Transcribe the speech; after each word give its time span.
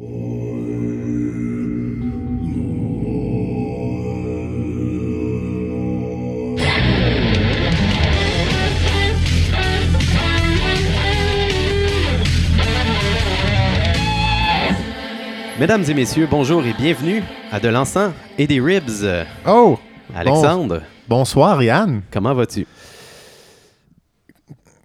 Mesdames 0.00 0.08
et 15.86 15.92
messieurs, 15.92 16.26
bonjour 16.30 16.64
et 16.64 16.72
bienvenue 16.72 17.22
à 17.52 17.60
De 17.60 17.68
l'encens 17.68 18.12
et 18.38 18.46
des 18.46 18.60
ribs. 18.60 18.88
Oh! 19.46 19.78
Alexandre, 20.16 20.80
Bonsoir, 21.06 21.62
Yann. 21.62 22.00
comment 22.10 22.32
vas-tu? 22.32 22.66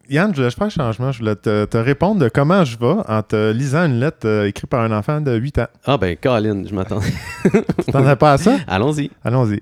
Yann, 0.09 0.31
je 0.31 0.41
voulais 0.41 0.51
faire 0.51 0.67
un 0.67 0.69
changement. 0.69 1.11
Je 1.11 1.19
voulais 1.19 1.35
te, 1.35 1.65
te 1.65 1.77
répondre 1.77 2.21
de 2.21 2.29
comment 2.29 2.63
je 2.63 2.77
vais 2.77 2.95
en 3.07 3.21
te 3.23 3.51
lisant 3.51 3.85
une 3.85 3.99
lettre 3.99 4.27
euh, 4.27 4.47
écrite 4.47 4.69
par 4.69 4.81
un 4.81 4.91
enfant 4.91 5.21
de 5.21 5.35
8 5.35 5.59
ans. 5.59 5.67
Ah 5.85 5.97
ben, 5.97 6.15
Colin, 6.21 6.63
je 6.65 6.73
m'attends. 6.73 6.99
Tu 7.43 7.91
t'en 7.91 8.15
pas 8.15 8.33
à 8.33 8.37
ça? 8.37 8.57
Allons-y. 8.67 9.11
Allons-y. 9.23 9.61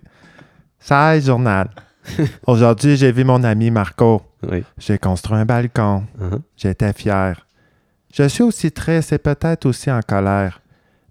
16 0.80 1.26
journal. 1.26 1.70
Aujourd'hui, 2.48 2.98
j'ai 2.98 3.12
vu 3.12 3.24
mon 3.24 3.44
ami 3.44 3.72
Marco. 3.72 4.22
Oui. 4.50 4.64
J'ai 4.78 4.98
construit 4.98 5.38
un 5.38 5.46
balcon. 5.46 6.04
Uh-huh. 6.20 6.42
J'étais 6.58 6.92
fier. 6.94 7.46
Je 8.14 8.28
suis 8.28 8.44
aussi 8.44 8.72
triste 8.72 9.14
et 9.14 9.18
peut-être 9.18 9.66
aussi 9.66 9.90
en 9.90 10.02
colère. 10.02 10.62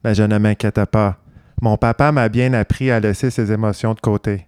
Mais 0.04 0.14
je 0.14 0.22
ne 0.22 0.38
m'inquiète 0.38 0.84
pas. 0.86 1.16
Mon 1.60 1.76
papa 1.76 2.12
m'a 2.12 2.28
bien 2.28 2.52
appris 2.52 2.90
à 2.90 3.00
laisser 3.00 3.30
ses 3.30 3.50
émotions 3.52 3.94
de 3.94 4.00
côté. 4.00 4.46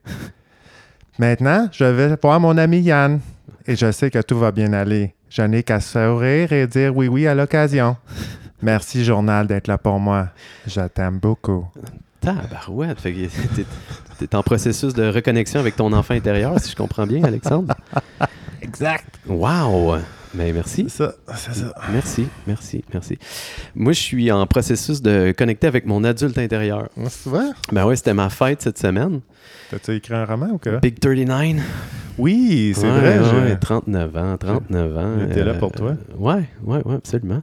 Maintenant, 1.19 1.69
je 1.73 1.85
vais 1.85 2.17
voir 2.21 2.41
mon 2.41 2.59
ami 2.59 2.81
Yann. 2.81 3.21
Et 3.67 3.77
je 3.77 3.91
sais 3.93 4.11
que 4.11 4.21
tout 4.21 4.39
va 4.39 4.53
bien 4.53 4.73
aller. 4.73 5.15
Je 5.31 5.43
n'ai 5.43 5.63
qu'à 5.63 5.81
sourire 5.81 6.53
et 6.53 6.67
dire 6.67 6.95
oui 6.97 7.09
oui 7.09 7.27
à 7.27 7.35
l'occasion. 7.35 7.97
Merci, 8.63 9.05
journal, 9.05 9.47
d'être 9.47 9.69
là 9.69 9.79
pour 9.79 9.99
moi. 9.99 10.29
Je 10.67 10.81
t'aime 10.83 11.19
beaucoup. 11.19 11.67
Tabarouette. 12.21 13.01
Fait 13.01 13.13
que 13.13 13.27
t'es, 13.55 13.67
t'es 14.19 14.35
en 14.35 14.43
processus 14.43 14.95
de 14.95 15.07
reconnexion 15.09 15.61
avec 15.61 15.77
ton 15.77 15.93
enfant 15.93 16.15
intérieur, 16.15 16.59
si 16.61 16.71
je 16.71 16.77
comprends 16.77 17.07
bien, 17.07 17.23
Alexandre. 17.25 17.75
Exact. 18.63 19.07
Wow! 19.27 19.97
Mais 20.37 20.53
merci. 20.53 20.87
C'est 20.89 21.05
ça, 21.05 21.15
c'est 21.37 21.55
ça. 21.55 21.75
Merci, 21.93 22.27
merci, 22.47 22.85
merci. 22.93 23.19
Moi, 23.75 23.93
je 23.93 24.01
suis 24.01 24.33
en 24.33 24.47
processus 24.47 25.01
de 25.01 25.33
connecter 25.37 25.67
avec 25.67 25.87
mon 25.87 26.03
adulte 26.05 26.37
intérieur. 26.39 26.89
C'est 27.09 27.29
vrai? 27.31 27.47
Ben 27.73 27.87
ouais, 27.87 27.97
c'était 27.97 28.15
ma 28.15 28.31
fête 28.31 28.63
cette 28.63 28.79
semaine. 28.79 29.21
T'as-tu 29.71 29.95
écrit 29.97 30.15
un 30.15 30.25
roman 30.25 30.49
ou 30.53 30.59
quoi? 30.59 30.79
Big 30.79 30.99
39. 30.99 31.63
Oui, 32.19 32.73
c'est 32.77 32.83
Ouais, 32.85 33.01
vrai. 33.01 33.19
ouais, 33.19 33.49
je- 33.51 33.55
39 33.61 34.17
ans, 34.17 34.37
39 34.37 34.97
ans. 34.97 35.17
J'étais 35.21 35.45
là 35.45 35.53
euh, 35.53 35.59
pour 35.59 35.73
toi. 35.73 35.91
euh, 35.91 36.17
ouais, 36.17 36.45
ouais, 36.65 36.83
ouais, 36.85 36.95
absolument. 36.95 37.43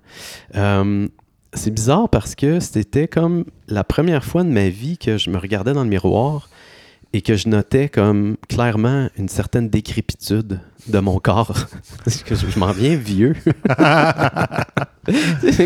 Euh, 0.55 1.07
c'est 1.53 1.73
bizarre 1.73 2.07
parce 2.09 2.35
que 2.35 2.59
c'était 2.61 3.07
comme 3.07 3.43
la 3.67 3.83
première 3.83 4.23
fois 4.23 4.43
de 4.43 4.49
ma 4.49 4.69
vie 4.69 4.97
que 4.97 5.17
je 5.17 5.29
me 5.29 5.37
regardais 5.37 5.73
dans 5.73 5.83
le 5.83 5.89
miroir 5.89 6.49
et 7.13 7.21
que 7.21 7.35
je 7.35 7.49
notais 7.49 7.89
comme 7.89 8.37
clairement 8.47 9.09
une 9.17 9.27
certaine 9.27 9.67
décrépitude 9.69 10.59
de 10.87 10.99
mon 10.99 11.19
corps. 11.19 11.53
Je, 12.07 12.35
je 12.35 12.59
m'en 12.59 12.71
viens 12.71 12.95
vieux. 12.95 13.35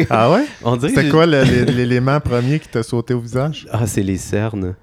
Ah 0.09 0.31
ouais? 0.31 0.45
C'était 0.81 1.09
quoi 1.09 1.25
l'élément 1.25 2.19
premier 2.19 2.59
qui 2.59 2.69
t'a 2.69 2.83
sauté 2.83 3.13
au 3.13 3.19
visage? 3.19 3.67
Ah, 3.71 3.85
c'est 3.87 4.03
les 4.03 4.17
cernes. 4.17 4.75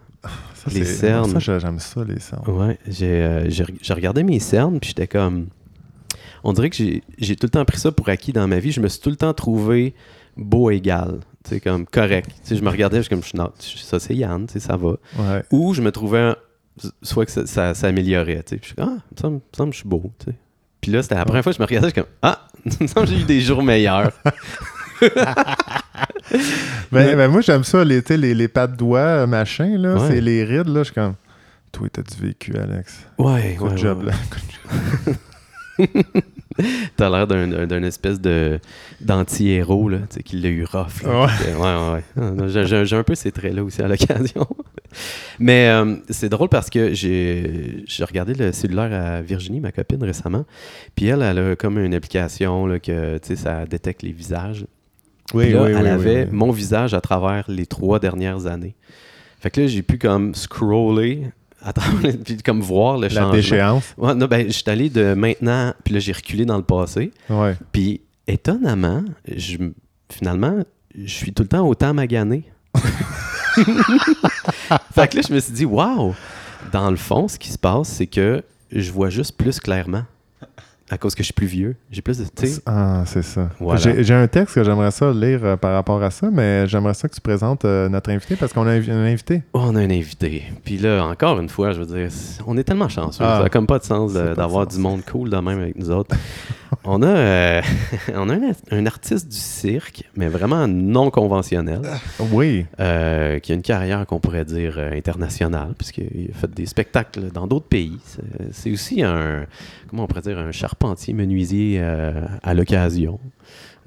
Ça, 0.55 0.71
Les 0.73 0.85
cernes. 0.85 1.31
Ça, 1.33 1.39
j'ai- 1.39 1.59
j'aime 1.61 1.79
ça, 1.81 2.05
les 2.05 2.21
cernes. 2.21 2.45
Ouais, 2.49 2.79
j'ai 2.87 3.07
euh, 3.23 3.51
j'ai 3.51 3.65
re- 3.65 3.79
j'ai 3.81 3.95
regardé 3.95 4.23
mes 4.23 4.39
cernes, 4.39 4.79
puis 4.79 4.89
j'étais 4.91 5.09
comme. 5.09 5.47
On 6.45 6.53
dirait 6.53 6.71
que 6.71 6.77
j'ai 7.19 7.37
tout 7.37 7.47
le 7.47 7.51
temps 7.51 7.65
pris 7.65 7.79
ça 7.79 7.91
pour 7.93 8.09
acquis 8.09 8.33
dans 8.33 8.47
ma 8.47 8.59
vie. 8.59 8.71
Je 8.73 8.81
me 8.81 8.89
suis 8.89 9.01
tout 9.01 9.11
le 9.11 9.17
temps 9.17 9.33
trouvé 9.33 9.95
beau 10.37 10.71
égal. 10.71 11.21
Tu 11.45 11.51
sais, 11.55 11.61
comme 11.61 11.87
correct. 11.87 12.29
Tu 12.43 12.49
sais, 12.51 12.57
je 12.57 12.63
me 12.63 12.69
regardais, 12.71 12.99
je 12.99 13.03
suis 13.03 13.11
comme, 13.11 13.23
je 13.23 13.29
suis 13.29 13.39
non, 13.39 13.51
ça 13.59 13.99
c'est 13.99 14.15
Yann, 14.15 14.47
tu 14.47 14.53
sais, 14.55 14.61
ça 14.61 14.77
va. 14.77 14.91
Ouais. 15.19 15.43
Ou 15.51 15.75
je 15.75 15.83
me 15.83 15.91
trouvais, 15.91 16.35
soit 17.03 17.27
que 17.27 17.33
ça, 17.33 17.47
ça, 17.47 17.75
ça 17.75 17.87
améliorait. 17.89 18.43
Tu 18.43 18.55
sais, 18.55 18.57
Puis 18.57 18.61
je 18.63 18.67
suis 18.67 18.75
comme, 18.77 18.99
ah, 18.99 19.03
il 19.23 19.31
me 19.31 19.41
semble, 19.55 19.71
que 19.71 19.75
je 19.77 19.81
suis 19.81 19.89
beau. 19.89 20.13
Tu 20.19 20.27
sais. 20.31 20.37
Puis 20.81 20.91
là, 20.91 21.03
c'était 21.03 21.15
la 21.15 21.25
première 21.25 21.43
fois 21.43 21.53
que 21.53 21.57
je 21.59 21.63
me 21.63 21.67
regardais, 21.67 21.89
je 21.89 21.95
suis 21.95 22.03
comme, 22.03 22.13
ah, 22.23 22.47
il 22.65 22.73
me 22.81 22.87
semble 22.87 23.07
que 23.07 23.13
j'ai 23.13 23.21
eu 23.21 23.25
des 23.25 23.41
jours 23.41 23.63
meilleurs. 23.63 24.13
Ben, 26.91 27.17
ben, 27.17 27.29
moi, 27.29 27.41
j'aime 27.41 27.65
ça, 27.65 27.85
les, 27.85 28.01
les, 28.09 28.35
les 28.35 28.49
pattes 28.49 28.77
doigts, 28.77 29.01
euh, 29.01 29.27
machin, 29.27 29.77
là. 29.79 29.95
Ouais. 29.95 30.09
C'est 30.09 30.21
les 30.21 30.45
rides, 30.45 30.69
là. 30.69 30.81
Je 30.81 30.85
suis 30.85 30.95
comme. 30.95 31.15
Toi, 31.73 31.89
t'as 31.91 32.03
du 32.03 32.15
vécu, 32.17 32.57
Alex. 32.57 33.07
Ouais, 33.19 33.57
Good 33.59 33.73
ouais, 33.73 33.79
job, 33.79 33.99
ouais, 34.05 34.07
là. 34.07 34.13
ouais. 35.79 35.89
T'as 36.97 37.11
l'air 37.11 37.27
d'un, 37.27 37.83
espèce 37.83 38.21
de 38.21 38.59
d'anti-héros, 39.01 39.89
là, 39.89 39.99
tu 40.09 40.17
sais, 40.17 40.23
qui 40.23 40.37
l'a 40.41 40.49
eu 40.49 40.65
rough. 40.65 41.03
là. 41.03 41.23
Ouais. 41.23 41.55
Ouais, 41.55 41.61
ouais, 41.61 41.93
ouais. 41.95 42.03
Ah, 42.17 42.85
J'ai, 42.85 42.97
un 42.97 43.03
peu 43.03 43.15
ces 43.15 43.33
traits-là 43.33 43.65
aussi 43.65 43.83
à 43.83 43.89
l'occasion. 43.89 44.47
Mais 45.39 45.69
euh, 45.69 45.97
c'est 46.11 46.29
drôle 46.29 46.49
parce 46.49 46.71
que 46.71 46.93
j'ai, 46.93 47.85
regardé 48.01 48.35
le 48.35 48.53
cellulaire 48.53 48.93
à 48.93 49.23
Virginie, 49.23 49.61
ma 49.61 49.73
copine, 49.73 50.03
récemment. 50.03 50.45
Puis 50.95 51.07
elle, 51.07 51.23
elle 51.23 51.39
a 51.39 51.57
comme 51.57 51.79
une 51.79 51.95
application 51.95 52.67
là, 52.67 52.79
que, 52.79 53.19
tu 53.19 53.29
sais, 53.29 53.37
ça 53.37 53.65
détecte 53.65 54.03
les 54.03 54.13
visages. 54.13 54.67
Oui, 55.35 55.51
là, 55.51 55.63
oui, 55.63 55.71
elle 55.71 55.83
oui, 55.83 55.89
avait 55.89 56.27
mon 56.27 56.51
visage 56.51 56.95
à 56.95 57.01
travers 57.01 57.45
les 57.49 57.67
trois 57.67 57.99
dernières 57.99 58.47
années. 58.47 58.75
Fait 59.41 59.51
que 59.51 59.63
là, 59.63 59.67
j'ai 59.67 59.83
pu 59.83 59.99
comme 59.99 60.35
scroller 60.35 61.25
travers, 61.73 62.15
puis 62.25 62.39
comme 62.39 62.61
voir 62.61 62.97
le 62.97 63.09
La 63.09 63.15
changement. 63.15 63.33
déchéance. 63.33 63.95
Ouais, 63.97 64.15
non, 64.15 64.27
ben, 64.27 64.47
je 64.47 64.53
suis 64.53 64.65
allé 64.69 64.89
de 64.91 65.15
maintenant, 65.15 65.75
puis 65.85 65.95
là, 65.95 66.01
j'ai 66.01 66.13
reculé 66.13 66.45
dans 66.45 66.57
le 66.57 66.65
passé. 66.65 67.13
Ouais. 67.29 67.57
Puis, 67.71 68.01
étonnamment, 68.27 69.05
je, 69.29 69.59
finalement, 70.11 70.65
je 70.97 71.13
suis 71.13 71.33
tout 71.33 71.43
le 71.43 71.49
temps 71.49 71.67
autant 71.69 71.95
magané. 71.95 72.45
fait 74.95 75.09
que 75.09 75.17
là, 75.17 75.23
je 75.29 75.33
me 75.33 75.41
suis 75.41 75.53
dit, 75.53 75.65
waouh! 75.65 76.15
Dans 76.73 76.91
le 76.91 76.97
fond, 76.97 77.29
ce 77.29 77.39
qui 77.39 77.51
se 77.51 77.59
passe, 77.59 77.89
c'est 77.89 78.07
que 78.07 78.43
je 78.71 78.91
vois 78.91 79.11
juste 79.11 79.37
plus 79.37 79.61
clairement. 79.61 80.05
À 80.93 80.99
cause 80.99 81.15
que 81.15 81.23
je 81.23 81.25
suis 81.25 81.33
plus 81.33 81.47
vieux. 81.47 81.75
J'ai 81.91 82.03
plus 82.03 82.19
de. 82.19 82.25
tu 82.25 82.47
sais, 82.47 82.61
Ah, 82.67 83.03
c'est 83.07 83.23
ça. 83.23 83.49
Voilà. 83.59 84.03
J'ai 84.03 84.13
un 84.13 84.29
texte 84.29 84.57
que 84.57 84.63
j'aimerais 84.63 84.91
ça 84.91 85.11
lire 85.11 85.41
euh, 85.43 85.57
par 85.57 85.73
rapport 85.73 86.03
à 86.03 86.11
ça, 86.11 86.29
mais 86.31 86.67
j'aimerais 86.69 86.93
ça 86.93 87.09
que 87.09 87.15
tu 87.15 87.21
présentes 87.23 87.65
euh, 87.65 87.89
notre 87.89 88.11
invité 88.11 88.37
parce 88.37 88.53
qu'on 88.53 88.67
a 88.67 88.73
un, 88.73 88.89
un 88.91 89.07
invité. 89.07 89.43
Oh, 89.55 89.61
on 89.65 89.75
a 89.75 89.81
un 89.81 89.91
invité. 89.91 90.43
Puis 90.63 90.77
là, 90.77 91.03
encore 91.07 91.41
une 91.41 91.49
fois, 91.49 91.73
je 91.73 91.81
veux 91.81 91.87
dire, 91.87 92.11
on 92.47 92.59
est 92.59 92.65
tellement 92.65 92.91
chanceux. 92.91 93.25
Ah. 93.25 93.37
ça 93.39 93.43
n'a 93.45 93.49
comme 93.49 93.67
pas 93.67 93.79
de 93.79 93.85
sens 93.85 94.13
d'avoir 94.13 94.67
du 94.67 94.77
monde 94.77 95.01
cool 95.11 95.31
de 95.31 95.37
même 95.37 95.61
avec 95.61 95.77
nous 95.77 95.91
autres. 95.91 96.15
on 96.85 97.03
a, 97.03 97.07
euh, 97.07 97.63
on 98.15 98.29
a 98.29 98.35
un, 98.35 98.53
un 98.71 98.87
artiste 98.87 99.29
du 99.31 99.37
cirque, 99.37 100.05
mais 100.17 100.29
vraiment 100.29 100.67
non 100.69 101.11
conventionnel, 101.11 101.81
Oui. 102.33 102.67
euh, 102.81 103.39
qui 103.39 103.53
a 103.53 103.55
une 103.55 103.63
carrière 103.63 104.05
qu'on 104.07 104.19
pourrait 104.21 104.45
dire 104.45 104.75
euh, 104.79 104.93
internationale, 104.93 105.75
puisqu'il 105.77 106.31
a 106.35 106.39
fait 106.39 106.51
des 106.53 106.67
spectacles 106.67 107.31
dans 107.33 107.47
d'autres 107.47 107.67
pays. 107.69 107.99
C'est- 108.53 108.71
aussi 108.73 109.03
un, 109.03 109.45
comment 109.89 110.05
on 110.05 110.07
pourrait 110.07 110.23
dire, 110.23 110.39
un 110.39 110.51
charpentier 110.53 111.13
menuisier 111.15 111.79
euh, 111.81 112.23
à 112.43 112.55
l'occasion. 112.55 113.19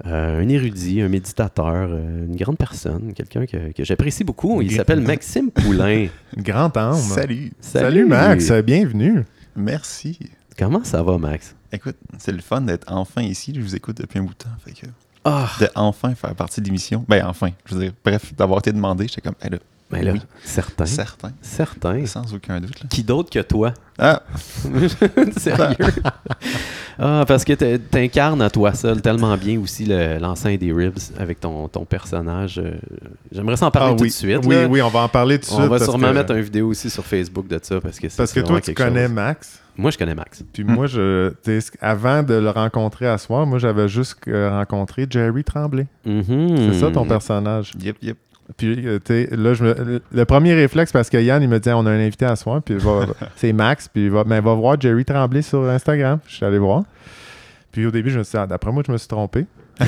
Euh, 0.06 0.42
un 0.42 0.48
érudit, 0.48 1.00
un 1.00 1.08
méditateur, 1.08 1.88
euh, 1.90 2.26
une 2.26 2.36
grande 2.36 2.58
personne, 2.58 3.12
quelqu'un 3.14 3.46
que, 3.46 3.72
que 3.72 3.82
j'apprécie 3.82 4.24
beaucoup. 4.24 4.60
Il 4.62 4.70
s'appelle 4.70 5.00
Maxime 5.00 5.50
Poulain. 5.50 6.08
Grand 6.36 6.76
âme. 6.76 6.94
Salut. 6.96 7.50
Salut, 7.60 8.04
Max. 8.04 8.52
Bienvenue. 8.52 9.24
Merci. 9.56 10.18
Comment 10.58 10.84
ça 10.84 11.02
va, 11.02 11.18
Max? 11.18 11.54
Écoute, 11.72 11.96
c'est 12.18 12.32
le 12.32 12.40
fun 12.40 12.62
d'être 12.62 12.84
enfin 12.90 13.22
ici. 13.22 13.52
Je 13.54 13.60
vous 13.60 13.74
écoute 13.76 13.98
depuis 13.98 14.18
un 14.18 14.22
bout 14.22 14.30
de 14.32 14.38
temps. 14.38 14.48
Fait 14.64 14.72
que 14.72 14.86
Ah! 15.24 15.50
de 15.60 15.68
enfin 15.74 16.14
faire 16.14 16.34
partie 16.34 16.60
de 16.60 16.66
l'émission. 16.66 17.04
Ben 17.08 17.24
enfin, 17.26 17.50
je 17.66 17.74
veux 17.74 17.80
dire, 17.82 17.92
bref, 18.04 18.32
d'avoir 18.34 18.60
été 18.60 18.72
demandé, 18.72 19.06
j'étais 19.08 19.20
comme, 19.20 19.34
hey, 19.42 19.50
là, 19.50 19.58
Ben 19.90 20.04
là, 20.04 20.12
Oui. 20.12 20.20
certain. 20.42 20.84
certain, 20.86 21.30
Certain. 21.42 22.06
sans 22.06 22.32
aucun 22.34 22.60
doute. 22.60 22.80
Là. 22.82 22.86
Qui 22.90 23.04
d'autre 23.04 23.30
que 23.30 23.38
toi? 23.40 23.72
Ah, 23.98 24.22
Sérieux? 25.36 25.76
ah, 26.98 27.24
parce 27.26 27.44
que 27.44 27.52
t'in- 27.52 27.78
t'incarnes 27.78 28.42
à 28.42 28.50
toi 28.50 28.72
seul 28.74 29.00
tellement 29.02 29.36
bien 29.36 29.60
aussi 29.60 29.84
le- 29.84 30.18
l'enceinte 30.18 30.58
des 30.58 30.72
Ribs 30.72 30.98
avec 31.18 31.38
ton, 31.40 31.68
ton 31.68 31.84
personnage. 31.84 32.58
euh, 32.58 32.76
J'aimerais 33.30 33.56
s'en 33.56 33.70
parler 33.70 33.92
Ah 33.92 33.96
tout 33.96 34.02
oui. 34.02 34.08
de 34.08 34.14
suite. 34.14 34.40
Oui, 34.44 34.54
là. 34.56 34.66
oui, 34.66 34.82
on 34.82 34.88
va 34.88 35.00
en 35.00 35.08
parler 35.08 35.38
tout 35.38 35.48
de 35.50 35.52
On 35.52 35.56
suite. 35.58 35.70
va 35.70 35.78
parce 35.78 35.84
sûrement 35.90 36.08
que- 36.08 36.14
mettre 36.14 36.32
une 36.34 36.42
vidéo 36.42 36.68
aussi 36.68 36.90
sur 36.90 37.04
Facebook 37.04 37.46
de 37.46 37.60
ça 37.62 37.80
parce 37.80 37.98
que 38.00 38.08
c'est 38.08 38.16
Parce 38.16 38.32
que 38.32 38.40
toi, 38.40 38.60
tu 38.60 38.74
connais 38.74 39.04
chose. 39.06 39.14
Max. 39.14 39.60
Moi, 39.78 39.90
je 39.90 39.98
connais 39.98 40.14
Max. 40.14 40.42
Puis 40.52 40.64
Mm. 40.64 40.72
moi, 40.72 40.86
je, 40.86 41.30
t'es- 41.42 41.58
avant 41.80 42.22
de 42.22 42.34
le 42.34 42.50
rencontrer 42.50 43.06
à 43.06 43.18
soir, 43.18 43.46
moi, 43.46 43.58
j'avais 43.58 43.88
juste 43.88 44.16
euh, 44.28 44.50
rencontré 44.50 45.06
Jerry 45.08 45.44
Tremblay. 45.44 45.86
Mhm. 46.04 46.72
C'est 46.72 46.80
ça 46.80 46.90
ton 46.90 47.04
personnage. 47.06 47.72
yep, 47.82 47.96
yep. 48.02 48.16
Puis 48.56 48.86
euh, 48.86 48.98
là, 49.32 49.54
je 49.54 49.64
me- 49.64 50.00
le- 50.12 50.24
premier 50.24 50.54
réflexe, 50.54 50.92
parce 50.92 51.10
que 51.10 51.16
Yann, 51.18 51.42
il 51.42 51.48
me 51.48 51.58
dit 51.58 51.68
on 51.70 51.84
a 51.84 51.90
un 51.90 51.98
invité 52.00 52.24
à 52.26 52.36
soir, 52.36 52.62
puis 52.62 52.74
il 52.74 52.80
va- 52.80 53.06
c'est 53.36 53.52
Max, 53.52 53.88
puis 53.88 54.04
il 54.04 54.10
va, 54.10 54.22
mais 54.24 54.36
il 54.38 54.42
va 54.42 54.54
voir 54.54 54.80
Jerry 54.80 55.04
Tremblay 55.04 55.42
sur 55.42 55.64
Instagram. 55.68 56.20
Je 56.28 56.36
suis 56.36 56.44
allé 56.46 56.58
voir. 56.58 56.84
Puis 57.72 57.84
au 57.86 57.90
début, 57.90 58.10
je 58.10 58.18
me 58.18 58.24
suis 58.24 58.30
dit, 58.32 58.38
ah, 58.42 58.46
d'après 58.46 58.70
moi, 58.72 58.82
je 58.86 58.92
me 58.92 58.96
suis 58.98 59.08
trompé. 59.08 59.46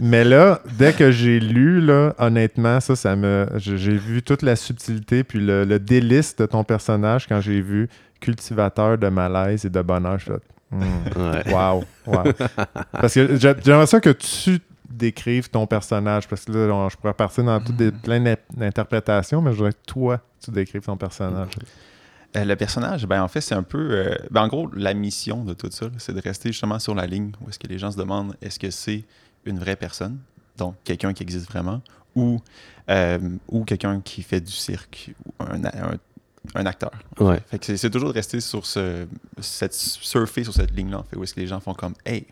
mais 0.00 0.24
là, 0.24 0.60
dès 0.78 0.92
que 0.92 1.10
j'ai 1.10 1.38
lu, 1.40 1.80
là, 1.80 2.14
honnêtement, 2.18 2.80
ça, 2.80 2.96
ça 2.96 3.14
me. 3.16 3.46
J'ai 3.56 3.96
vu 3.96 4.22
toute 4.22 4.42
la 4.42 4.56
subtilité, 4.56 5.24
puis 5.24 5.38
le, 5.40 5.64
le 5.64 5.78
délice 5.78 6.34
de 6.36 6.46
ton 6.46 6.64
personnage 6.64 7.26
quand 7.28 7.40
j'ai 7.40 7.60
vu 7.60 7.88
cultivateur 8.20 8.98
de 8.98 9.08
malaise 9.08 9.64
et 9.64 9.70
de 9.70 9.82
bonheur. 9.82 10.18
Je 10.18 10.24
suis 10.24 10.32
là, 10.32 10.38
Hmm. 10.68 10.80
Ouais. 11.16 11.52
Wow, 11.52 11.84
wow. 12.08 12.24
Parce 12.90 13.14
que 13.14 13.36
j'a- 13.36 13.54
j'aimerais 13.64 13.86
ça 13.86 14.00
que 14.00 14.10
tu 14.10 14.58
décrives 14.90 15.48
ton 15.48 15.64
personnage? 15.64 16.26
Parce 16.26 16.44
que 16.44 16.50
là, 16.50 16.74
on- 16.74 16.88
je 16.88 16.96
pourrais 16.96 17.14
partir 17.14 17.44
dans 17.44 17.60
toutes 17.60 17.76
des, 17.76 17.92
plein 17.92 18.18
d'in- 18.20 18.34
d'interprétations, 18.52 19.40
mais 19.40 19.52
je 19.52 19.56
voudrais 19.58 19.72
que 19.74 19.78
toi, 19.86 20.20
tu 20.42 20.50
décrives 20.50 20.82
ton 20.82 20.96
personnage. 20.96 21.50
Euh, 22.36 22.44
le 22.44 22.56
personnage, 22.56 23.06
ben 23.06 23.22
en 23.22 23.28
fait, 23.28 23.40
c'est 23.40 23.54
un 23.54 23.62
peu. 23.62 23.78
euh, 23.92 24.16
ben, 24.32 24.42
en 24.42 24.48
gros, 24.48 24.68
la 24.74 24.92
mission 24.92 25.44
de 25.44 25.54
tout 25.54 25.70
ça, 25.70 25.86
c'est 25.98 26.12
de 26.12 26.20
rester 26.20 26.50
justement 26.50 26.80
sur 26.80 26.96
la 26.96 27.06
ligne 27.06 27.30
où 27.40 27.48
est-ce 27.48 27.60
que 27.60 27.68
les 27.68 27.78
gens 27.78 27.92
se 27.92 27.96
demandent 27.96 28.34
est-ce 28.42 28.58
que 28.58 28.70
c'est 28.70 29.04
une 29.44 29.60
vraie 29.60 29.76
personne, 29.76 30.18
donc 30.58 30.74
quelqu'un 30.82 31.12
qui 31.12 31.22
existe 31.22 31.48
vraiment, 31.48 31.80
ou, 32.16 32.40
euh, 32.90 33.18
ou 33.48 33.64
quelqu'un 33.64 34.00
qui 34.00 34.22
fait 34.24 34.40
du 34.40 34.50
cirque, 34.52 35.12
ou 35.24 35.32
un, 35.44 35.64
un- 35.64 35.96
un 36.54 36.66
acteur. 36.66 36.90
Ouais. 37.20 37.40
Fait 37.50 37.58
que 37.58 37.76
c'est- 37.76 37.90
toujours 37.90 38.10
de 38.10 38.14
rester 38.14 38.40
sur 38.40 38.64
ce. 38.66 39.06
Cette, 39.40 39.74
surfer 39.74 40.44
sur 40.44 40.52
cette 40.54 40.70
ligne-là, 40.76 40.98
en 41.00 41.02
fait, 41.04 41.16
où 41.16 41.22
est-ce 41.24 41.34
que 41.34 41.40
les 41.40 41.46
gens 41.46 41.60
font 41.60 41.74
comme 41.74 41.94
Hey, 42.04 42.26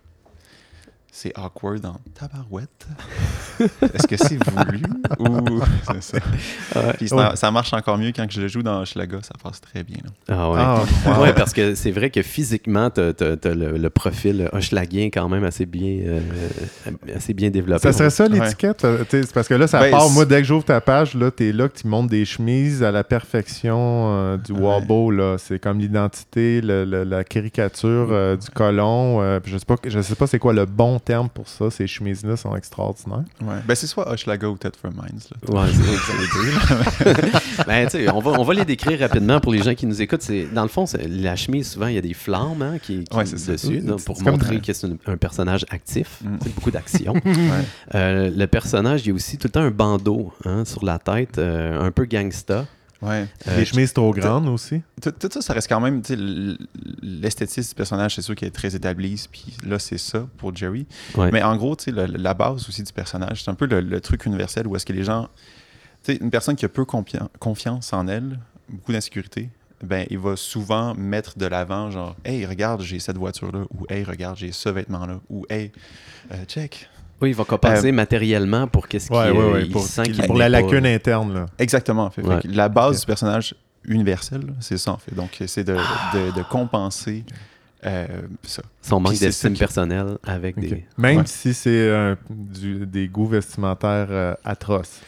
c'est 1.17 1.33
awkward 1.39 1.87
en 1.87 1.95
tabarouette. 2.19 2.89
Est-ce 3.61 4.07
que 4.09 4.17
c'est 4.17 4.37
voulu? 4.51 4.83
Ou. 5.21 5.61
C'est 5.93 6.03
ça? 6.03 6.19
Ouais. 6.75 6.93
Puis 6.99 7.09
ça, 7.09 7.37
ça 7.37 7.53
marche 7.53 7.73
encore 7.73 7.99
mieux 7.99 8.11
quand 8.11 8.27
je 8.29 8.41
le 8.41 8.49
joue 8.49 8.65
dans 8.65 8.81
Hochelaga, 8.83 9.19
ça 9.23 9.35
passe 9.41 9.61
très 9.61 9.85
bien. 9.85 9.99
là. 10.03 10.11
Ah 10.29 10.51
ouais. 10.51 10.59
Ah, 10.59 10.85
wow. 11.19 11.23
Ouais, 11.23 11.33
parce 11.33 11.53
que 11.53 11.77
c'est 11.77 11.93
vrai 11.93 12.11
que 12.11 12.21
physiquement, 12.23 12.91
t'as 12.91 13.11
as, 13.11 13.55
le, 13.55 13.77
le 13.79 13.91
profil 13.91 14.49
Hochelagien 14.53 15.07
quand 15.13 15.29
même 15.29 15.45
assez 15.45 15.67
bien, 15.67 15.99
euh, 16.05 16.21
assez 17.15 17.33
bien 17.33 17.51
développé. 17.51 17.81
Ça 17.81 17.93
serait 17.93 18.11
ça 18.11 18.27
l'étiquette? 18.27 18.85
euh, 18.85 19.05
tu 19.09 19.23
Parce 19.33 19.47
que 19.47 19.55
là, 19.55 19.69
ça 19.69 19.79
Ben, 19.81 19.93
part. 19.93 20.11
Moi, 20.11 20.25
dès 20.25 20.39
que 20.39 20.49
j'ouvre 20.49 20.65
ta 20.65 20.81
page, 20.81 21.15
là, 21.15 21.31
t'es 21.31 21.53
là 21.53 21.69
que 21.69 21.79
tu 21.79 21.87
montes 21.87 22.09
des 22.09 22.25
chemises 22.25 22.83
à 22.83 22.91
la 22.91 23.05
perfection 23.05 23.77
euh, 23.79 24.37
du 24.37 24.51
Ouais. 24.53 24.61
Wabo. 24.63 25.13
là. 25.13 25.37
C'est 25.39 25.61
comme 25.61 25.79
l'identité, 25.79 26.61
la 26.61 27.23
caricature 27.23 28.09
euh, 28.11 28.37
du 28.37 28.49
colon. 28.51 29.21
euh, 29.23 29.39
je 29.45 29.57
sais 29.59 29.65
pas, 29.65 29.77
je 29.87 30.01
sais 30.01 30.15
pas 30.17 30.27
c'est 30.27 30.41
quoi 30.41 30.53
le 30.53 30.65
bon 30.67 30.99
terme 31.05 31.29
pour 31.29 31.49
ça. 31.49 31.71
Ces 31.71 31.87
chemises-là 31.87 32.37
sont 32.37 32.55
extraordinaires. 32.57 33.25
Ouais. 33.43 33.57
Ben, 33.67 33.75
c'est 33.75 33.87
soit 33.87 34.11
Hochelaga 34.11 34.49
ou 34.49 34.57
Ted 34.57 34.77
for 34.81 34.91
Minds. 34.91 35.29
Là. 35.31 35.61
Ouais, 35.63 35.69
c'est- 35.73 37.05
c'est- 37.05 37.65
ben, 37.67 37.89
on 38.15 38.21
va, 38.21 38.33
on 38.33 38.45
va 38.45 38.55
les 38.55 38.65
décrire 38.65 38.99
rapidement 39.01 39.41
pour 39.41 39.53
les 39.53 39.63
gens 39.63 39.75
qui 39.75 39.87
nous 39.87 40.01
écoutent. 40.03 40.23
C'est, 40.23 40.47
dans 40.53 40.63
le 40.63 40.69
fond, 40.69 40.87
c'est- 40.87 41.07
la 41.09 41.37
chemise, 41.37 41.71
souvent, 41.73 41.87
il 41.87 41.95
y 41.95 41.99
a 41.99 42.03
des 42.03 42.15
flammes 42.15 42.63
hein, 42.63 42.79
qui, 42.83 43.05
qui 43.05 43.17
Ouais, 43.17 43.27
c'est 43.27 43.39
ça. 43.39 43.53
dessus 43.53 43.83
c'est 43.99 44.05
pour 44.05 44.23
montrer 44.23 44.61
que 44.61 44.73
c'est 44.73 44.87
une- 44.87 44.99
un 45.07 45.17
personnage 45.17 45.65
actif. 45.71 46.19
Mm. 46.23 46.37
C'est 46.43 46.55
beaucoup 46.55 46.71
d'action. 46.71 47.15
Ouais. 47.25 47.65
Euh, 47.95 48.31
le 48.35 48.47
personnage, 48.47 49.03
il 49.05 49.09
y 49.09 49.11
a 49.11 49.15
aussi 49.15 49.37
tout 49.39 49.49
le 49.49 49.53
temps 49.53 49.61
un 49.61 49.71
bandeau 49.71 50.33
hein, 50.45 50.65
sur 50.65 50.85
la 50.85 50.99
tête, 50.99 51.39
euh, 51.39 51.81
un 51.81 51.91
peu 51.91 52.05
gangsta. 52.07 52.67
Ouais. 53.05 53.27
Euh, 53.49 53.57
Les 53.59 53.65
chemises 53.65 53.93
trop 53.93 54.13
grandes 54.13 54.49
aussi. 54.49 54.83
Tout, 55.03 55.11
tout 55.13 55.29
ça, 55.31 55.41
ça 55.43 55.53
reste 55.53 55.69
quand 55.69 55.81
même. 55.81 56.01
tu 56.03 56.09
sais, 56.09 56.15
l- 56.15 56.57
L'esthétisme 57.03 57.69
du 57.71 57.75
personnage, 57.75 58.15
c'est 58.15 58.23
sûr 58.23 58.35
qu'il 58.35 58.49
est 58.49 58.51
très 58.51 58.75
établi. 58.75 59.23
Puis 59.31 59.57
là, 59.67 59.79
c'est 59.79 59.99
ça 59.99 60.27
pour 60.39 60.55
Jerry. 60.55 60.87
Ouais. 61.17 61.31
Mais 61.31 61.43
en 61.43 61.57
gros, 61.57 61.77
tu 61.77 61.85
sais, 61.85 61.91
le- 61.91 62.07
la 62.07 62.35
base 62.35 62.69
aussi 62.69 62.83
du 62.83 62.93
personnage, 62.93 63.45
c'est 63.45 63.51
un 63.51 63.55
peu 63.55 63.67
le, 63.67 63.81
le 63.81 64.01
truc 64.01 64.25
universel 64.27 64.67
où 64.67 64.75
est-ce 64.77 64.87
que 64.87 64.93
les 64.93 65.05
gens. 65.05 65.29
Tu 66.03 66.13
sais, 66.13 66.19
une 66.21 66.31
personne 66.31 66.57
qui 66.57 66.65
a 66.65 66.69
peu 66.69 66.85
confiance 66.85 67.93
en 67.93 68.09
elle, 68.09 68.39
beaucoup 68.69 68.93
d'insécurité, 68.93 69.51
ben, 69.83 70.07
il 70.11 70.19
va 70.19 70.37
souvent 70.37 70.95
mettre 70.95 71.37
de 71.39 71.47
l'avant, 71.47 71.91
genre, 71.91 72.17
hey, 72.25 72.47
regarde, 72.47 72.81
j'ai 72.83 72.99
cette 72.99 73.19
voiture-là, 73.19 73.65
ou 73.79 73.85
hey, 73.91 74.03
regarde, 74.05 74.37
j'ai 74.39 74.53
ce 74.53 74.69
vêtement-là, 74.69 75.21
ou 75.29 75.45
hey, 75.51 75.73
euh, 76.33 76.45
check. 76.47 76.89
Oui, 77.21 77.31
il 77.31 77.35
va 77.35 77.45
compenser 77.45 77.93
matériellement 77.93 78.67
pour 78.67 78.89
qu'est-ce 78.89 79.09
qu'il 79.09 79.17
Ouais, 79.17 79.31
ouais, 79.31 79.53
ouais, 79.53 79.63
il 79.67 79.71
pour- 79.73 79.83
sent 79.85 80.03
qu'il 80.05 80.17
Pour 80.27 80.37
n'est 80.39 80.49
la 80.49 80.61
pas- 80.61 80.67
lacune 80.67 80.87
interne. 80.87 81.35
Là. 81.35 81.47
Exactement, 81.59 82.11
fait. 82.11 82.23
Fait 82.23 82.45
la 82.49 82.69
base 82.69 83.01
du 83.01 83.07
personnage 83.07 83.55
universel, 83.87 84.41
c'est 84.61 84.79
ça, 84.79 84.93
en 84.93 84.99
fait. 84.99 85.15
Donc, 85.15 85.31
c'est 85.47 85.65
de, 85.65 85.75
de- 85.75 86.37
de 86.37 86.43
compenser 86.49 87.25
euh, 87.87 88.07
ça. 88.43 88.63
Son 88.81 88.99
manque 88.99 89.19
d'estime 89.19 89.57
personnelle 89.57 90.17
avec 90.27 90.59
des. 90.59 90.85
Même 90.97 91.19
Ouais. 91.19 91.23
si 91.27 91.53
c'est 91.55 91.69
euh, 91.71 92.15
du- 92.31 92.87
des 92.87 93.09
goûts 93.09 93.27
vestimentaires 93.27 94.07
euh, 94.11 94.35
atroces. 94.45 95.01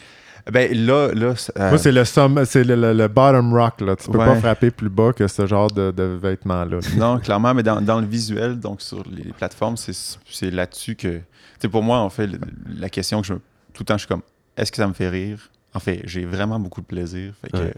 Ben 0.51 0.71
là, 0.73 1.09
là 1.13 1.33
c'est- 1.35 1.57
euh, 1.59 1.69
Moi, 1.69 1.77
c'est 1.79 1.91
le, 1.91 2.05
somme- 2.05 2.45
c'est 2.45 2.63
le, 2.63 2.75
le- 2.75 2.93
le 2.93 3.07
bottom 3.07 3.51
rock. 3.53 3.81
Là. 3.81 3.95
Tu 3.95 4.09
peux 4.09 4.17
Ouais. 4.19 4.25
pas 4.27 4.35
frapper 4.35 4.69
plus 4.71 4.89
bas 4.89 5.11
que 5.11 5.27
ce 5.27 5.45
genre 5.47 5.69
de, 5.71 5.91
de 5.91 6.03
vêtements-là. 6.21 6.79
Non, 6.97 7.17
clairement, 7.19 7.53
mais 7.53 7.63
dans, 7.63 7.81
dans 7.81 7.99
le 7.99 8.05
visuel, 8.07 8.57
donc 8.59 8.81
sur 8.81 9.03
les 9.11 9.33
plateformes, 9.33 9.75
c'est 9.75 9.95
c'est 10.29 10.51
là-dessus 10.51 10.95
que. 10.95 11.19
Sais, 11.59 11.69
pour 11.69 11.83
moi, 11.83 11.99
en 11.99 12.09
fait, 12.09 12.29
la 12.67 12.89
question 12.89 13.21
que 13.21 13.27
je. 13.27 13.33
me- 13.33 13.41
Tout 13.73 13.83
le 13.83 13.85
temps, 13.85 13.93
je 13.95 13.99
suis 13.99 14.07
comme, 14.07 14.21
est-ce 14.55 14.71
que 14.71 14.77
ça 14.77 14.87
me 14.87 14.93
fait 14.93 15.09
rire? 15.09 15.49
En 15.73 15.79
fait, 15.79 16.01
j'ai 16.05 16.25
vraiment 16.25 16.59
beaucoup 16.59 16.81
de 16.81 16.85
plaisir. 16.87 17.33
Fait 17.41 17.49
que, 17.51 17.57
Ouais. 17.57 17.73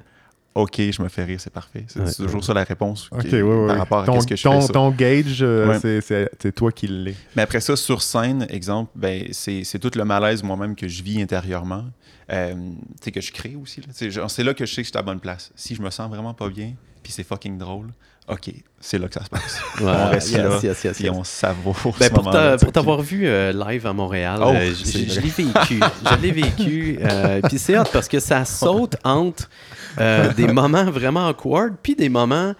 OK, 0.56 0.76
je 0.80 1.02
me 1.02 1.10
fais 1.10 1.24
rire, 1.26 1.40
c'est 1.40 1.52
parfait. 1.54 1.86
C'est 1.88 2.00
Ouais. 2.02 2.12
toujours 2.14 2.44
ça 2.44 2.54
la 2.54 2.64
réponse 2.64 3.08
par 3.10 3.78
rapport 3.78 4.00
à 4.02 4.06
ton, 4.06 4.14
qu'est-ce 4.14 4.28
que 4.28 4.36
je 4.36 4.44
ton, 4.44 4.60
fais. 4.62 4.68
ça. 4.68 4.74
ton 4.74 4.90
gauge, 4.92 5.40
euh, 5.42 5.68
Ouais. 5.70 5.80
c'est- 5.80 6.02
c'est 6.02 6.30
c'est 6.42 6.52
toi 6.56 6.72
qui 6.72 6.88
l'es. 6.88 7.16
Mais 7.36 7.42
après 7.44 7.60
ça, 7.62 7.76
sur 7.76 8.02
scène, 8.02 8.48
exemple, 8.50 8.92
ben, 8.96 9.28
c'est 9.32 9.64
c'est 9.64 9.78
tout 9.80 9.92
le 9.96 10.04
malaise 10.06 10.42
moi-même 10.42 10.76
que 10.76 10.88
je 10.88 11.04
vis 11.04 11.22
intérieurement, 11.22 11.86
euh, 12.32 12.56
que 13.14 13.22
je 13.22 13.32
crée 13.32 13.56
aussi. 13.62 13.82
C'est 13.92 14.44
là 14.44 14.54
que 14.54 14.66
je 14.66 14.74
sais 14.74 14.82
que 14.82 14.86
je 14.88 14.90
suis 14.92 14.98
à 14.98 15.00
la 15.00 15.04
bonne 15.04 15.20
place. 15.20 15.52
Si 15.56 15.76
je 15.76 15.82
me 15.82 15.90
sens 15.92 16.10
vraiment 16.10 16.34
pas 16.34 16.50
bien, 16.50 16.74
puis 17.04 17.12
c'est 17.12 17.24
fucking 17.24 17.58
drôle, 17.58 17.90
OK, 18.30 18.52
c'est 18.80 19.00
là 19.00 19.08
que 19.08 19.16
ça 19.16 19.24
se 19.26 19.30
passe. 19.30 19.60
Ouais, 19.82 19.88
on 19.88 20.10
reste 20.10 20.30
yes, 20.32 20.38
là, 20.38 20.60
yes, 20.62 20.84
yes, 20.84 20.96
puis 20.98 21.06
yes. 21.06 21.14
on 21.16 21.24
savoure 21.24 21.96
Ben, 22.00 22.06
ce 22.08 22.14
pour 22.14 22.30
t'a- 22.30 22.58
t'avoir 22.58 23.02
vu 23.02 23.26
euh, 23.26 23.52
live 23.52 23.88
à 23.88 23.94
Montréal, 23.94 24.40
Oh, 24.44 24.52
euh, 24.54 24.72
je 24.76 25.20
l'ai 25.20 25.30
vécu. 25.30 25.80
je 26.06 26.22
l'ai 26.22 26.32
vécu. 26.32 27.00
euh, 27.04 27.42
puis 27.42 27.58
c'est 27.58 27.78
hot 27.78 27.86
parce 27.92 28.08
que 28.08 28.20
ça 28.20 28.46
saute 28.46 28.98
entre 29.04 29.50
euh, 30.00 30.32
des 30.34 30.48
moments 30.54 30.86
vraiment 30.92 31.28
awkward 31.28 31.74
puis 31.82 31.96
des 31.96 32.10
moments 32.10 32.54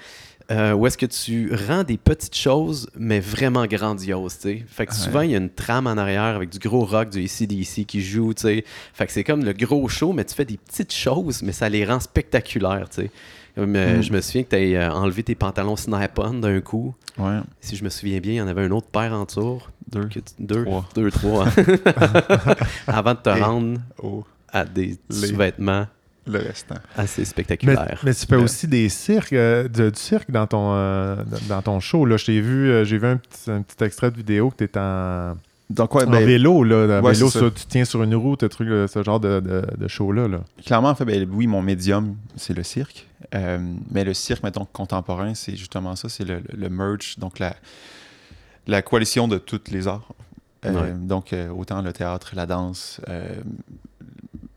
où 0.76 0.88
est-ce 0.88 0.98
que 0.98 1.06
tu 1.06 1.54
rends 1.68 1.84
des 1.84 1.98
petites 2.00 2.36
choses, 2.36 2.90
mais 2.98 3.20
vraiment 3.20 3.68
grandioses. 3.68 4.40
Fait 4.68 4.88
que 4.88 4.96
souvent, 4.96 5.22
il 5.22 5.30
y 5.30 5.36
a 5.36 5.38
une 5.38 5.52
trame 5.52 5.86
en 5.86 5.92
arrière 5.96 6.24
avec 6.36 6.50
du 6.50 6.58
gros 6.58 6.86
rock, 6.86 7.10
du 7.12 7.20
ACDC 7.24 7.86
qui 7.86 8.02
joue, 8.02 8.34
tu 8.34 8.42
sais. 8.42 8.66
Fait 8.96 9.06
que 9.06 9.12
c'est 9.12 9.24
comme 9.24 9.46
le 9.46 9.54
gros 9.54 9.88
show, 9.90 10.12
mais 10.12 10.26
tu 10.26 10.34
fais 10.34 10.46
des 10.46 10.58
petites 10.58 10.92
choses, 10.92 11.44
mais 11.44 11.52
ça 11.52 11.70
les 11.70 11.86
rend 11.86 12.00
spectaculaires, 12.00 12.88
tu 12.90 13.12
sais. 13.60 13.66
Comme, 13.66 13.76
euh, 13.76 13.98
Mm. 13.98 14.02
Je 14.04 14.14
me 14.14 14.22
souviens 14.22 14.44
que 14.44 14.56
tu 14.56 14.76
as 14.78 14.96
enlevé 14.96 15.24
tes 15.24 15.36
pantalons 15.36 15.76
snap-on 15.76 16.34
d'un 16.36 16.62
coup. 16.62 16.94
Ouais, 17.18 17.40
Si 17.62 17.76
je 17.76 17.84
me 17.84 17.90
souviens 17.90 18.20
bien, 18.20 18.34
il 18.34 18.38
y 18.38 18.42
en 18.42 18.48
avait 18.48 18.64
un 18.64 18.72
autre 18.72 18.88
paire 18.88 19.14
en 19.14 19.26
tour. 19.26 19.70
deux. 19.92 20.06
Que 20.06 20.20
tu- 20.20 20.34
deux, 20.40 20.64
Trois. 20.66 20.86
deux, 20.96 21.10
trois. 21.12 21.46
Avant 22.88 23.14
de 23.14 23.20
te 23.20 23.30
Et- 23.30 23.42
rendre 23.42 23.80
Oh, 24.02 24.24
à 24.52 24.66
des 24.66 24.98
Les- 25.10 25.28
sous-vêtements 25.28 25.88
le 26.28 26.40
restant. 26.40 26.76
assez 26.96 27.22
Mais, 27.22 27.26
spectaculaires. 27.26 28.00
mais 28.04 28.14
tu 28.14 28.26
fais 28.26 28.36
Euh. 28.36 28.44
aussi 28.44 28.68
des 28.68 28.88
cirques, 28.90 29.34
euh, 29.34 29.68
du 29.68 29.90
cirque 29.96 30.30
dans 30.32 30.46
ton, 30.48 30.74
euh, 30.74 31.16
dans 31.48 31.62
ton 31.62 31.80
show. 31.80 32.06
Là. 32.06 32.18
Je 32.18 32.26
t'ai 32.26 32.40
vu, 32.42 32.70
euh, 32.70 32.84
j'ai 32.86 32.98
vu 33.00 33.08
un 33.08 33.18
petit, 33.18 33.50
un 33.50 33.62
petit 33.64 33.84
extrait 33.84 34.12
de 34.12 34.18
vidéo 34.18 34.52
que 34.52 34.58
tu 34.58 34.64
es 34.66 34.78
en, 34.78 35.36
Donc, 35.72 35.94
ouais, 35.96 36.04
en 36.06 36.10
ben, 36.12 36.26
vélo. 36.26 36.64
Là, 36.64 37.00
en 37.00 37.04
ouais, 37.04 37.14
vélo 37.14 37.30
tu 37.32 37.66
tiens 37.68 37.86
sur 37.86 38.02
une 38.04 38.16
roue, 38.16 38.36
ce, 38.40 38.46
truc, 38.48 38.68
euh, 38.70 38.88
ce 38.88 39.02
genre 39.04 39.20
de, 39.20 39.40
de- 39.40 39.66
de 39.78 39.88
show-là. 39.88 40.28
Là. 40.28 40.42
clairement, 40.66 40.90
en 40.90 40.96
fait, 40.96 41.06
ben, 41.06 41.28
oui, 41.32 41.48
mon 41.48 41.62
médium, 41.62 42.16
c'est 42.36 42.54
le 42.56 42.64
cirque. 42.64 43.08
Euh, 43.36 43.60
mais 43.92 44.04
le 44.04 44.14
cirque, 44.14 44.44
mettons, 44.44 44.66
contemporain, 44.66 45.34
c'est 45.36 45.56
justement 45.56 45.96
ça, 45.96 46.10
c'est 46.10 46.26
le, 46.26 46.70
merge, 46.70 47.18
donc 47.18 47.40
la, 47.40 47.56
la 48.68 48.82
coalition 48.82 49.28
de 49.28 49.38
tous 49.38 49.72
les 49.72 49.88
arts. 49.88 50.14
Euh, 50.66 50.74
Ouais. 50.74 50.92
Donc, 50.92 51.32
euh, 51.32 51.50
autant 51.50 51.82
le 51.82 51.94
théâtre, 51.94 52.34
la 52.36 52.46
danse, 52.46 53.00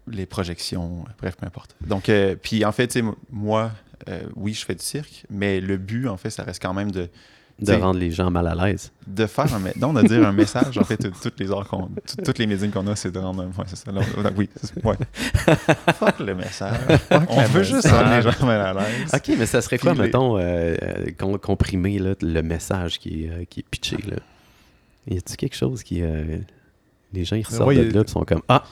les 0.09 0.27
projections, 0.27 1.05
bref, 1.21 1.37
peu 1.37 1.47
importe. 1.47 1.77
Donc, 1.81 2.11
puis 2.43 2.65
en 2.65 2.73
fait, 2.73 2.99
moi, 3.31 3.71
oui, 4.35 4.53
je 4.53 4.65
fais 4.65 4.75
du 4.75 4.83
cirque, 4.83 5.27
mais 5.31 5.61
le 5.61 5.77
but, 5.77 6.09
en 6.09 6.17
fait, 6.17 6.31
ça 6.31 6.43
reste 6.43 6.61
quand 6.61 6.75
même 6.75 6.91
de, 6.91 7.09
de 7.61 7.73
rendre 7.75 7.99
les 8.01 8.11
gens 8.11 8.31
mal 8.31 8.47
à 8.49 8.55
l'aise. 8.55 8.93
de 9.07 9.27
faire 9.27 9.53
un, 9.55 9.61
non, 9.81 9.93
de 9.93 10.03
dire 10.03 10.27
un 10.27 10.33
message. 10.33 10.77
En 10.79 10.85
fait, 10.85 10.97
tout- 10.97 11.13
toutes 11.23 11.39
les 11.41 11.51
arts 11.51 11.69
qu'on, 11.69 11.83
tout- 12.07 12.23
toutes 12.25 12.39
les 12.39 12.69
qu'on 12.71 12.87
a, 12.87 12.97
c'est 12.97 13.11
de 13.13 13.19
rendre 13.19 13.43
un, 13.43 13.47
ouais, 13.47 13.65
c'est 13.67 13.77
ça. 13.77 13.93
Oui, 14.37 14.49
c'est- 14.61 14.85
ouais. 14.85 14.97
Fuck 15.95 16.19
le 16.21 16.35
message. 16.35 16.77
On 17.29 17.43
veut 17.45 17.63
juste 17.63 17.89
rendre 17.89 18.11
les 18.17 18.23
gens 18.23 18.47
mal 18.47 18.61
à 18.61 18.73
l'aise. 18.75 19.11
OK, 19.15 19.37
mais 19.39 19.47
ça 19.47 19.61
serait 19.61 19.79
quoi, 19.79 19.93
les- 19.95 20.01
mettons, 20.01 20.37
euh, 20.39 20.75
euh, 20.83 21.07
com- 21.19 21.39
comprimer 21.39 21.99
là, 21.99 22.15
le 22.21 22.43
message 22.43 22.99
qui 22.99 23.25
est, 23.25 23.31
euh, 23.31 23.45
qui 23.49 23.61
est 23.61 23.67
pitché? 23.71 23.97
Là? 24.09 24.17
Y 25.09 25.19
a-t-il 25.19 25.37
quelque 25.37 25.57
chose 25.57 25.83
qui... 25.83 26.03
euh, 26.03 26.39
les 27.13 27.25
gens, 27.25 27.37
ils 27.37 27.45
ressortent 27.45 27.69
Ouais, 27.69 27.77
de 27.77 27.93
là 27.93 28.03
et 28.07 28.11
sont 28.11 28.25
comme 28.25 28.43
«Ah! 28.49 28.63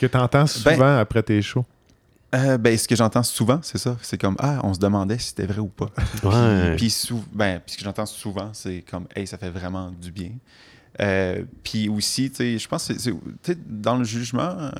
Que 0.00 0.06
tu 0.06 0.16
entends 0.16 0.46
souvent 0.46 0.76
Ben- 0.78 0.98
après 0.98 1.22
tes 1.22 1.40
shows. 1.42 1.64
Euh, 2.34 2.58
ben, 2.58 2.76
ce 2.76 2.88
que 2.88 2.96
j'entends 2.96 3.22
souvent, 3.22 3.60
c'est 3.62 3.78
ça. 3.78 3.96
C'est 4.02 4.18
comme, 4.18 4.34
ah, 4.40 4.58
on 4.64 4.74
se 4.74 4.80
demandait 4.80 5.18
si 5.18 5.28
c'était 5.28 5.46
vrai 5.46 5.60
ou 5.60 5.68
pas. 5.68 5.86
Ouais. 6.24 6.70
Puis, 6.70 6.76
puis 6.76 6.90
sou- 6.90 7.24
ben, 7.32 7.60
puis 7.64 7.74
ce 7.74 7.78
que 7.78 7.84
j'entends 7.84 8.06
souvent, 8.06 8.50
c'est 8.52 8.82
comme, 8.90 9.06
hey, 9.14 9.26
ça 9.26 9.38
fait 9.38 9.50
vraiment 9.50 9.90
du 9.92 10.10
bien. 10.10 10.30
Euh, 11.00 11.44
puis 11.62 11.88
aussi, 11.88 12.30
tu 12.30 12.36
sais, 12.36 12.58
je 12.58 12.68
pense 12.68 12.88
que 12.88 13.52
dans 13.66 13.96
le 13.96 14.04
jugement, 14.04 14.70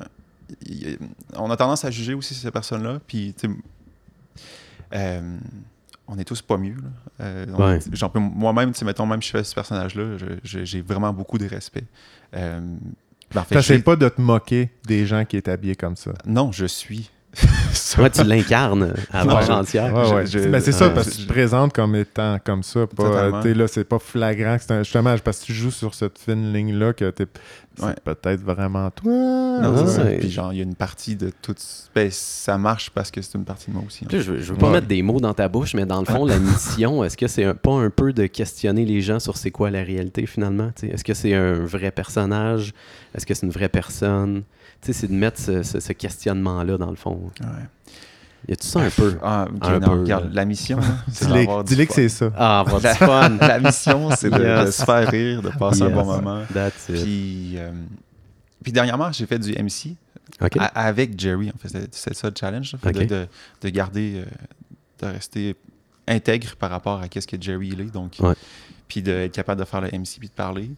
y- 0.65 0.89
y- 0.91 0.97
on 1.35 1.49
a 1.49 1.55
tendance 1.57 1.85
à 1.85 1.91
juger 1.91 2.13
aussi 2.13 2.33
ces 2.33 2.51
personnes-là. 2.51 2.99
Puis, 3.07 3.33
tu 3.37 3.47
sais, 3.47 3.53
euh, 4.93 5.37
on 6.07 6.17
est 6.17 6.23
tous 6.23 6.41
pas 6.41 6.57
mieux. 6.57 6.75
là. 6.75 6.89
Euh, 7.21 7.45
on- 7.53 7.63
Ouais. 7.69 7.79
j'en 7.93 8.09
peux- 8.09 8.19
Moi-même, 8.19 8.71
tu 8.73 8.79
sais, 8.79 8.85
mettons, 8.85 9.05
même 9.05 9.21
si 9.21 9.29
je 9.29 9.37
fais 9.37 9.43
ce 9.43 9.55
personnage-là, 9.55 10.17
je- 10.17 10.25
je- 10.43 10.63
j'ai 10.65 10.81
vraiment 10.81 11.11
beaucoup 11.13 11.37
de 11.37 11.47
respect. 11.47 11.85
Euh, 12.35 12.59
ben, 13.33 13.41
en 13.41 13.43
fait, 13.43 13.55
T'essayes 13.55 13.79
pas 13.79 13.95
de 13.95 14.07
te 14.09 14.21
moquer 14.21 14.71
des 14.85 15.05
gens 15.05 15.25
qui 15.25 15.37
est 15.37 15.47
habillés 15.47 15.75
comme 15.75 15.95
ça. 15.95 16.11
Non, 16.25 16.51
je 16.51 16.65
suis. 16.65 17.09
ça. 17.73 18.01
Ouais, 18.01 18.09
tu 18.09 18.23
l'incarnes 18.23 18.93
à 19.11 19.25
part 19.25 19.47
Ouais. 19.47 19.51
entière. 19.55 19.93
Ouais, 19.93 20.13
ouais. 20.13 20.25
je- 20.25 20.39
mais 20.39 20.59
c'est 20.61 20.71
ça, 20.71 20.87
ouais. 20.87 20.93
parce 20.93 21.09
que 21.09 21.15
tu 21.15 21.23
te 21.23 21.31
présentes 21.31 21.73
comme 21.73 21.95
étant 21.95 22.37
comme 22.43 22.63
ça. 22.63 22.87
Pas, 22.87 23.03
Totalement. 23.03 23.41
t'es 23.41 23.53
là, 23.53 23.67
c'est 23.67 23.83
pas 23.83 23.99
flagrant. 23.99 24.57
c'est 24.59 24.71
un- 24.71 24.83
justement, 24.83 25.15
parce 25.23 25.39
que 25.39 25.45
tu 25.45 25.53
joues 25.53 25.71
sur 25.71 25.93
cette 25.93 26.17
fine 26.19 26.53
ligne-là 26.53 26.93
que 26.93 27.09
t'es 27.11 27.25
c'est 27.77 27.83
Ouais. 27.87 27.95
peut-être 28.05 28.39
vraiment 28.41 28.89
toi. 28.89 29.11
Non, 29.11 29.59
Ah, 29.75 29.83
c'est 29.85 29.87
ça. 29.95 30.03
Puis 30.17 30.31
genre, 30.31 30.53
il 30.53 30.57
y 30.57 30.59
a 30.61 30.63
une 30.63 30.75
partie 30.75 31.17
de 31.17 31.29
tout. 31.41 31.55
Ben, 31.93 32.09
ça 32.09 32.57
marche 32.57 32.89
parce 32.89 33.11
que 33.11 33.21
c'est 33.21 33.37
une 33.37 33.43
partie 33.43 33.69
de 33.69 33.75
moi 33.75 33.83
aussi. 33.85 34.05
hein. 34.05 34.07
Je, 34.11 34.17
veux- 34.17 34.39
je 34.39 34.53
veux 34.53 34.57
pas 34.57 34.67
Ouais. 34.67 34.73
mettre 34.73 34.87
des 34.87 35.01
mots 35.01 35.19
dans 35.19 35.33
ta 35.33 35.49
bouche, 35.49 35.73
mais 35.73 35.85
dans 35.85 35.99
le 35.99 36.05
fond, 36.05 36.23
la 36.25 36.39
mission, 36.39 37.03
est-ce 37.03 37.17
que 37.17 37.27
c'est 37.27 37.43
un- 37.43 37.53
pas 37.53 37.73
un 37.73 37.89
peu 37.89 38.13
de 38.13 38.27
questionner 38.27 38.85
les 38.85 39.01
gens 39.01 39.19
sur 39.19 39.35
c'est 39.35 39.51
quoi 39.51 39.71
la 39.71 39.83
réalité 39.83 40.25
finalement? 40.25 40.71
Est-ce 40.83 41.03
que 41.03 41.13
c'est 41.13 41.33
un 41.33 41.65
vrai 41.65 41.91
personnage? 41.91 42.73
Est-ce 43.13 43.25
que 43.25 43.33
c'est 43.33 43.45
une 43.45 43.51
vraie 43.51 43.67
personne? 43.69 44.43
Tu 44.85 44.93
sais, 44.93 44.99
c'est 45.01 45.07
de 45.07 45.13
mettre 45.13 45.39
ce, 45.41 45.63
ce- 45.63 45.79
ce 45.79 45.93
questionnement-là 45.93 46.77
dans 46.77 46.89
le 46.91 46.95
fond. 46.95 47.31
Ouais. 47.41 47.47
Y 48.47 48.53
a-tu 48.53 48.67
ça 48.67 48.79
un 48.81 48.89
peu? 48.91 49.17
Ah, 49.23 49.47
ok, 49.51 49.63
Un 49.65 49.79
non, 49.79 49.87
peu, 49.87 49.99
regarde, 50.01 50.25
là. 50.25 50.29
la 50.33 50.45
mission, 50.45 50.79
c'est 51.11 51.25
Dis-le 51.65 51.85
que 51.85 51.93
c'est 51.93 52.09
ça. 52.09 52.31
Ah, 52.37 52.59
avoir 52.59 52.77
du 52.79 52.83
La- 52.85 52.93
fun! 52.95 53.29
La 53.41 53.59
mission, 53.59 54.09
c'est 54.15 54.29
de, 54.29 54.69
se 54.71 54.83
faire 54.85 55.09
rire, 55.09 55.41
de 55.41 55.49
passer 55.49 55.81
un 55.81 55.89
bon 55.89 56.05
moment. 56.05 56.43
That's 56.53 56.89
it. 56.89 57.01
Puis, 57.03 57.53
euh, 57.57 57.71
puis 58.63 58.71
dernièrement, 58.71 59.11
j'ai 59.11 59.25
fait 59.25 59.39
du 59.39 59.51
MC 59.53 59.95
a- 60.39 60.65
avec 60.87 61.19
Jerry. 61.19 61.49
En 61.49 61.57
fait, 61.57 61.87
c'est- 61.91 62.13
ça 62.13 62.29
le 62.29 62.35
challenge, 62.39 62.75
de- 62.83 63.03
de, 63.05 63.27
de 63.61 63.69
garder, 63.69 64.23
euh, 64.23 65.07
de 65.07 65.13
rester 65.13 65.55
intègre 66.07 66.55
par 66.57 66.69
rapport 66.69 67.01
à 67.01 67.07
qu'est-ce 67.07 67.25
que 67.27 67.41
Jerry 67.41 67.69
il 67.73 67.81
est. 67.81 67.85
Donc, 67.91 68.17
Ouais. 68.19 68.35
puis 68.87 69.01
d'être 69.01 69.31
capable 69.31 69.59
de 69.61 69.65
faire 69.65 69.81
le 69.81 69.87
MC 69.91 70.19
puis 70.19 70.27
de 70.29 70.33
parler. 70.33 70.69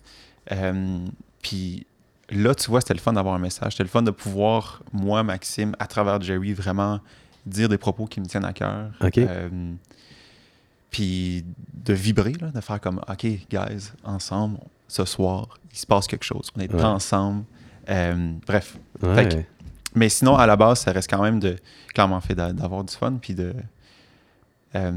Euh, 0.53 0.99
puis 1.41 1.85
là, 2.29 2.53
tu 2.55 2.69
vois, 2.69 2.81
c'était 2.81 2.93
le 2.93 2.99
fun 2.99 3.13
d'avoir 3.13 3.35
un 3.35 3.39
message. 3.39 3.73
C'était 3.73 3.83
le 3.83 3.89
fun 3.89 4.01
de 4.03 4.11
pouvoir, 4.11 4.81
moi, 4.93 5.23
Maxime, 5.23 5.75
à 5.79 5.87
travers 5.87 6.21
Jerry, 6.21 6.53
vraiment 6.53 6.99
dire 7.45 7.69
des 7.69 7.77
propos 7.77 8.05
qui 8.05 8.19
me 8.19 8.25
tiennent 8.25 8.45
à 8.45 8.53
cœur. 8.53 8.91
OK. 9.01 9.17
Euh, 9.17 9.49
puis 10.89 11.45
de 11.73 11.93
vibrer, 11.93 12.33
là, 12.33 12.47
de 12.49 12.61
faire 12.61 12.79
comme, 12.79 13.01
OK, 13.07 13.23
guys, 13.23 13.91
ensemble, 14.03 14.57
ce 14.87 15.05
soir, 15.05 15.57
il 15.71 15.77
se 15.77 15.85
passe 15.85 16.07
quelque 16.07 16.23
chose. 16.25 16.49
On 16.55 16.61
est 16.61 16.73
Ouais. 16.73 16.83
ensemble. 16.83 17.43
Euh, 17.89 18.33
bref. 18.45 18.77
Ouais. 19.01 19.15
fait 19.15 19.29
que- 19.29 19.43
Mais 19.95 20.09
sinon, 20.09 20.35
à 20.35 20.45
la 20.45 20.55
base, 20.55 20.81
ça 20.81 20.91
reste 20.91 21.09
quand 21.09 21.21
même 21.21 21.39
de, 21.39 21.55
clairement 21.93 22.19
fait 22.21 22.35
d'a- 22.35 22.53
d'avoir 22.53 22.83
du 22.83 22.93
fun, 22.93 23.13
puis 23.21 23.33
de. 23.33 23.53
euh, 24.75 24.91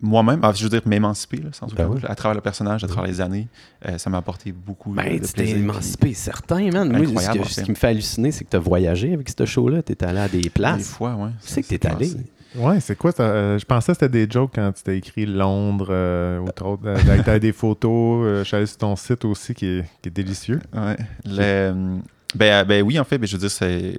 moi-même, 0.00 0.40
ah, 0.42 0.52
je 0.54 0.62
veux 0.64 0.68
dire, 0.70 0.82
m'émanciper, 0.86 1.40
sans 1.52 1.66
Ben 1.68 1.88
oui. 1.88 2.00
à 2.06 2.14
travers 2.14 2.34
le 2.34 2.40
personnage, 2.40 2.84
à 2.84 2.88
travers 2.88 3.10
les 3.10 3.20
années, 3.20 3.48
euh, 3.86 3.96
ça 3.96 4.10
m'a 4.10 4.18
apporté 4.18 4.52
beaucoup 4.52 4.90
Ben, 4.92 5.18
de 5.18 5.26
tu 5.26 5.32
t'es 5.32 5.48
émancipé, 5.50 6.12
certain, 6.14 6.70
man. 6.70 6.90
Moi, 6.90 7.06
ce, 7.22 7.60
que- 7.60 7.64
qui 7.64 7.70
me 7.70 7.76
fait 7.76 7.88
halluciner, 7.88 8.30
c'est 8.32 8.44
que 8.44 8.50
tu 8.50 8.56
as 8.56 8.60
voyagé 8.60 9.14
avec 9.14 9.28
ce 9.30 9.44
show-là. 9.46 9.82
Tu 9.82 9.92
es 9.92 10.04
allé 10.04 10.18
à 10.18 10.24
des 10.28 10.38
puis 10.38 10.42
Des 10.42 10.50
places. 10.50 10.88
fois, 10.88 11.14
ouais. 11.14 11.30
Tu 11.42 11.48
sais 11.48 11.62
que 11.62 11.68
t'es 11.68 11.78
s'est 11.80 11.86
allé. 11.94 12.10
Ouais, 12.56 12.78
c'est 12.80 12.96
quoi 12.96 13.10
ça? 13.10 13.24
Euh, 13.24 13.58
je 13.58 13.64
pensais 13.64 13.92
que 13.92 13.98
c'était 13.98 14.26
des 14.26 14.30
jokes 14.30 14.52
quand 14.54 14.70
tu 14.72 14.82
t'as 14.84 14.92
écrit 14.92 15.26
Londres 15.26 15.88
euh, 15.90 16.38
ou 16.38 16.50
trop. 16.52 16.78
Euh, 16.84 16.96
T'as 17.24 17.38
des 17.40 17.52
photos. 17.52 18.24
euh, 18.24 18.38
je 18.40 18.44
suis 18.44 18.56
allé 18.56 18.66
sur 18.66 18.76
ton 18.78 18.94
site 18.94 19.24
aussi 19.24 19.54
qui 19.54 19.66
est, 19.66 19.84
qui 20.02 20.08
est 20.08 20.12
délicieux. 20.12 20.60
Ouais. 20.72 20.96
Le- 21.24 21.98
ben, 22.36 22.64
ben 22.64 22.82
oui, 22.84 22.98
en 23.00 23.04
fait, 23.04 23.18
ben, 23.18 23.26
je 23.26 23.36
veux 23.36 23.40
dire, 23.40 23.50
c'est 23.50 23.94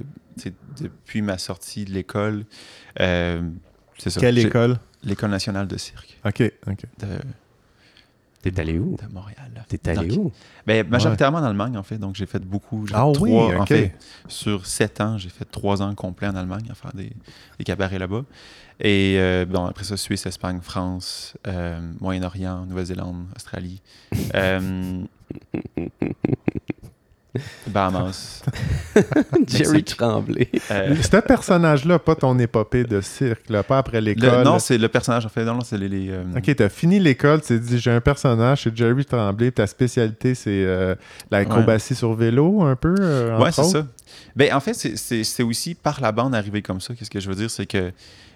depuis 0.80 1.22
ma 1.22 1.38
sortie 1.38 1.84
de 1.84 1.92
l'école. 1.92 2.46
euh, 3.02 3.42
c'est 3.98 4.10
ça. 4.10 4.20
Quelle 4.22 4.38
école? 4.38 4.78
L'école 5.06 5.30
nationale 5.30 5.68
de 5.68 5.78
cirque 5.78 6.18
OK, 6.26 6.42
OK. 6.68 6.78
de, 7.00 7.08
T'es 8.42 8.60
allé 8.60 8.78
où? 8.78 8.96
de 8.96 9.12
Montréal. 9.12 9.66
T'es 9.68 9.90
allé 9.90 10.08
Donc, 10.10 10.26
où? 10.28 10.32
Ben, 10.68 10.88
majoritairement 10.88 11.40
en 11.40 11.44
Allemagne, 11.44 11.78
en 11.78 11.84
fait. 11.84 11.98
Donc, 11.98 12.16
j'ai 12.16 12.28
fait 12.28 12.44
beaucoup. 12.44 12.86
j'ai 12.86 12.94
fait 12.94 13.00
Ah 13.00 13.08
oui, 13.08 13.14
trois- 13.32 13.56
En 13.60 13.66
fait, 13.66 13.96
sur 14.28 14.66
sept 14.68 15.02
ans, 15.02 15.18
j'ai 15.18 15.30
fait 15.30 15.46
trois 15.46 15.82
ans 15.82 15.94
complets 15.96 16.28
en 16.28 16.36
Allemagne 16.36 16.66
à 16.70 16.76
faire 16.76 16.92
des, 16.94 17.12
des 17.58 17.64
cabarets 17.64 17.98
là-bas. 17.98 18.24
Et 18.80 19.16
euh, 19.18 19.46
bon, 19.46 19.66
après 19.66 19.84
ça, 19.84 19.98
Suisse, 19.98 20.26
Espagne, 20.28 20.60
France, 20.62 21.36
euh, 21.48 21.80
Moyen-Orient, 22.02 22.66
Nouvelle-Zélande, 22.68 23.26
Australie. 23.36 23.82
euh, 24.36 25.02
Bahamas. 27.68 28.44
Jerry. 29.48 29.84
Tremblay. 29.84 30.50
Euh, 30.72 30.96
Ce 31.02 31.18
personnage-là, 31.18 32.00
pas 32.00 32.16
ton 32.16 32.38
épopée 32.40 32.84
de 32.84 33.02
cirque, 33.02 33.50
là, 33.50 33.64
pas 33.64 33.78
après 33.80 34.02
le- 34.02 34.14
l'école. 34.14 34.44
non, 34.44 34.60
c'est 34.60 34.78
le 34.78 34.88
personnage, 34.88 35.26
en 35.26 35.30
fait. 35.30 35.44
Non, 35.46 35.60
c'est 35.62 35.78
les. 35.78 35.90
les, 35.90 36.10
euh, 36.12 36.24
OK, 36.38 36.56
t'as 36.56 36.70
fini 36.70 37.00
l'école, 37.00 37.42
tu 37.42 37.48
t'es 37.48 37.60
dit 37.60 37.80
j'ai 37.80 37.92
un 37.92 38.02
personnage, 38.02 38.64
c'est 38.64 38.76
Jerry 38.76 39.06
Tremblay, 39.06 39.52
ta 39.52 39.68
spécialité 39.68 40.36
c'est 40.36 40.64
euh, 40.66 40.96
l'acrobatie 41.32 41.96
sur 41.96 42.14
vélo 42.14 42.64
un 42.64 42.76
peu. 42.76 42.96
euh, 43.00 43.38
Ouais, 43.40 43.52
c'est 43.52 43.64
ça. 43.64 43.86
Ben, 44.36 44.54
en 44.54 44.60
fait, 44.60 44.74
c'est- 44.74 45.44
aussi 45.44 45.76
par 45.76 46.02
la 46.02 46.12
bande 46.12 46.34
arrivé 46.36 46.62
comme 46.62 46.82
ça. 46.82 46.94
Qu'est-ce 46.96 47.10
que 47.10 47.20
je 47.20 47.30
veux 47.30 47.36
dire? 47.36 47.50
C'est 47.52 47.66
que 47.66 47.92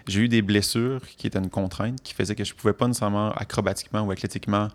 j'ai 0.08 0.22
eu 0.22 0.27
des 0.27 0.41
blessures 0.41 1.01
qui 1.18 1.27
étaient 1.27 1.39
une 1.39 1.50
contrainte, 1.50 2.01
qui 2.03 2.13
faisait 2.13 2.36
que 2.36 2.44
je 2.44 2.53
pouvais 2.53 2.74
pas 2.74 2.88
nécessairement 2.88 3.32
acrobatiquement 3.32 4.01
ou 4.01 4.12
athlétiquement 4.12 4.68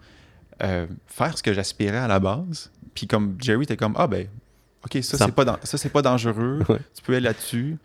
euh, 0.63 0.87
faire 1.07 1.37
ce 1.37 1.43
que 1.43 1.53
j'aspirais 1.53 1.97
à 1.99 2.07
la 2.09 2.21
base. 2.21 2.71
Puis 2.95 3.07
comme 3.07 3.37
Jerry 3.41 3.65
était 3.65 3.77
comme, 3.77 3.95
ah 3.97 4.07
ben, 4.07 4.27
OK, 4.85 4.99
ça, 5.03 5.17
Ça- 5.19 5.27
c'est 5.27 5.33
pas, 5.35 5.45
dan- 5.45 5.59
ça, 5.63 5.79
c'est 5.79 5.89
pas 5.89 6.03
dangereux. 6.03 6.61
Ouais. 6.69 6.79
Tu 6.95 7.03
peux 7.03 7.13
aller 7.13 7.23
là-dessus. 7.25 7.77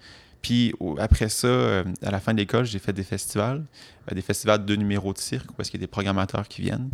Puis 0.41 0.73
après 0.99 1.27
ça, 1.27 1.47
euh, 1.47 1.83
à 2.01 2.11
la 2.11 2.19
fin 2.21 2.33
de 2.33 2.39
l'école, 2.39 2.63
j'ai 2.65 2.79
fait 2.79 2.93
des 2.93 3.03
festivals, 3.03 3.63
euh, 4.09 4.15
des 4.15 4.21
festivals 4.21 4.63
de 4.63 4.75
numéros 4.75 5.11
de 5.11 5.17
cirque, 5.17 5.51
parce 5.57 5.69
qu'il 5.69 5.79
y 5.79 5.83
a 5.83 5.85
des 5.85 5.91
programmateurs 5.91 6.47
qui 6.47 6.61
viennent. 6.61 6.89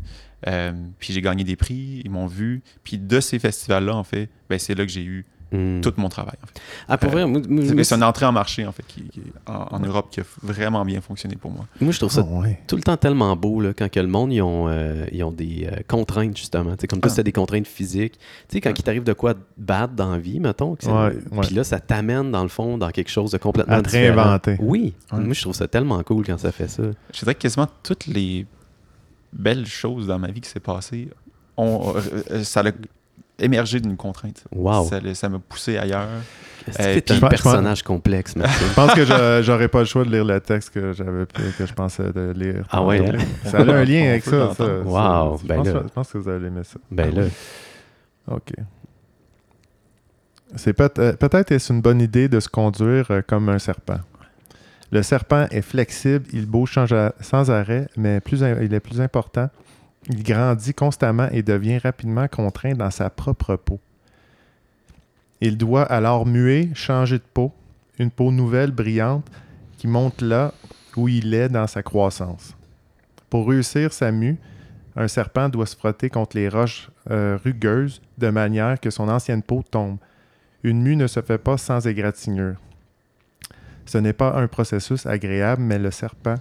Euh, 0.48 0.72
puis 0.98 1.13
j'ai 1.13 1.22
gagné 1.22 1.43
des 1.43 1.55
prix, 1.55 2.01
ils 2.03 2.10
m'ont 2.10 2.25
vu. 2.27 2.63
Puis 2.84 2.98
de 2.98 3.19
ces 3.19 3.38
festivals-là, 3.38 3.95
en 3.95 4.03
fait, 4.03 4.29
ben, 4.50 4.57
c'est 4.57 4.74
là 4.74 4.84
que 4.86 4.91
j'ai 4.91 5.03
eu 5.03 5.25
Hmm. 5.52 5.80
tout 5.82 5.94
mon 5.98 6.10
travail. 6.10 6.36
En 6.44 6.48
fait. 6.48 6.62
Ah, 6.90 6.98
pour 6.98 7.16
Euh, 7.16 7.25
vrai, 7.28 7.84
C'est 7.84 7.96
une 7.96 8.04
entrée 8.04 8.25
en 8.25 8.32
marché, 8.32 8.66
en 8.66 8.72
fait, 8.72 8.84
qui, 8.88 9.04
qui- 9.10 9.22
en, 9.46 9.68
en 9.75 9.80
Europe 9.80 10.08
qui 10.10 10.20
a 10.20 10.24
vraiment 10.42 10.84
bien 10.84 11.02
fonctionné 11.02 11.36
pour 11.36 11.52
moi. 11.52 11.66
moi, 11.80 11.92
je 11.92 12.00
trouve 12.00 12.12
ça 12.12 12.25
Ah, 12.28 12.40
ouais. 12.40 12.60
tout 12.68 12.75
le 12.75 12.82
temps 12.82 12.98
tellement 12.98 13.36
beau 13.36 13.62
là, 13.62 13.72
quand 13.74 13.90
que 13.90 14.00
le 14.00 14.08
monde 14.08 14.34
ils 14.34 14.42
ont, 14.42 14.68
euh, 14.68 15.06
ils 15.12 15.24
ont 15.24 15.32
des 15.32 15.70
euh, 15.72 15.78
contraintes 15.88 16.36
justement. 16.36 16.72
Tu 16.72 16.82
sais, 16.82 16.88
comme 16.88 17.00
toi, 17.00 17.08
Ah. 17.12 17.16
c'était 17.16 17.25
des 17.25 17.32
contraintes 17.32 17.68
physiques. 17.68 18.14
Tu 18.14 18.20
sais, 18.50 18.62
quand 18.62 18.70
Ouais. 18.72 18.75
il 18.78 18.84
t'arrive 18.84 19.04
de 19.04 19.14
quoi 19.14 19.36
bad 19.58 19.94
dans 19.96 20.12
la 20.12 20.18
vie, 20.18 20.40
mettons. 20.40 20.75
Ouais. 20.88 21.16
Puis 21.44 21.54
là, 21.56 21.64
ça 21.64 21.80
t'amène 21.80 22.32
dans 22.32 22.44
le 22.44 22.50
fond 22.50 22.78
dans 22.78 22.90
quelque 22.90 23.12
chose 23.12 23.32
de 23.32 23.38
complètement 23.38 23.75
À 23.75 23.82
te 23.82 23.88
différent. 23.90 24.16
réinventer. 24.24 24.58
Oui. 24.60 24.94
Ouais. 25.12 25.20
Moi, 25.20 25.34
je 25.34 25.42
trouve 25.42 25.54
ça 25.56 25.68
tellement 25.68 26.02
cool 26.04 26.25
quand 26.25 26.40
ça 26.40 26.52
fait 26.52 26.68
ça. 26.68 26.84
Je 27.14 27.20
dirais 27.20 27.36
que 27.36 27.40
quasiment 27.42 27.68
toutes 27.84 28.08
les 28.08 28.48
belles 29.32 29.68
choses 29.68 30.08
dans 30.08 30.18
ma 30.20 30.32
vie 30.32 30.42
qui 30.42 30.50
s'est 30.50 30.60
passées, 30.60 31.10
ont, 31.58 31.94
euh, 31.96 32.02
euh, 32.32 32.44
ça 32.44 32.62
a 32.62 32.72
émergé 33.39 33.80
d'une 33.80 33.98
contrainte. 33.98 34.44
Wow. 34.54 34.89
Ça 35.13 35.30
m'a 35.30 35.39
poussé 35.39 35.77
ailleurs. 35.77 36.08
Euh, 36.80 37.00
puis- 37.06 37.15
un 37.24 37.27
personnage 37.27 37.84
complexe? 37.84 38.34
Je 38.38 38.74
pense 38.74 38.94
que 38.94 39.06
je- 39.06 39.42
j'aurais 39.44 39.68
pas 39.68 39.80
le 39.80 39.86
choix 39.86 40.04
de 40.04 40.10
lire 40.10 40.25
le 40.25 40.39
texte 40.39 40.72
que 40.72 40.94
j'avais 40.94 41.25
que 41.58 41.63
je 41.65 41.74
pensais 41.74 42.12
de 42.12 42.34
lire. 42.36 42.65
Ah 42.72 42.84
ouais, 42.84 43.08
hein? 43.08 43.20
Ça 43.44 43.60
a 43.60 43.62
un 43.62 43.84
lien 43.84 44.10
avec 44.10 44.24
ça. 44.24 44.48
Wow, 44.48 44.54
ça. 44.56 45.44
Je 45.44 45.48
ben 45.48 45.56
pense, 45.58 45.68
là. 45.68 45.82
je 45.84 45.94
pense 45.94 46.12
que 46.12 46.18
vous 46.18 46.30
allez 46.30 46.48
aimer 46.48 46.63
ça. 46.63 46.80
ben 46.89 47.13
là, 47.13 47.24
OK. 48.32 48.54
C'est 50.56 50.74
peut- 50.74 50.89
euh, 51.00 51.13
peut-être 51.13 51.51
est-ce 51.51 51.72
une 51.74 51.82
bonne 51.82 52.01
idée 52.01 52.27
de 52.30 52.39
se 52.39 52.48
conduire 52.50 53.08
euh, 53.12 53.22
comme 53.25 53.50
un 53.50 53.60
serpent. 53.60 54.00
Le 54.92 55.04
serpent 55.04 55.48
est 55.51 55.62
flexible, 55.62 56.25
il 56.32 56.46
bouge 56.46 56.80
sans, 57.22 57.51
arrêt, 57.51 57.88
mais 57.98 58.22
plus, 58.22 58.42
il 58.62 58.74
est 58.74 58.80
plus 58.80 59.01
important. 59.01 59.50
Il 60.10 60.24
grandit 60.24 60.74
constamment 60.74 61.30
et 61.32 61.42
devient 61.42 61.80
rapidement 61.80 62.28
contraint 62.28 62.74
dans 62.74 62.92
sa 62.92 63.10
propre 63.10 63.56
peau. 63.56 63.80
Il 65.42 65.58
doit 65.58 65.84
alors 65.84 66.26
muer, 66.26 66.70
changer 66.76 67.18
de 67.18 67.24
peau, 67.34 67.52
une 67.98 68.12
peau 68.12 68.32
nouvelle, 68.32 68.72
brillante, 68.72 69.30
qui 69.78 69.88
monte 69.88 70.22
là 70.22 70.54
où 70.96 71.08
il 71.08 71.34
est 71.34 71.50
dans 71.50 71.68
sa 71.68 71.84
croissance. 71.84 72.56
Pour 73.30 73.50
réussir 73.50 73.92
sa 73.92 74.12
mue, 74.12 74.38
un 74.96 75.08
serpent 75.08 75.50
doit 75.50 75.66
se 75.66 75.76
frotter 75.76 76.10
contre 76.10 76.38
les 76.38 76.48
roches 76.48 76.90
euh, 77.12 77.38
rugueuses 77.44 78.02
de 78.18 78.30
manière 78.30 78.80
que 78.80 78.90
son 78.90 79.10
ancienne 79.10 79.44
peau 79.44 79.64
tombe. 79.70 79.98
Une 80.64 80.82
mue 80.82 80.96
ne 80.96 81.08
se 81.08 81.22
fait 81.22 81.38
pas 81.38 81.58
sans 81.58 81.86
égratignure. 81.86 82.56
Ce 83.86 83.98
n'est 83.98 84.14
pas 84.14 84.36
un 84.36 84.48
processus 84.48 85.06
agréable, 85.06 85.62
mais 85.62 85.78
le 85.78 85.92
serpent 85.92 86.36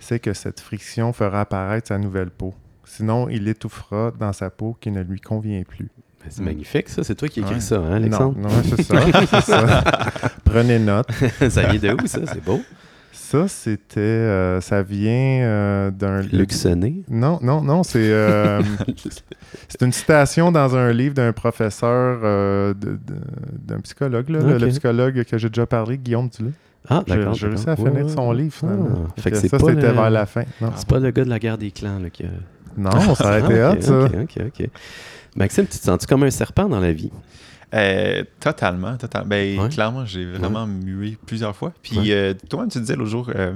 sait 0.00 0.20
que 0.20 0.34
cette 0.34 0.60
friction 0.60 1.12
fera 1.12 1.40
apparaître 1.40 1.88
sa 1.88 1.98
nouvelle 1.98 2.30
peau. 2.30 2.54
Sinon, 2.86 3.28
il 3.28 3.48
étouffera 3.48 4.12
dans 4.18 4.32
sa 4.32 4.50
peau 4.50 4.76
qui 4.80 4.90
ne 4.90 5.02
lui 5.02 5.20
convient 5.20 5.62
plus. 5.62 5.88
ben, 6.20 6.26
c'est 6.30 6.42
magnifique 6.42 6.88
ça. 6.88 7.02
C'est 7.04 7.14
toi 7.14 7.28
qui 7.28 7.40
écris 7.40 7.54
Ouais. 7.54 7.60
ça, 7.60 7.76
hein, 7.78 7.92
Alexandre? 7.94 8.36
Non, 8.38 8.48
non, 8.48 8.62
c'est 8.64 8.82
ça, 8.82 9.40
ça. 9.40 9.84
Prenez 10.44 10.78
note. 10.78 11.08
ça 11.50 11.68
vient 11.72 11.80
de 11.94 12.02
où, 12.02 12.06
ça? 12.06 12.20
C'est 12.26 12.44
beau. 12.44 12.60
Ça, 13.12 13.48
c'était... 13.48 14.00
euh, 14.00 14.60
ça 14.60 14.82
vient 14.82 15.40
euh, 15.42 15.90
d'un... 15.90 16.20
Luc 16.20 16.52
Sonné. 16.52 17.02
Non, 17.08 17.38
non, 17.42 17.62
non, 17.62 17.82
c'est... 17.82 17.98
euh, 18.12 18.60
C'est 19.68 19.82
une 19.82 19.92
citation 19.92 20.52
dans 20.52 20.76
un 20.76 20.92
livre 20.92 21.14
d'un 21.14 21.32
professeur, 21.32 22.20
euh, 22.22 22.74
d'un 22.74 23.80
psychologue, 23.80 24.28
là, 24.28 24.58
le- 24.58 24.68
psychologue 24.68 25.24
que 25.24 25.38
j'ai 25.38 25.48
déjà 25.48 25.66
parlé, 25.66 25.96
Guillaume 25.98 26.28
Dulé. 26.28 26.50
Ah, 26.88 27.02
J'ai 27.06 27.16
d'accord. 27.16 27.34
j'ai 27.34 27.46
réussi 27.48 27.68
à 27.70 27.76
finir 27.76 27.92
Ouais, 28.04 28.08
son 28.08 28.30
livre, 28.32 28.52
finalement. 28.52 28.88
Ah, 29.08 29.20
fait 29.20 29.30
que 29.30 29.36
ça, 29.36 29.58
c'était 29.58 29.72
le- 29.72 29.80
vers 29.80 30.10
la 30.10 30.26
fin. 30.26 30.42
C'est 30.76 30.86
pas 30.86 30.98
le 31.00 31.10
gars 31.10 31.24
de 31.24 31.30
la 31.30 31.38
guerre 31.38 31.56
des 31.58 31.70
clans 31.70 31.98
là, 31.98 32.10
qui 32.10 32.24
a... 32.24 32.28
non 32.76 33.14
ça 33.14 33.34
a 33.34 33.38
été 33.40 33.60
Ah, 33.60 33.72
hot, 33.72 33.76
ok, 33.76 33.82
ça. 33.82 33.98
Ok, 34.04 34.12
ok, 34.22 34.42
ok. 34.60 34.68
Maxime, 35.36 35.66
tu 35.66 35.78
te 35.78 35.84
sens-tu 35.84 36.06
comme 36.06 36.22
un 36.22 36.30
serpent 36.30 36.68
dans 36.68 36.80
la 36.80 36.92
vie? 36.92 37.10
Euh, 37.74 38.22
totalement, 38.38 38.96
totalement. 38.96 39.26
Ben, 39.28 39.58
Ouais. 39.58 39.68
clairement, 39.68 40.06
j'ai 40.06 40.24
vraiment 40.24 40.64
mué 40.66 41.18
plusieurs 41.26 41.56
fois. 41.56 41.72
Puis, 41.82 41.98
Ouais. 41.98 42.10
euh, 42.12 42.34
toi-même, 42.48 42.70
tu 42.70 42.78
disais 42.78 42.94
l'autre 42.94 43.10
jour, 43.10 43.30
euh, 43.34 43.52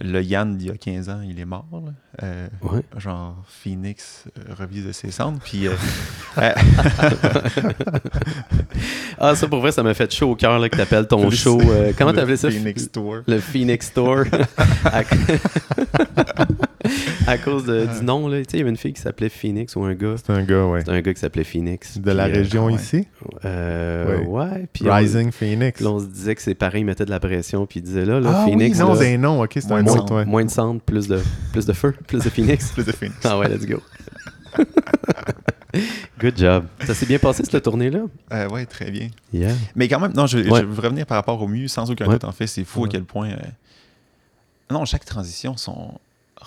le 0.00 0.22
Yann 0.22 0.56
d'il 0.56 0.68
y 0.68 0.70
a 0.70 0.76
15 0.76 1.08
ans, 1.08 1.20
il 1.22 1.38
est 1.38 1.44
mort. 1.44 1.66
là. 1.72 1.92
Euh, 2.24 2.48
Ouais. 2.62 2.80
genre 2.96 3.36
Phoenix 3.46 4.24
euh, 4.38 4.54
revit 4.58 4.82
de 4.82 4.90
ses 4.92 5.10
cendres. 5.12 5.38
Puis 5.44 5.68
euh, 5.68 5.72
euh, 6.38 6.52
Ah, 9.18 9.34
ça, 9.36 9.46
pour 9.46 9.60
vrai, 9.60 9.70
ça 9.72 9.82
m'a 9.84 9.94
fait 9.94 10.12
chaud 10.12 10.30
au 10.30 10.34
cœur 10.36 10.58
là, 10.58 10.68
que 10.68 10.76
t'appelles 10.76 11.06
ton 11.06 11.24
Le- 11.26 11.30
show. 11.30 11.60
euh, 11.60 11.92
comment 11.96 12.10
le 12.10 12.16
t'appelais 12.16 12.36
ça? 12.38 12.50
Phoenix 12.50 12.90
Tour. 12.90 13.18
Le 13.28 13.38
Phoenix 13.38 13.92
Tour. 13.92 14.24
à... 17.26 17.38
cause 17.38 17.64
de- 17.64 17.86
du 17.98 18.04
nom, 18.04 18.28
là. 18.28 18.38
Tu 18.38 18.44
sais, 18.44 18.48
il 18.54 18.58
y 18.58 18.60
avait 18.62 18.70
une 18.70 18.76
fille 18.76 18.92
qui 18.92 19.00
s'appelait 19.00 19.28
Phoenix 19.28 19.74
ou 19.76 19.84
un 19.84 19.94
gars. 19.94 20.14
C'est 20.16 20.32
un 20.32 20.42
gars, 20.42 20.64
ouais. 20.66 20.80
C'était 20.80 20.92
un 20.92 21.00
gars 21.00 21.14
qui 21.14 21.20
s'appelait 21.20 21.44
Phoenix. 21.44 21.98
De 21.98 22.10
la 22.10 22.24
euh, 22.26 22.32
région 22.32 22.66
ouais. 22.66 22.74
ici? 22.74 23.06
Euh, 23.44 24.18
Ouais. 24.20 24.26
ouais. 24.26 24.68
Puis 24.72 24.84
on- 24.88 24.92
Rising 24.94 25.30
Phoenix. 25.32 25.80
là, 25.80 25.90
on 25.90 25.98
se 26.00 26.06
disait 26.06 26.34
que 26.34 26.42
ses 26.42 26.54
parents 26.54 26.78
ils 26.78 26.84
mettaient 26.84 27.04
de 27.04 27.10
la 27.10 27.20
pression, 27.20 27.66
puis 27.66 27.80
ils 27.80 27.82
disaient 27.82 28.04
là, 28.04 28.20
là 28.20 28.32
ah 28.34 28.44
Phoenix, 28.44 28.78
oui, 28.78 28.84
non, 28.84 28.94
c'est 28.94 29.14
un 29.14 29.18
nom, 29.18 29.42
ok, 29.42 29.50
c'est 29.54 29.68
Moins 29.68 29.78
un 29.78 29.82
de 29.82 29.90
mot, 29.90 30.00
toi. 30.02 30.24
moins 30.24 30.44
de 30.44 30.50
cendres, 30.50 30.80
plus 30.80 31.08
de, 31.08 31.20
plus 31.52 31.66
de 31.66 31.72
feu, 31.72 31.94
plus 32.06 32.22
de 32.24 32.28
Phoenix. 32.30 32.70
Plus 32.74 32.84
de 32.84 32.92
Phoenix. 32.92 33.16
Ah 33.24 33.38
ouais, 33.38 33.48
let's 33.48 33.66
go. 33.66 33.80
Good 36.18 36.36
job. 36.36 36.64
Ça 36.84 36.94
s'est 36.94 37.06
bien 37.06 37.18
passé, 37.18 37.44
cette 37.44 37.62
tournée-là? 37.62 38.00
Euh, 38.32 38.48
ouais, 38.48 38.66
très 38.66 38.90
bien. 38.90 39.08
Yeah. 39.32 39.52
Mais 39.76 39.86
quand 39.88 40.00
même, 40.00 40.12
non, 40.12 40.26
je, 40.26 40.38
Ouais. 40.38 40.60
je 40.60 40.66
veux 40.66 40.82
revenir 40.82 41.06
par 41.06 41.16
rapport 41.16 41.40
au 41.40 41.46
mieux, 41.46 41.68
sans 41.68 41.88
aucun 41.90 42.06
Ouais. 42.06 42.14
doute. 42.14 42.24
En 42.24 42.32
fait, 42.32 42.46
c'est 42.48 42.64
fou 42.64 42.80
Ouais. 42.82 42.88
à 42.88 42.90
quel 42.92 43.04
point. 43.04 43.28
euh, 43.30 43.36
Non, 44.70 44.84
chaque 44.84 45.04
transition 45.04 45.56
sont 45.56 45.92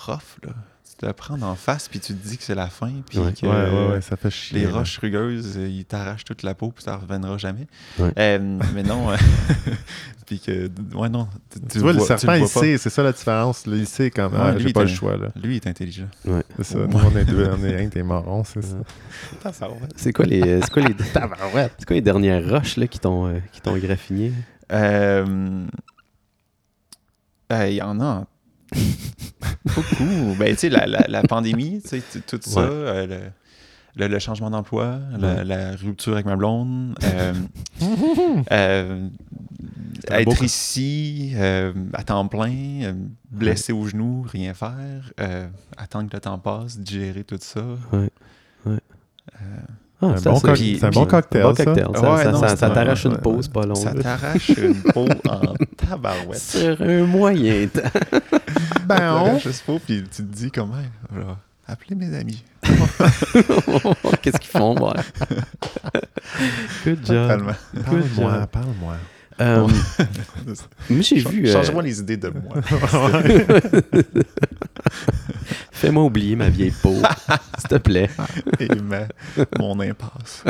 rough, 0.06 0.38
là. 0.44 0.52
Tu 0.88 0.96
te 0.98 1.06
le 1.06 1.12
prends 1.12 1.40
en 1.42 1.54
face, 1.56 1.88
puis 1.88 1.98
tu 1.98 2.14
te 2.14 2.28
dis 2.28 2.36
que 2.38 2.44
c'est 2.44 2.54
la 2.54 2.68
fin, 2.68 2.92
puis 3.08 3.18
Ouais. 3.18 3.32
que 3.32 3.46
Ouais, 3.46 3.70
ouais, 3.70 3.92
ouais, 3.94 4.00
ça 4.00 4.16
fait 4.16 4.30
chier. 4.30 4.60
les 4.60 4.66
roches 4.68 4.98
rugueuses, 4.98 5.54
euh, 5.56 5.66
ils 5.66 5.84
t'arrachent 5.84 6.24
toute 6.24 6.42
la 6.44 6.54
peau, 6.54 6.70
puis 6.70 6.84
ça 6.84 6.96
reviendra 6.96 7.36
jamais. 7.38 7.66
Ouais. 7.98 8.12
Euh, 8.16 8.60
mais 8.74 8.82
non, 8.84 9.10
euh, 9.10 9.16
puis 10.26 10.38
que. 10.38 10.70
Ouais, 10.94 11.08
non. 11.08 11.26
Tu, 11.50 11.60
Tu 11.68 11.78
vois, 11.80 11.94
le 11.94 11.98
serpent, 12.00 12.34
il 12.34 12.40
vois 12.40 12.48
sait, 12.48 12.78
c'est 12.78 12.90
ça 12.90 13.02
la 13.02 13.10
différence. 13.12 13.66
là, 13.66 13.76
il 13.76 13.86
sait 13.88 14.10
quand 14.10 14.30
même. 14.30 14.58
J'ai 14.60 14.68
il 14.68 14.72
pas 14.72 14.82
le 14.82 14.88
choix, 14.88 15.16
là. 15.16 15.28
Lui, 15.42 15.54
il 15.54 15.56
est 15.56 15.66
intelligent. 15.66 16.06
C'est 16.58 16.64
ça. 16.64 16.78
Ouais. 16.78 16.86
Nous, 16.86 16.98
on 16.98 17.16
est 17.16 17.24
deux, 17.24 17.48
on 17.50 17.64
est 17.64 17.84
un, 17.84 17.88
t'es 17.88 18.02
marron, 18.04 18.44
c'est 18.44 18.62
ça. 18.62 18.76
C'est 19.96 20.12
quoi 20.12 20.26
les, 20.26 20.60
c'est 20.60 20.70
quoi 20.70 20.82
les, 20.82 20.94
c'est 21.78 21.86
quoi 21.86 21.94
les 21.96 22.02
dernières 22.02 22.48
roches 22.48 22.76
là, 22.76 22.86
qui 22.86 23.00
t'ont, 23.00 23.26
euh, 23.26 23.38
qui 23.52 23.60
t'ont 23.60 23.76
graffiné? 23.78 24.32
Euh, 24.70 25.66
euh, 27.52 27.68
Il 27.68 27.74
y 27.76 27.82
en 27.82 28.00
a 28.00 28.26
beaucoup. 29.64 30.34
ben, 30.38 30.52
tu 30.54 30.60
sais, 30.60 30.68
la, 30.68 30.86
la, 30.86 31.04
la 31.08 31.22
pandémie, 31.22 31.80
tu 31.82 31.88
sais, 31.88 32.00
t- 32.00 32.20
tout 32.20 32.40
ça, 32.42 32.60
Ouais. 32.62 32.66
euh, 32.70 33.06
le, 33.06 33.20
le- 33.96 34.08
le 34.08 34.18
changement 34.18 34.50
d'emploi, 34.50 34.98
la, 35.18 35.34
Ouais. 35.36 35.44
la 35.44 35.76
rupture 35.76 36.14
avec 36.14 36.26
ma 36.26 36.36
blonde, 36.36 36.96
euh, 37.04 37.32
euh, 38.52 39.08
beau 40.08 40.14
être 40.32 40.42
ici 40.42 41.32
à 41.92 42.02
temps 42.04 42.26
plein, 42.28 42.94
blessé 43.30 43.72
au 43.72 43.86
genou, 43.86 44.22
rien 44.28 44.52
faire, 44.54 45.12
attendre 45.76 46.08
que 46.10 46.16
le 46.16 46.20
temps 46.20 46.38
passe, 46.38 46.78
digérer 46.78 47.24
tout 47.24 47.38
ça. 47.40 47.64
Ouais. 47.92 48.10
Ouais. 48.66 48.78
Ah, 50.10 50.14
Un 50.14 50.16
ça, 50.18 50.30
bon 50.30 50.40
c'est- 50.56 50.84
un 50.84 50.90
bon 50.90 51.06
cocktail, 51.06 51.42
bon 51.42 51.54
ça. 51.54 51.64
cocktail. 51.64 51.86
Ça, 51.94 52.12
Ouais, 52.14 52.22
ça- 52.24 52.32
non, 52.32 52.40
ça- 52.40 52.48
c'est 52.48 52.56
ça 52.56 52.66
un- 52.66 52.70
t'arrache 52.70 53.04
une 53.04 53.16
pause 53.18 53.48
pas 53.48 53.64
longue. 53.66 53.76
ça 53.76 53.92
t'arrache 53.94 54.48
une 54.50 54.82
peau 54.82 55.06
en 55.28 55.54
tabarouette. 55.88 56.38
Sur 56.40 56.80
un 56.82 57.04
moyen 57.04 57.66
temps. 57.68 57.80
Ben, 58.86 59.14
on- 59.14 59.38
Je 59.38 59.50
sais 59.50 59.62
pas, 59.66 59.78
puis 59.84 60.02
tu 60.14 60.22
te 60.22 60.34
dis 60.36 60.50
comment. 60.50 60.74
Voilà. 61.10 61.38
Appelez 61.66 61.96
mes 61.96 62.14
amis. 62.14 62.44
Qu'est-ce 64.22 64.38
qu'ils 64.38 64.50
font, 64.50 64.74
ouais. 64.78 64.92
Good 66.84 66.98
job. 67.06 67.52
Parle-moi, 67.84 68.46
parle-moi. 68.52 68.94
Euh, 69.40 69.66
moi, 70.90 71.00
j'ai 71.02 71.16
vu. 71.20 71.48
euh, 71.48 71.52
Change-moi 71.52 71.82
les 71.82 71.98
idées 72.00 72.16
de 72.18 72.28
moi. 72.30 72.56
Fais-moi 75.86 76.04
oublier 76.04 76.36
ma 76.36 76.48
vieille 76.50 76.70
peau, 76.82 76.94
s'il 77.58 77.68
te 77.68 77.76
plaît. 77.76 78.10
Et 78.60 78.68
ma- 78.76 79.06
mon 79.58 79.78
impasse. 79.80 80.44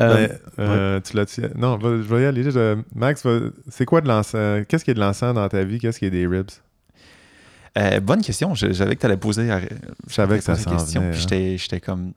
Euh, 0.00 0.28
Ben, 0.28 0.38
euh, 0.58 1.00
tu 1.00 1.16
l'as 1.16 1.40
Non, 1.56 1.76
va- 1.76 1.90
je 1.96 2.02
vais 2.02 2.22
y 2.22 2.26
aller. 2.26 2.50
Je- 2.50 2.76
Max, 2.94 3.26
c'est 3.68 3.84
quoi 3.84 4.00
de 4.00 4.08
l'encens? 4.08 4.64
Qu'est-ce 4.68 4.84
qui 4.84 4.90
est 4.90 4.94
de 4.94 5.00
l'encens 5.00 5.34
dans 5.34 5.48
ta 5.48 5.62
vie? 5.64 5.78
Qu'est-ce 5.78 5.98
qui 5.98 6.06
est 6.06 6.10
des 6.10 6.26
ribs? 6.26 6.50
Euh, 7.76 8.00
bonne 8.00 8.22
question. 8.22 8.54
Je, 8.54 8.72
savais 8.72 8.96
que 8.96 9.00
tu 9.00 9.06
allais 9.06 9.16
poser. 9.16 9.50
à- 9.50 9.60
Je 9.60 10.14
savais 10.14 10.38
que 10.38 10.44
ça 10.44 10.54
poser 10.54 10.64
la 10.64 10.70
s'en 10.72 10.78
question, 10.84 11.00
venait. 11.02 11.12
Puis 11.12 11.18
hein. 11.20 11.22
j'étais, 11.22 11.58
j'étais 11.58 11.80
comme. 11.80 12.12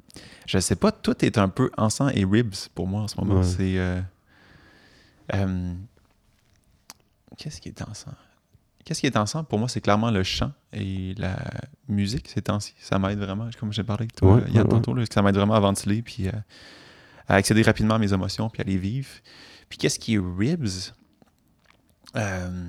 Je 0.48 0.58
sais 0.60 0.76
pas, 0.76 0.92
tout 0.92 1.24
est 1.24 1.38
un 1.38 1.50
peu 1.50 1.70
encens 1.78 2.12
et 2.16 2.26
ribs 2.26 2.56
pour 2.74 2.88
moi 2.88 3.02
en 3.02 3.08
ce 3.08 3.16
moment. 3.20 3.36
Ouais. 3.42 3.44
C'est. 3.46 3.78
euh, 3.78 4.00
euh, 5.36 5.74
Qu'est-ce 7.38 7.62
qui 7.62 7.70
est 7.70 7.82
encens? 7.84 8.14
Qu'est-ce 8.84 9.02
qui 9.02 9.08
est 9.08 9.18
encens? 9.18 9.46
Pour 9.48 9.60
moi, 9.60 9.70
c'est 9.70 9.82
clairement 9.82 10.12
le 10.12 10.24
chant 10.24 10.52
et 10.74 11.14
la 11.18 11.38
musique 11.88 12.28
ces 12.28 12.42
temps-ci. 12.42 12.74
Ça 12.80 12.98
m'aide 13.00 13.20
vraiment, 13.20 13.50
comme 13.60 13.72
j'ai 13.72 13.84
parlé 13.84 14.04
avec 14.04 14.16
toi 14.16 14.36
Ouais, 14.36 14.42
Yann 14.52 14.64
ouais, 14.64 14.70
tantôt, 14.70 14.94
là, 14.94 15.04
ça 15.12 15.22
m'aide 15.22 15.36
vraiment 15.36 15.54
à 15.54 15.60
ventiler 15.60 16.02
puis 16.02 16.28
euh, 16.28 16.32
à 17.28 17.36
accéder 17.36 17.62
rapidement 17.62 17.96
à 17.96 18.00
mes 18.00 18.14
émotions 18.14 18.50
puis 18.50 18.62
à 18.62 18.66
les 18.66 18.78
vivre. 18.78 19.10
Puis 19.70 19.78
qu'est-ce 19.78 20.00
qui 20.00 20.16
est 20.16 20.20
ribs? 20.20 20.68
Euh, 22.16 22.68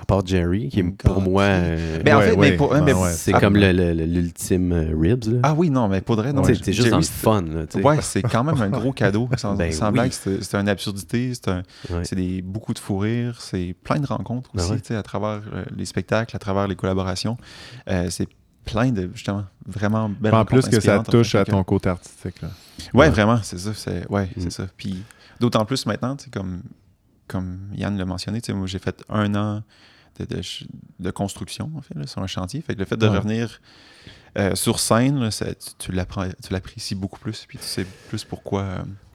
à 0.00 0.04
part 0.06 0.24
Jerry, 0.26 0.68
qui 0.70 0.80
est 0.80 0.82
pour 0.84 1.16
God. 1.16 1.24
moi. 1.28 1.42
euh, 1.42 2.02
Ben, 2.02 2.16
en 2.16 2.20
fait, 2.20 2.30
ouais, 2.32 2.50
mais 2.50 2.56
pour- 2.56 2.70
ouais, 2.72 2.80
mais- 2.80 2.94
ouais. 2.94 3.10
c'est 3.12 3.34
Ah, 3.34 3.40
comme 3.40 3.56
le- 3.56 3.72
le- 3.72 3.92
le- 3.92 4.06
l'ultime 4.06 4.72
euh, 4.72 4.94
ribs. 4.98 5.24
Là. 5.24 5.38
Ah 5.42 5.54
oui, 5.54 5.68
non, 5.70 5.86
mais 5.88 6.00
pour 6.00 6.16
de 6.16 6.22
vrai, 6.22 6.32
non. 6.32 6.42
C'est 6.44 6.72
juste 6.72 6.88
dans 6.88 6.96
le 6.96 7.02
fun. 7.02 7.42
Là. 7.42 7.64
Ouais, 7.82 7.98
c'est 8.00 8.22
quand 8.22 8.42
même 8.42 8.60
un 8.60 8.68
gros 8.80 8.92
cadeau. 8.92 9.28
Sans, 9.36 9.54
Ben 9.54 9.70
sans 9.70 9.86
oui. 9.88 9.92
blague, 9.92 10.12
c'est 10.12 10.42
c'est 10.42 10.56
une 10.56 10.68
absurdité, 10.68 11.32
c'est 11.34 12.04
c'est 12.04 12.42
beaucoup 12.42 12.72
de 12.72 12.78
fou 12.78 12.98
rire, 12.98 13.36
c'est 13.40 13.74
plein 13.84 14.00
de 14.00 14.06
rencontres 14.06 14.50
Ben 14.54 14.62
aussi, 14.62 14.72
ouais. 14.72 14.80
tu 14.80 14.88
sais, 14.88 14.96
à 14.96 15.02
travers 15.02 15.42
euh, 15.52 15.64
les 15.76 15.84
spectacles, 15.84 16.34
à 16.34 16.38
travers 16.38 16.66
les 16.68 16.74
collaborations. 16.76 17.36
Euh, 17.90 18.06
c'est 18.10 18.28
plein 18.64 18.90
de, 18.92 19.10
justement, 19.12 19.44
vraiment 19.66 20.08
belles 20.08 20.34
En 20.34 20.44
plus 20.44 20.68
que 20.68 20.80
ça 20.80 21.00
touche 21.00 21.34
à 21.34 21.44
ton 21.44 21.62
côté 21.64 21.88
artistique. 21.88 22.40
Là. 22.40 22.48
Ouais, 22.94 23.00
Ouais. 23.00 23.10
vraiment, 23.10 23.38
c'est 23.42 23.58
ça. 23.58 23.72
C'est, 23.74 24.08
ouais, 24.08 24.24
Mm. 24.36 24.40
c'est 24.40 24.52
ça. 24.52 24.66
Puis 24.76 25.02
d'autant 25.40 25.64
plus 25.64 25.84
maintenant, 25.86 26.14
tu 26.16 26.24
sais, 26.24 26.30
comme, 26.30 26.62
comme 27.28 27.68
Yann 27.74 27.96
l'a 27.96 28.04
mentionné, 28.04 28.40
moi 28.50 28.66
j'ai 28.66 28.78
fait 28.78 29.02
un 29.08 29.34
an 29.34 29.62
de, 30.18 30.24
de, 30.26 30.34
ch- 30.36 30.64
de 31.00 31.10
construction, 31.10 31.70
en 31.76 31.80
fait, 31.80 31.94
là, 31.94 32.06
sur 32.06 32.22
un 32.22 32.26
chantier. 32.26 32.60
Fait 32.60 32.74
que 32.74 32.78
le 32.80 32.84
fait 32.84 32.96
de 32.98 33.08
Ouais. 33.08 33.16
revenir 33.16 33.60
euh, 34.38 34.54
sur 34.54 34.78
scène, 34.80 35.18
là, 35.20 35.30
ça- 35.30 35.54
tu, 35.78 35.92
l'apprécies 35.92 36.94
beaucoup 36.94 37.18
plus, 37.18 37.44
puis 37.46 37.58
tu 37.58 37.64
sais 37.64 37.86
plus 38.08 38.24
pourquoi. 38.24 38.62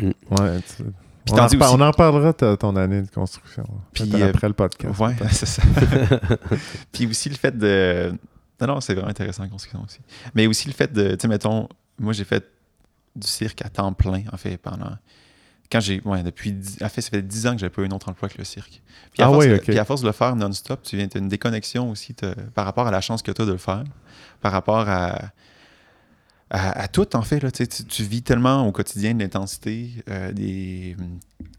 euh, 0.01 0.11
Ouais, 0.31 0.59
tu- 0.61 0.83
on, 1.29 1.35
t'en 1.35 1.43
en 1.43 1.45
aussi- 1.47 1.57
on 1.61 1.81
en 1.81 1.91
parlera 1.91 2.31
de 2.33 2.55
ton 2.55 2.75
année 2.77 3.01
de 3.01 3.09
construction. 3.11 3.65
Puis, 3.93 4.09
euh, 4.15 4.29
après 4.29 4.47
le 4.47 4.53
podcast. 4.53 4.97
Ouais, 4.99 5.15
c'est 5.31 5.45
ça. 5.45 5.61
puis 6.91 7.05
aussi 7.07 7.29
le 7.29 7.35
fait 7.35 7.55
de. 7.57 8.13
Non, 8.59 8.67
non, 8.67 8.81
c'est 8.81 8.93
vraiment 8.95 9.09
intéressant 9.09 9.43
la 9.43 9.49
construction 9.49 9.83
aussi. 9.85 9.99
Mais 10.33 10.47
aussi 10.47 10.67
le 10.67 10.73
fait 10.73 10.91
de. 10.91 11.11
Tu 11.11 11.17
sais, 11.21 11.27
mettons, 11.27 11.67
moi 11.99 12.13
j'ai 12.13 12.23
fait 12.23 12.43
du 13.15 13.27
cirque 13.27 13.61
à 13.63 13.69
temps 13.69 13.93
plein, 13.93 14.23
en 14.31 14.37
fait, 14.37 14.57
pendant. 14.57 14.97
Quand 15.71 15.79
j'ai. 15.79 16.01
Ouais, 16.05 16.23
depuis. 16.23 16.55
En 16.81 16.89
fait, 16.89 17.01
ça 17.01 17.09
fait 17.09 17.21
10 17.21 17.47
ans 17.47 17.51
que 17.53 17.59
j'ai 17.59 17.69
pas 17.69 17.81
eu 17.81 17.85
un 17.87 17.91
autre 17.91 18.09
emploi 18.09 18.29
que 18.29 18.37
le 18.37 18.43
cirque. 18.43 18.81
Puis 19.13 19.23
à, 19.23 19.27
Ah 19.27 19.31
force, 19.31 19.45
puis 19.63 19.79
à 19.79 19.85
force 19.85 20.01
de 20.01 20.07
le 20.07 20.13
faire 20.13 20.35
non-stop, 20.35 20.81
tu 20.83 20.97
viens, 20.97 21.07
as 21.13 21.17
une 21.17 21.27
déconnexion 21.27 21.89
aussi 21.89 22.15
par 22.53 22.65
rapport 22.65 22.87
à 22.87 22.91
la 22.91 23.01
chance 23.01 23.21
que 23.21 23.31
tu 23.31 23.41
as 23.41 23.45
de 23.45 23.51
le 23.51 23.57
faire, 23.57 23.83
par 24.41 24.51
rapport 24.51 24.87
à. 24.89 25.31
À, 26.49 26.83
à 26.83 26.87
tout, 26.87 27.13
en 27.15 27.23
fait, 27.23 27.41
là, 27.41 27.51
tu, 27.51 28.03
vis 28.03 28.21
tellement 28.21 28.65
au 28.65 28.71
quotidien 28.71 29.13
de 29.13 29.19
l'intensité, 29.21 29.89
euh, 30.09 30.31
des... 30.31 30.95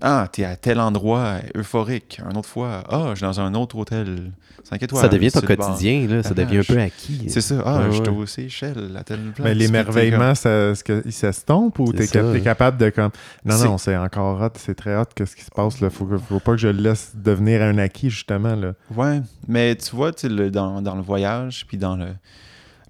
Ah, 0.01 0.27
t'es 0.33 0.45
à 0.45 0.57
tel 0.57 0.81
endroit 0.81 1.37
euphorique. 1.55 2.21
Un 2.25 2.35
autre 2.37 2.49
fois, 2.49 2.85
ah, 2.89 3.09
je 3.11 3.17
suis 3.17 3.25
dans 3.27 3.39
un 3.41 3.53
autre 3.55 3.77
hôtel. 3.77 4.33
5 4.65 4.83
étoiles. 4.83 5.03
ça 5.03 5.09
devient 5.09 5.31
ton 5.31 5.41
quotidien. 5.43 6.07
Là, 6.09 6.23
ça 6.23 6.31
Ah, 6.33 6.35
devient 6.35 6.59
un 6.59 6.63
je- 6.63 6.73
peu 6.73 6.81
acquis. 6.81 7.25
C'est 7.29 7.41
ça. 7.43 7.63
Ah, 7.67 7.79
Ouais, 7.81 7.87
je 7.93 8.03
suis 8.03 8.09
aux 8.09 8.27
Seychelles, 8.27 8.97
à 8.97 9.03
telle 9.05 9.33
place. 9.33 9.45
Mais 9.47 9.55
l'émerveillement, 9.55 10.35
ça, 10.35 10.71
est-ce 10.71 10.83
qu'il 10.85 11.13
s'estompe 11.13 11.79
ou 11.81 11.93
t'es 11.93 12.07
ça, 12.07 12.21
cap- 12.21 12.33
t'es 12.33 12.39
hein. 12.39 12.43
capable 12.45 12.79
de 12.79 12.89
comme. 12.91 13.11
Non, 13.45 13.57
C'est- 13.57 13.65
non, 13.67 13.79
c'est 13.79 13.97
encore 13.97 14.41
hot, 14.41 14.51
c'est 14.57 14.75
très 14.75 14.97
hot, 14.97 15.05
qu'est-ce 15.15 15.37
qui 15.37 15.45
se 15.45 15.51
passe 15.51 15.81
là? 15.81 15.91
Faut, 15.91 16.07
que- 16.07 16.17
faut 16.19 16.41
pas 16.41 16.53
que 16.53 16.59
je 16.59 16.69
le 16.69 16.81
laisse 16.81 17.13
devenir 17.15 17.61
un 17.63 17.77
acquis, 17.79 18.09
justement. 18.11 18.55
Là. 18.55 18.73
Ouais, 18.95 19.21
mais 19.49 19.75
tu 19.77 19.95
vois, 19.95 20.13
tu 20.13 20.23
sais, 20.23 20.29
le- 20.33 20.51
dans, 20.51 20.81
dans 20.81 20.95
le 20.95 21.03
voyage, 21.03 21.67
puis 21.69 21.77
dans 21.77 21.97
le, 21.97 22.09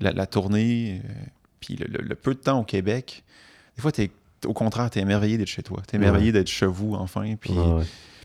la, 0.01 0.13
la 0.13 0.27
tournée, 0.27 1.03
euh, 1.05 1.09
puis 1.61 1.77
le, 1.77 1.87
le- 1.87 2.05
le 2.05 2.15
peu 2.15 2.35
de 2.35 2.39
temps 2.41 2.61
au 2.61 2.65
Québec, 2.65 3.25
des 3.77 3.83
fois, 3.83 3.93
t'es, 3.93 4.11
au 4.47 4.53
contraire, 4.53 4.91
t'es 4.91 5.01
émerveillé 5.01 5.39
d'être 5.39 5.49
chez 5.49 5.63
toi. 5.63 5.83
T'es 5.87 5.97
émerveillé 5.97 6.33
d'être 6.33 6.49
chez 6.49 6.67
vous, 6.67 6.95
enfin. 6.95 7.35
Puis, 7.41 7.53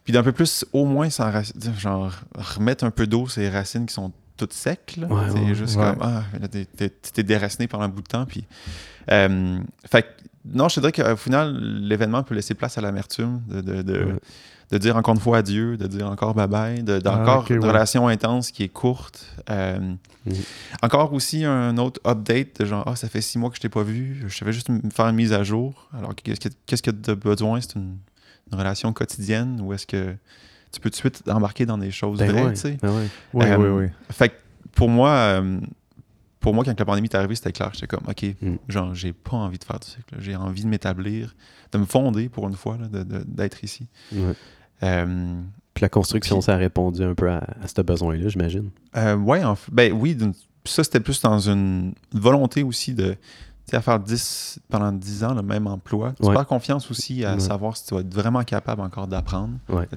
puis 0.04 0.14
d'un 0.14 0.24
peu 0.24 0.32
plus, 0.32 0.66
au 0.74 0.86
moins, 0.86 1.10
sans 1.10 1.32
genre, 1.78 2.14
remettre 2.36 2.84
un 2.84 2.92
peu 2.92 3.08
d'eau 3.08 3.28
les 3.38 3.50
racines 3.50 3.86
qui 3.86 3.94
sont 3.94 4.12
toutes 4.38 4.54
secs. 4.54 4.96
Là. 4.98 5.08
Ouais, 5.08 5.22
C'est 5.32 5.40
ouais, 5.40 5.56
juste 5.56 5.76
ouais. 5.78 5.84
comme, 5.84 6.00
ah, 6.02 6.24
t'es, 6.50 7.24
déraciné 7.24 7.68
pendant 7.68 7.84
un 7.86 7.90
bout 7.90 8.02
de 8.02 8.08
temps. 8.08 8.26
Puis, 8.26 8.46
euh, 9.12 9.60
fait 9.90 10.02
que, 10.04 10.08
non, 10.46 10.68
je 10.70 10.76
te 10.76 10.80
dirais 10.82 10.92
qu'au 10.92 11.16
final, 11.16 11.56
l'événement 11.58 12.24
peut 12.24 12.36
laisser 12.36 12.54
place 12.54 12.78
à 12.78 12.82
l'amertume, 12.82 13.42
de, 13.48 13.62
de, 13.62 13.82
de, 13.82 14.04
Ouais. 14.06 14.14
De 14.74 14.78
dire 14.80 14.98
encore 14.98 15.14
une 15.14 15.20
fois 15.22 15.38
adieu, 15.38 15.78
de 15.78 15.86
dire 15.86 16.10
encore 16.10 16.36
bye-bye, 16.36 16.84
de, 16.84 16.94
Ah, 16.96 17.00
d'encore 17.00 17.46
une 17.52 17.60
ouais. 17.60 17.68
relation 17.68 18.08
intense 18.08 18.50
qui 18.52 18.64
est 18.64 18.70
courte. 18.70 19.26
Euh, 19.50 19.94
Mhm. 20.26 20.36
Encore 20.82 21.12
aussi 21.14 21.44
un 21.44 21.78
autre 21.78 22.00
update 22.08 22.62
de 22.62 22.66
genre, 22.66 22.84
ah, 22.88 22.96
ça 22.96 23.10
fait 23.10 23.20
six 23.22 23.38
mois 23.38 23.50
que 23.50 23.58
je 23.58 23.62
t'ai 23.62 23.68
pas 23.70 23.84
vu, 23.84 24.24
je 24.26 24.46
vais 24.46 24.54
juste 24.54 24.70
me 24.70 24.90
faire 24.90 25.08
une 25.10 25.18
mise 25.18 25.34
à 25.34 25.44
jour. 25.44 25.90
Alors, 25.94 26.16
qu'est-ce 26.16 26.82
que 26.82 26.92
tu 26.92 27.10
as 27.12 27.16
besoin? 27.16 27.60
C'est 27.60 27.76
une, 27.76 27.98
une 28.52 28.58
relation 28.58 28.94
quotidienne 28.94 29.60
ou 29.62 29.74
est-ce 29.74 29.86
que 29.86 30.16
tu 30.72 30.80
peux 30.80 30.90
tout 30.90 30.94
de 30.94 30.96
suite 30.96 31.24
embarquer 31.30 31.66
dans 31.66 31.78
des 31.78 31.92
choses 31.92 32.20
Ben 32.20 32.32
vraies, 32.32 32.44
ouais, 32.46 32.54
tu 32.54 32.60
sais? 32.62 32.78
ben 32.82 32.96
ouais. 32.96 33.08
Oui, 33.34 33.46
Euh, 33.46 33.58
oui, 33.58 33.84
oui. 33.86 33.92
Fait 34.12 34.30
que 34.30 34.36
pour 34.74 34.88
moi, 34.90 35.10
euh, 35.12 35.60
pour 36.40 36.54
moi, 36.54 36.64
quand 36.64 36.80
la 36.80 36.86
pandémie 36.86 37.08
est 37.10 37.16
arrivée, 37.16 37.36
c'était 37.36 37.52
clair. 37.52 37.72
J'étais 37.74 37.88
comme, 37.88 38.08
OK, 38.08 38.24
Mm. 38.42 38.56
genre, 38.70 38.96
j'ai 38.96 39.12
pas 39.14 39.36
envie 39.36 39.60
de 39.60 39.64
faire 39.66 39.80
du 39.80 39.88
cycle. 39.88 40.16
J'ai 40.20 40.36
envie 40.38 40.64
de 40.64 40.68
m'établir, 40.70 41.36
de 41.74 41.78
me 41.80 41.86
fonder 41.86 42.30
pour 42.30 42.48
une 42.48 42.56
fois, 42.56 42.78
d'être 43.28 43.62
ici. 43.66 43.88
Euh, 44.84 45.42
Puis 45.74 45.82
la 45.82 45.90
construction, 45.90 46.36
Puis- 46.38 46.44
ça 46.44 46.54
a 46.54 46.58
répondu 46.58 47.04
un 47.04 47.16
peu 47.16 47.30
à, 47.32 47.38
à 47.62 47.68
ce 47.68 47.82
besoin-là, 47.82 48.28
j'imagine. 48.28 48.70
euh, 48.96 49.16
ouais, 49.18 49.44
en 49.44 49.56
fait, 49.56 49.72
ben 49.74 49.92
oui, 49.94 50.16
ça, 50.66 50.84
c'était 50.84 51.00
plus 51.00 51.20
dans 51.22 51.40
une 51.40 51.94
volonté 52.12 52.62
aussi 52.64 52.94
de. 52.94 53.16
À 53.72 53.82
faire 53.82 53.98
10, 54.00 54.60
pendant 54.70 54.92
10 54.92 55.24
ans 55.24 55.34
le 55.34 55.42
même 55.42 55.66
emploi. 55.68 56.14
Tu 56.22 56.28
Ouais. 56.28 56.36
perds 56.36 56.46
confiance 56.46 56.92
aussi 56.92 57.24
à 57.26 57.36
Ouais. 57.36 57.40
savoir 57.40 57.76
si 57.78 57.86
tu 57.88 57.96
vas 57.96 58.02
être 58.02 58.14
vraiment 58.14 58.44
capable 58.44 58.82
encore 58.82 59.08
d'apprendre, 59.08 59.54
Ouais. 59.70 59.88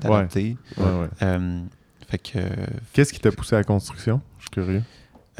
ouais. 1.01 1.09
Euh, 1.23 1.61
fait 2.09 2.19
que 2.19 2.39
Qu'est-ce 2.95 3.13
qui 3.13 3.19
t'a 3.21 3.33
poussé 3.33 3.57
à 3.57 3.59
la 3.59 3.65
construction? 3.65 4.21
Je 4.39 4.43
suis 4.45 4.51
curieux. 4.51 4.83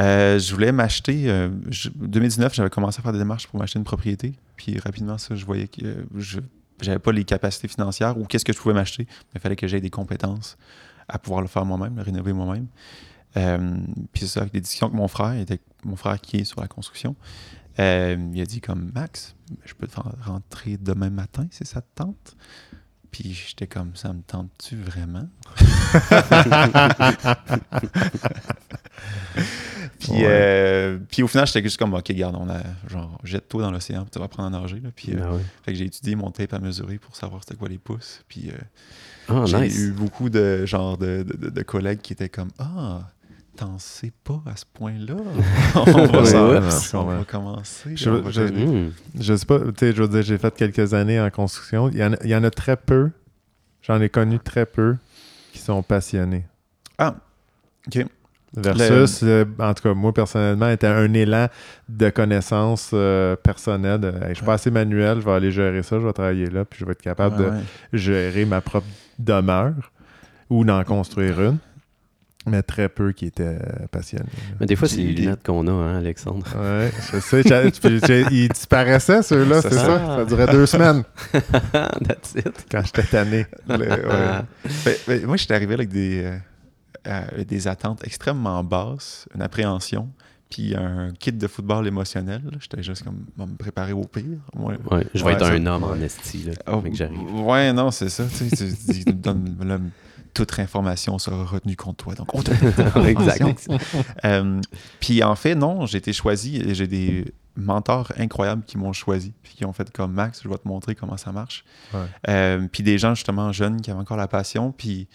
Euh, 0.01 0.39
je 0.39 0.53
voulais 0.53 0.73
m'acheter. 0.73 1.31
euh, 1.31 1.49
je- 1.71 1.89
2019, 1.95 2.53
j'avais 2.53 2.69
commencé 2.69 2.99
à 2.99 3.03
faire 3.03 3.13
des 3.13 3.19
démarches 3.21 3.47
pour 3.47 3.59
m'acheter 3.61 3.79
une 3.79 3.85
propriété. 3.85 4.35
Puis 4.57 4.79
rapidement, 4.81 5.17
ça, 5.19 5.35
je 5.37 5.47
voyais 5.47 5.69
que 5.69 5.85
euh, 5.87 6.05
je 6.17 6.41
j'avais 6.81 6.99
pas 6.99 7.13
les 7.13 7.25
capacités 7.25 7.69
financières 7.69 8.19
ou 8.19 8.25
qu'est-ce 8.25 8.45
que 8.45 8.53
je 8.53 8.59
pouvais 8.59 8.75
m'acheter. 8.75 9.07
Mais 9.09 9.37
il 9.37 9.41
fallait 9.41 9.57
que 9.57 9.67
j'aie 9.67 9.81
des 9.81 9.91
compétences 9.91 10.57
à 11.09 11.19
pouvoir 11.19 11.41
le 11.41 11.49
faire 11.49 11.65
moi-même, 11.65 11.97
le 11.97 12.03
rénover 12.03 12.33
moi-même. 12.33 12.67
Euh, 13.37 13.77
puis 14.13 14.23
c'est 14.23 14.29
ça, 14.29 14.41
avec 14.41 14.53
des 14.53 14.61
discussions 14.61 14.87
avec 14.87 14.97
mon 14.99 15.09
frère, 15.09 15.35
il 15.35 15.41
était 15.43 15.61
mon 15.85 15.97
frère 15.97 16.21
qui 16.21 16.39
est 16.39 16.45
sur 16.45 16.61
la 16.61 16.69
construction. 16.69 17.15
euh, 17.79 18.17
il 18.33 18.41
a 18.41 18.47
dit 18.47 18.61
comme 18.61 18.91
Max, 18.95 19.37
je 19.65 19.75
peux 19.75 19.87
te 19.87 20.01
rentrer 20.25 20.79
demain 20.79 21.11
matin 21.11 21.47
si 21.51 21.65
ça 21.67 21.83
te 21.83 21.87
tente. 21.95 22.37
Puis 23.11 23.35
j'étais 23.35 23.67
comme 23.67 23.95
ça 23.95 24.13
me 24.13 24.23
tente-tu 24.23 24.77
vraiment? 24.77 25.29
Puis, 29.99 30.13
Ouais. 30.13 30.23
euh, 30.25 30.99
puis 31.11 31.23
au 31.23 31.27
final, 31.29 31.47
j'étais 31.47 31.63
juste 31.63 31.79
comme, 31.79 31.95
OK, 31.95 32.11
garde, 32.13 32.37
on 32.39 32.49
a, 32.51 32.61
genre, 32.89 33.19
jette-toi 33.25 33.63
dans 33.63 33.71
l'océan, 33.71 34.03
puis 34.03 34.11
tu 34.11 34.19
vas 34.19 34.27
apprendre 34.27 34.55
à 34.57 34.61
nager. 34.61 34.81
Là. 34.81 34.91
Puis, 34.95 35.13
euh, 35.15 35.21
Ah 35.23 35.33
ouais. 35.33 35.41
fait 35.65 35.73
que 35.73 35.79
j'ai 35.79 35.85
étudié 35.87 36.15
mon 36.17 36.31
tape 36.31 36.53
à 36.53 36.59
mesurer 36.59 36.99
pour 36.99 37.17
savoir 37.17 37.43
c'était 37.43 37.57
quoi 37.57 37.69
les 37.69 37.79
pouces. 37.79 38.23
Puis 38.29 38.51
euh, 38.51 38.55
Ah, 39.29 39.45
j'ai 39.47 39.59
nice. 39.61 39.79
eu 39.79 39.93
beaucoup 39.93 40.29
de, 40.29 40.67
genre, 40.67 40.99
de, 40.99 41.23
de- 41.23 41.37
de- 41.37 41.51
de 41.51 41.63
collègues 41.63 42.01
qui 42.01 42.13
étaient 42.13 42.29
comme, 42.29 42.51
ah, 42.59 43.01
t'en 43.57 43.79
sais 43.79 44.13
pas 44.23 44.43
à 44.47 44.55
ce 44.57 44.65
point-là? 44.75 45.15
on 45.77 45.85
va, 45.85 46.21
Ouais, 46.21 46.27
s'en- 46.71 47.07
ouais. 47.07 47.15
on 47.15 47.19
va 47.19 47.25
commencer. 47.25 47.97
Je- 47.97 48.11
on 48.11 48.21
va 48.21 48.31
je- 48.31 48.43
t'aider. 48.43 48.67
Hmm. 48.67 48.91
Je 49.19 49.35
sais 49.35 49.47
pas, 49.47 49.59
tu 49.61 49.73
sais, 49.79 49.93
je 49.95 50.03
veux 50.03 50.09
dire, 50.09 50.23
j'ai 50.23 50.37
fait 50.39 50.55
quelques 50.55 50.93
années 50.93 51.19
en 51.21 51.31
construction. 51.31 51.89
Il 51.89 51.97
y 51.99 52.05
en 52.05 52.13
a, 52.13 52.17
il 52.23 52.31
y 52.31 52.37
en 52.37 52.45
a 52.45 52.51
très 52.51 52.77
peu, 52.77 53.11
j'en 53.83 54.01
ai 54.01 54.11
connu 54.11 54.39
très 54.39 54.67
peu, 54.67 54.97
qui 55.53 55.59
sont 55.61 55.83
passionnés. 55.83 56.45
Ah, 56.99 57.17
OK. 57.87 58.05
Versus, 58.55 59.21
euh, 59.23 59.45
en 59.59 59.75
tout 59.75 59.83
cas, 59.83 59.93
moi 59.95 60.15
personnellement, 60.15 60.69
était 60.71 60.87
un 60.87 61.13
élan 61.13 61.49
de 61.89 62.09
connaissances 62.11 62.91
euh, 62.95 63.37
personnelles. 63.37 64.01
de, 64.01 64.09
Hey, 64.09 64.31
je 64.31 64.35
suis 64.35 64.45
pas 64.47 64.55
assez 64.55 64.71
manuel, 64.71 65.21
je 65.21 65.25
vais 65.27 65.33
aller 65.33 65.51
gérer 65.53 65.83
ça, 65.83 65.99
je 66.01 66.07
vais 66.07 66.13
travailler 66.13 66.47
là, 66.47 66.65
puis 66.65 66.79
je 66.81 66.85
vais 66.87 66.93
être 66.93 67.03
capable 67.03 67.37
Ouais, 67.37 67.47
de 67.47 67.51
ouais. 67.51 67.61
gérer 67.93 68.45
ma 68.47 68.61
propre 68.61 68.87
demeure 69.19 69.93
ou 70.49 70.65
d'en 70.65 70.83
construire 70.85 71.41
une. 71.41 71.59
Mais 72.49 72.63
très 72.63 72.89
peu 72.89 73.11
qui 73.11 73.27
étaient 73.27 73.43
euh, 73.61 73.87
passionnés. 73.91 74.25
Mais 74.61 74.67
des 74.67 74.77
fois, 74.77 74.87
c'est 74.87 74.99
les 74.99 75.13
lunettes 75.13 75.43
qu'on 75.45 75.67
a, 75.67 75.73
hein, 75.73 75.97
Alexandre. 75.99 76.47
Ouais, 76.57 76.93
je 77.13 77.19
sais. 77.19 77.43
ils 78.31 78.49
disparaissaient, 78.49 79.23
ceux-là, 79.23 79.63
c'est 79.63 79.75
ça? 79.75 80.17
Ça 80.19 80.25
durait 80.25 80.47
deux 80.47 80.65
semaines 80.65 81.03
That's 81.73 82.37
it. 82.37 82.67
quand 82.71 82.83
j'étais 82.85 83.03
tanné. 83.03 83.47
Le-. 83.69 83.77
Ben, 84.85 84.95
ben, 85.09 85.27
moi, 85.27 85.37
j'étais 85.37 85.55
arrivé 85.55 85.75
avec 85.75 85.89
des, 85.89 86.23
euh, 86.25 86.37
euh, 87.07 87.45
des 87.45 87.69
attentes 87.69 88.05
extrêmement 88.05 88.63
basses, 88.65 89.29
une 89.35 89.43
appréhension, 89.43 90.09
puis 90.51 90.75
un 90.77 91.13
kit 91.19 91.33
de 91.33 91.47
football 91.49 91.87
émotionnel. 91.87 92.43
J'étais 92.61 92.83
juste 92.83 93.03
comme, 93.03 93.25
va 93.37 93.47
me 93.47 93.57
préparer 93.57 93.93
au 93.93 94.05
pire. 94.05 94.25
Ouais. 94.55 94.77
Ouais, 94.91 95.07
je 95.15 95.21
vais 95.21 95.27
Ouais, 95.27 95.33
être 95.33 95.47
ça- 95.47 95.53
un 95.53 95.67
homme 95.67 95.85
en 95.85 95.95
esti, 95.97 96.45
là, 96.45 96.53
Oh, 96.73 96.81
mec, 96.81 96.95
j'arrive. 96.95 97.19
ouais, 97.41 97.73
non, 97.73 97.91
c'est 97.91 98.09
ça. 98.09 98.25
Tu, 98.27 98.49
sais, 98.49 98.57
tu, 98.57 98.95
tu- 98.95 99.05
tu 99.05 99.13
donnes 99.13 99.57
là, 99.65 99.79
toute 100.35 100.59
information 100.59 101.19
sera 101.19 101.45
retenue 101.45 101.77
contre 101.77 102.05
toi. 102.05 102.15
Donc, 102.15 102.35
on 102.35 102.43
te 102.43 102.51
exact. 103.09 103.69
Euh, 104.25 104.61
puis 105.01 105.23
en 105.25 105.35
fait, 105.35 105.55
non, 105.55 105.87
j'ai 105.87 105.99
été 105.99 106.13
choisi 106.13 106.57
et 106.59 106.75
j'ai 106.75 106.87
des 106.87 107.33
mentors 107.57 108.13
incroyables 108.19 108.63
qui 108.67 108.77
m'ont 108.77 108.93
choisi, 108.93 109.33
puis 109.43 109.55
qui 109.55 109.65
ont 109.65 109.73
fait 109.73 109.91
comme 109.91 110.13
Max, 110.13 110.43
je 110.45 110.49
vais 110.49 110.59
te 110.59 110.69
montrer 110.69 110.95
comment 110.95 111.17
ça 111.17 111.33
marche. 111.33 111.65
Ouais. 111.95 112.01
Euh, 112.29 112.69
puis 112.71 112.83
des 112.83 112.99
gens 112.99 113.15
justement 113.15 113.51
jeunes 113.51 113.81
qui 113.81 113.91
avaient 113.91 113.99
encore 114.01 114.19
la 114.19 114.29
passion, 114.29 114.73
puis 114.73 115.09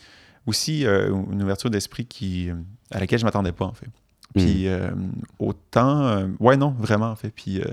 aussi 0.45 0.85
euh, 0.85 1.13
une 1.31 1.41
ouverture 1.43 1.69
d'esprit 1.69 2.05
qui 2.05 2.49
à 2.91 2.99
laquelle 2.99 3.19
je 3.19 3.25
m'attendais 3.25 3.51
pas 3.51 3.65
en 3.65 3.73
fait. 3.73 3.89
Puis 4.35 4.67
euh, 4.67 4.89
autant, 5.39 6.03
euh, 6.05 6.27
ouais 6.39 6.55
non, 6.57 6.71
vraiment 6.71 7.09
en 7.11 7.15
fait. 7.15 7.31
Puis 7.31 7.59
euh, 7.61 7.65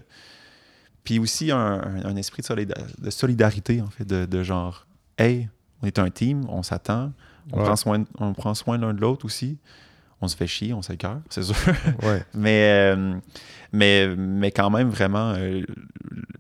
puis 1.05 1.19
aussi 1.19 1.51
un, 1.51 1.57
un- 1.59 2.05
un 2.05 2.17
esprit 2.17 2.43
de, 2.43 2.47
solida- 2.47 3.01
de 3.01 3.11
solidarité 3.11 3.81
en 3.81 3.89
fait, 3.89 4.05
de, 4.05 4.27
de 4.27 4.43
genre, 4.43 4.87
hey, 5.17 5.49
on 5.83 5.87
est 5.87 5.99
un 5.99 6.11
team, 6.11 6.45
on 6.49 6.63
s'attend, 6.63 7.13
on 7.53 7.59
Ouais. 7.59 7.65
prend 7.65 7.77
soin, 7.77 8.05
on 8.19 8.35
prend 8.35 8.55
soin 8.55 8.77
l'un 8.79 8.93
de 8.93 9.01
l'autre 9.01 9.25
aussi. 9.25 9.57
On 10.21 10.27
se 10.29 10.37
fait 10.37 10.47
chier, 10.49 10.75
on 10.75 10.83
s'écœure, 10.83 11.21
c'est 11.31 11.43
sûr. 11.45 11.55
Ouais. 12.03 12.25
mais, 12.35 12.93
euh, 12.97 13.15
mais, 13.73 14.09
mais 14.17 14.51
quand 14.51 14.69
même, 14.71 14.89
vraiment, 14.91 15.33
euh, 15.37 15.63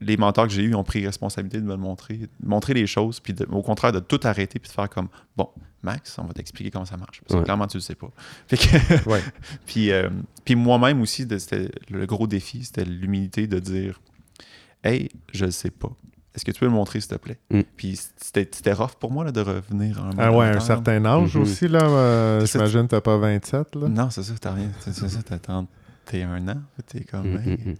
les 0.00 0.16
mentors 0.16 0.46
que 0.48 0.52
j'ai 0.52 0.64
eus 0.64 0.74
ont 0.74 0.82
pris 0.82 1.04
responsabilité 1.06 1.60
de 1.60 1.66
me 1.66 1.76
montrer, 1.76 2.16
de 2.16 2.28
montrer 2.48 2.74
les 2.74 2.86
choses, 2.88 3.20
puis 3.20 3.34
de- 3.34 3.46
au 3.50 3.62
contraire 3.62 3.92
de 3.92 4.00
tout 4.00 4.18
arrêter, 4.24 4.58
puis 4.58 4.68
de 4.68 4.74
faire 4.74 4.88
comme, 4.90 5.08
bon, 5.36 5.48
Max, 5.82 6.18
on 6.18 6.24
va 6.24 6.32
t'expliquer 6.32 6.72
comment 6.72 6.84
ça 6.86 6.96
marche. 6.96 7.20
Parce 7.20 7.34
que 7.34 7.38
Ouais. 7.38 7.44
clairement, 7.44 7.68
tu 7.68 7.76
ne 7.76 7.80
le 7.80 7.84
sais 7.84 7.94
pas. 7.94 8.10
Fait 8.48 8.56
que, 8.56 9.08
Ouais. 9.08 9.22
puis, 9.66 9.92
euh, 9.92 10.10
puis 10.44 10.56
moi-même 10.56 11.00
aussi, 11.00 11.24
c'était 11.38 11.70
le 11.88 12.04
gros 12.06 12.26
défi, 12.26 12.64
c'était 12.64 12.84
l'humilité 12.84 13.46
de 13.46 13.60
dire, 13.60 14.00
hey, 14.82 15.08
je 15.32 15.44
ne 15.44 15.50
sais 15.52 15.70
pas. 15.70 15.90
Est-ce 16.38 16.44
que 16.44 16.52
tu 16.52 16.60
peux 16.60 16.66
me 16.68 16.72
montrer, 16.72 17.00
s'il 17.00 17.10
te 17.10 17.16
plaît? 17.16 17.38
Mm. 17.50 17.60
Puis 17.76 17.98
c'était 18.16 18.48
c'était 18.50 18.72
rough 18.72 18.92
pour 19.00 19.10
moi 19.10 19.24
là, 19.24 19.32
de 19.32 19.40
revenir 19.40 19.98
à 19.98 20.06
un 20.06 20.10
Ah 20.18 20.32
ouais, 20.32 20.46
un 20.46 20.60
certain 20.60 21.04
âge 21.04 21.34
Mhm. 21.34 21.42
aussi, 21.42 21.66
là. 21.68 21.82
euh, 21.82 22.46
J'imagine 22.46 22.82
que 22.82 22.88
t'as 22.92 23.00
pas 23.00 23.16
27, 23.18 23.74
là. 23.74 23.88
Non, 23.88 24.08
c'est 24.10 24.22
ça, 24.22 24.32
t'as 24.40 24.52
rien. 24.52 24.68
C'est 24.80 24.94
ça, 24.94 25.06
t'as 25.28 25.38
31 25.38 26.48
ans. 26.48 26.62
T'es 26.86 27.00
comme. 27.00 27.32
Mm, 27.32 27.36
hey. 27.44 27.56
mm, 27.66 27.70
mm. 27.70 27.74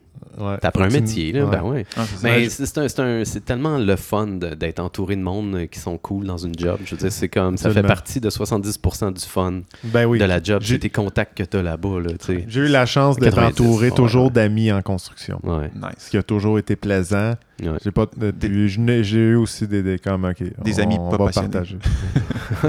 Ouais. 0.45 0.59
T'apprends 0.59 0.83
un 0.85 0.91
métier, 0.91 1.33
là, 1.33 1.45
ouais. 1.45 1.51
ben 1.51 1.63
ouais. 1.63 1.87
Ah. 1.97 2.05
Mais 2.23 2.49
c'est 2.49 2.67
c'est 2.67 2.79
un- 2.79 2.89
c'est 2.89 3.01
un- 3.01 3.25
c'est 3.25 3.45
tellement 3.45 3.79
le 3.79 3.97
fun 3.97 4.27
d'être 4.27 4.79
entouré 4.81 5.17
de 5.17 5.23
monde 5.23 5.67
qui 5.71 5.79
sont 5.79 5.97
cool 5.97 6.27
dans 6.27 6.37
une 6.37 6.57
job. 6.59 6.79
Je 6.85 6.91
veux 6.95 6.97
dire, 7.01 7.13
c'est 7.13 7.29
comme, 7.29 7.57
ça 7.57 7.71
fait 7.71 7.83
partie 7.83 8.21
de 8.21 8.29
70% 8.29 9.11
du 9.13 9.25
fun 9.25 9.63
Ben 9.85 10.05
oui. 10.07 10.19
de 10.19 10.25
la 10.25 10.43
job. 10.43 10.61
J'ai- 10.63 10.79
tes 10.79 10.91
contacts 10.91 11.37
que 11.39 11.45
t'as 11.45 11.63
là-bas, 11.63 12.01
là. 12.01 12.11
J'ai 12.27 12.61
eu 12.61 12.69
la 12.69 12.85
chance 12.87 13.17
d'être 13.19 13.37
90, 13.37 13.61
entouré 13.63 13.91
toujours 13.93 14.27
ouais. 14.27 14.31
d'amis 14.33 14.71
en 14.73 14.83
construction. 14.83 15.41
Ouais, 15.45 15.71
Nice. 15.75 15.95
Ce 15.99 16.11
qui 16.11 16.19
a 16.19 16.23
toujours 16.23 16.59
été 16.59 16.77
plaisant. 16.77 17.35
Ouais. 17.61 17.79
J'ai 17.85 17.91
pas 17.91 18.07
euh, 18.23 18.33
j'ai 19.03 19.19
eu 19.19 19.35
aussi 19.37 19.67
des, 19.67 19.83
des 19.83 19.99
comme 19.99 20.25
OK, 20.25 20.43
Des 20.63 20.81
on, 20.81 20.83
amis 20.83 20.97
on 20.99 21.11
pas 21.11 21.17
va 21.17 21.25
passionnés. 21.27 21.79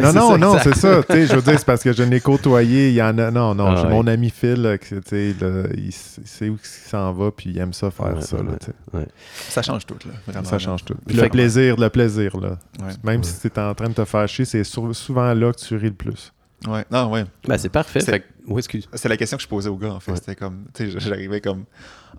non 0.01 0.13
non 0.13 0.37
non, 0.37 0.57
c'est 0.61 0.75
ça, 0.75 1.03
tu 1.03 1.13
sais, 1.13 1.27
je 1.27 1.35
veux 1.35 1.41
dire 1.41 1.57
c'est 1.59 1.65
parce 1.65 1.83
que 1.83 1.93
je 1.93 2.03
n'ai 2.03 2.19
côtoyé, 2.19 2.89
il 2.89 2.95
y 2.95 3.01
en 3.01 3.17
a 3.17 3.31
non 3.31 3.53
non, 3.55 3.67
Ah 3.67 3.83
ouais. 3.83 3.89
mon 3.89 4.07
ami 4.07 4.29
Phil 4.29 4.77
tu 4.81 4.95
sais, 5.05 5.35
là, 5.39 5.63
il, 5.75 5.91
sait 5.91 6.49
où 6.49 6.55
il 6.55 6.59
s'en 6.67 7.11
va 7.13 7.31
puis 7.31 7.51
il 7.51 7.57
aime 7.59 7.73
ça 7.73 7.91
faire 7.91 8.15
Ouais, 8.15 8.21
ça 8.21 8.37
là. 8.37 9.01
Ça 9.49 9.61
change 9.61 9.85
tout, 9.85 9.97
là. 10.05 10.13
Vraiment. 10.27 10.45
Ça 10.47 10.59
change 10.59 10.83
tout. 10.85 10.95
Puis 11.07 11.15
le 11.17 11.29
plaisir, 11.29 11.75
le 11.77 11.89
plaisir 11.89 12.37
là. 12.39 12.57
Ouais. 12.81 12.93
Même 13.03 13.21
Ouais. 13.21 13.25
si 13.27 13.39
tu 13.41 13.47
es 13.47 13.59
en 13.59 13.73
train 13.75 13.89
de 13.89 13.93
te 13.93 14.05
faire 14.05 14.27
chier, 14.27 14.45
c'est 14.45 14.63
sou- 14.63 14.93
souvent 14.93 15.33
là 15.33 15.51
que 15.53 15.59
tu 15.59 15.75
ris 15.75 15.87
le 15.87 15.93
plus. 15.93 16.31
Ouais. 16.67 16.83
Non, 16.91 17.11
ouais. 17.11 17.23
Ben, 17.47 17.57
c'est 17.57 17.69
parfait. 17.69 18.01
C'est- 18.01 18.11
Fait 18.11 18.23
excuse. 18.57 18.89
C'est 18.93 19.07
la 19.07 19.15
question 19.17 19.37
que 19.37 19.43
je 19.43 19.47
posais 19.47 19.69
aux 19.69 19.77
gars, 19.77 19.93
en 19.93 19.99
fait. 19.99 20.11
Ouais. 20.11 20.17
C'était 20.17 20.35
comme, 20.35 20.65
tu 20.73 20.91
sais, 20.91 20.99
j'arrivais 20.99 21.39
comme 21.39 21.63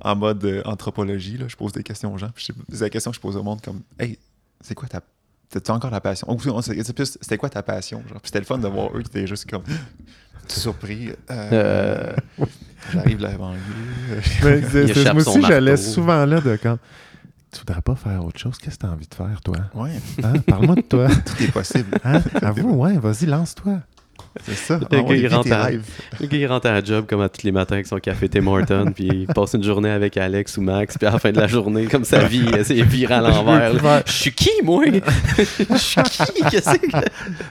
en 0.02 0.16
mode 0.16 0.44
euh, 0.44 0.62
anthropologie, 0.64 1.36
là. 1.38 1.46
Je 1.48 1.56
pose 1.56 1.72
des 1.72 1.82
questions 1.82 2.12
aux 2.14 2.18
gens. 2.18 2.30
C'est 2.36 2.80
la 2.80 2.90
question 2.90 3.10
que 3.10 3.16
je 3.16 3.20
pose 3.20 3.36
au 3.36 3.42
monde, 3.42 3.60
comme, 3.60 3.80
hey, 3.98 4.18
c'est 4.60 4.74
quoi 4.74 4.88
ta. 4.88 5.00
T'as-tu 5.50 5.70
encore 5.72 5.90
la 5.90 6.00
passion? 6.00 6.28
C'était 7.02 7.36
quoi 7.38 7.48
ta 7.50 7.62
passion? 7.62 8.02
Genre? 8.08 8.20
Puis 8.20 8.26
c'était 8.26 8.38
le 8.38 8.44
fun 8.44 8.58
de 8.58 8.68
voir 8.68 8.90
eux 8.96 9.02
qui 9.02 9.08
étaient 9.08 9.26
juste 9.26 9.50
comme, 9.50 9.62
surpris. 10.48 11.10
Euh, 11.30 12.12
J'arrive 12.92 13.18
banlieue. 13.18 13.58
Mais 14.42 14.62
c'est- 14.62 14.68
c'est- 14.70 14.90
échappe 15.00 15.14
moi 15.14 15.28
aussi 15.28 15.42
j'allais 15.42 15.76
souvent 15.76 16.24
là 16.24 16.40
de 16.40 16.56
quand 16.62 16.78
tu 17.52 17.58
voudrais 17.60 17.82
pas 17.82 17.96
faire 17.96 18.24
autre 18.24 18.38
chose, 18.38 18.58
qu'est-ce 18.58 18.76
que 18.76 18.80
tu 18.82 18.86
as 18.86 18.90
envie 18.92 19.08
de 19.08 19.14
faire 19.14 19.40
toi? 19.42 19.56
Ouais, 19.74 19.90
Hein? 20.22 20.34
Parle-moi 20.46 20.76
de 20.76 20.80
toi. 20.82 21.08
tout 21.26 21.42
est 21.42 21.50
possible. 21.52 21.98
Hein? 22.04 22.20
Avoue, 22.42 22.76
ouais, 22.76 22.96
vas-y, 22.98 23.26
lance-toi. 23.26 23.80
C'est 24.46 24.54
ça. 24.54 24.78
Le 24.78 24.86
Ah 24.92 25.02
gars, 25.02 25.16
il 25.16 25.26
rentre 25.28 25.52
à-. 25.52 25.70
Le 25.70 26.26
gars, 26.26 26.38
il 26.38 26.46
rentre 26.46 26.66
à 26.68 26.72
la 26.72 26.84
job 26.84 27.06
comme 27.08 27.20
à 27.20 27.28
tous 27.28 27.42
les 27.42 27.52
matins 27.52 27.74
avec 27.74 27.86
son 27.86 27.98
café 27.98 28.28
Tim 28.28 28.46
Horton, 28.46 28.92
puis 28.94 29.08
il 29.12 29.26
passe 29.26 29.54
une 29.54 29.64
journée 29.64 29.90
avec 29.90 30.16
Alex 30.16 30.56
ou 30.56 30.60
Max, 30.62 30.96
puis 30.96 31.06
à 31.08 31.12
la 31.12 31.18
fin 31.18 31.32
de 31.32 31.40
la 31.40 31.48
journée, 31.48 31.86
comme 31.86 32.04
sa 32.04 32.24
vie, 32.24 32.46
c'est 32.62 32.80
viré 32.82 33.14
à 33.14 33.20
l'envers. 33.20 33.72
Je 34.06 34.12
suis 34.12 34.32
qui, 34.32 34.50
moi? 34.62 34.84
Je 35.38 35.72
suis 35.74 36.02
qui? 36.02 36.42
Qu'est-ce 36.50 36.78
que... 36.78 36.90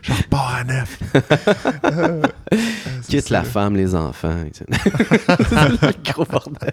Genre, 0.02 0.24
pas 0.30 0.50
à 0.60 0.63
neuf. 0.63 1.00
Quitte 3.10 3.30
la 3.30 3.44
femme, 3.44 3.76
les 3.76 3.96
enfants. 3.96 4.38
c'est 4.54 4.70
le 4.70 6.12
gros 6.12 6.26
bordel. 6.26 6.72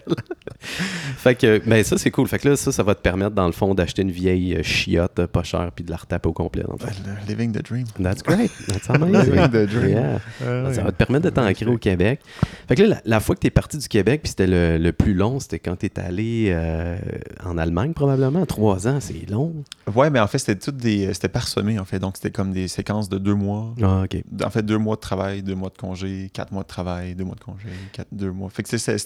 fait 1.19 1.35
que, 1.35 1.61
ben 1.67 1.83
ça, 1.83 1.99
c'est 1.99 2.11
cool. 2.11 2.29
Fait 2.29 2.39
que 2.39 2.49
là, 2.51 2.57
ça, 2.57 2.71
ça 2.73 2.83
va 2.83 2.95
te 2.95 3.01
permettre, 3.01 3.31
dans 3.35 3.47
le 3.47 3.53
fond, 3.53 3.75
d'acheter 3.75 4.03
une 4.03 4.11
vieille 4.11 4.55
euh, 4.57 4.63
chiotte 4.63 5.19
euh, 5.19 5.27
pas 5.27 5.43
chère 5.43 5.71
puis 5.75 5.85
de 5.85 5.91
la 5.91 5.97
retaper 5.97 6.29
au 6.29 6.33
complet. 6.33 6.63
dans 6.63 6.77
le 6.77 7.29
living 7.29 7.53
the 7.53 7.63
dream. 7.63 7.87
That's 8.01 8.23
great. 8.23 8.51
That's 8.69 8.89
amazing. 8.91 9.33
Living 9.33 9.49
the 9.49 9.67
dream. 9.69 9.96
Yeah. 10.01 10.21
Ah, 10.67 10.73
Ça 10.75 10.83
va 10.83 10.93
te 10.93 10.97
permettre 10.97 11.25
de 11.25 11.31
t'ancrer 11.31 11.67
au 11.67 11.79
Québec. 11.79 12.21
Fait 12.69 12.75
que 12.75 12.83
là, 12.83 12.89
la, 12.89 13.01
la 13.05 13.21
fois 13.21 13.35
que 13.35 13.41
tu 13.41 13.47
es 13.47 13.51
parti 13.51 13.79
du 13.79 13.89
Québec, 13.89 14.21
puis 14.23 14.31
c'était 14.31 14.47
le, 14.47 14.79
le 14.79 14.93
plus 14.93 15.15
long, 15.15 15.41
c'était 15.41 15.59
quand 15.59 15.77
tu 15.77 15.87
es 15.87 15.99
allé 16.01 16.47
euh, 16.51 16.97
en 17.45 17.59
Allemagne, 17.59 17.93
probablement. 17.93 18.45
Trois 18.47 18.87
ans, 18.89 18.99
c'est 19.01 19.29
long. 19.31 19.55
Ouais, 19.95 20.11
mais 20.11 20.21
en 20.21 20.27
fait, 20.27 20.39
c'était 20.39 20.57
tout 20.57 20.73
des. 20.73 21.13
C'était 21.15 21.29
parsemé, 21.29 21.79
en 21.79 21.85
fait. 21.85 21.99
Donc, 21.99 22.17
c'était 22.17 22.31
comme 22.31 22.53
des 22.53 22.69
séquences 22.69 23.09
de 23.09 23.19
deux 23.19 23.35
mois. 23.35 23.75
Ah, 23.83 24.03
OK. 24.05 24.17
En 24.45 24.51
fait, 24.51 24.63
deux 24.63 24.79
mois 24.79 24.97
de 24.97 25.01
travail, 25.01 25.43
deux 25.43 25.55
mois 25.55 25.71
de 25.71 25.79
congé, 25.79 26.31
quatre 26.33 26.53
mois 26.53 26.63
de 26.63 26.69
travail, 26.69 27.15
deux 27.15 27.25
mois 27.25 27.37
de 27.37 27.41
congé, 27.45 27.69
quatre, 27.93 28.09
deux 28.13 28.31
mois. 28.31 28.51
Fait 28.51 28.63
que 28.63 28.77
c'était 28.77 28.99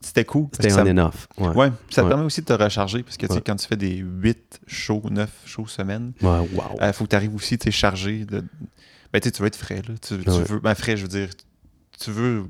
c'était 0.00 0.24
cool. 0.24 0.46
C'était 0.52 0.72
on 0.72 0.76
ça- 0.76 0.82
and 0.84 0.98
off. 0.98 1.28
Ouais. 1.38 1.70
Ça 1.90 2.02
te 2.02 2.06
Ouais. 2.06 2.08
permet 2.10 2.24
aussi 2.24 2.40
de 2.40 2.46
te 2.46 2.52
recharger 2.52 3.02
parce 3.02 3.16
que 3.16 3.26
tu 3.26 3.32
sais, 3.32 3.38
Ouais. 3.38 3.42
quand 3.46 3.56
tu 3.56 3.66
fais 3.66 3.76
des 3.76 3.96
8 3.96 4.60
shows, 4.66 5.02
9 5.10 5.30
shows 5.44 5.66
semaine, 5.66 6.12
Ouais, 6.22 6.28
wow. 6.54 6.76
il 6.82 6.92
faut 6.92 7.04
que 7.04 7.10
tu 7.10 7.16
arrives 7.16 7.34
aussi, 7.34 7.56
chargé 7.70 8.24
de. 8.24 8.42
Ben, 9.20 9.30
tu 9.32 9.40
veux 9.42 9.46
être 9.48 9.56
frais, 9.56 9.76
là. 9.88 9.94
Tu, 10.00 10.18
tu 10.18 10.28
Ouais. 10.30 10.42
veux. 10.44 10.58
Ben, 10.60 10.74
frais, 10.74 10.96
je 10.96 11.02
veux 11.02 11.08
dire, 11.08 11.28
tu 11.98 12.10
veux 12.10 12.44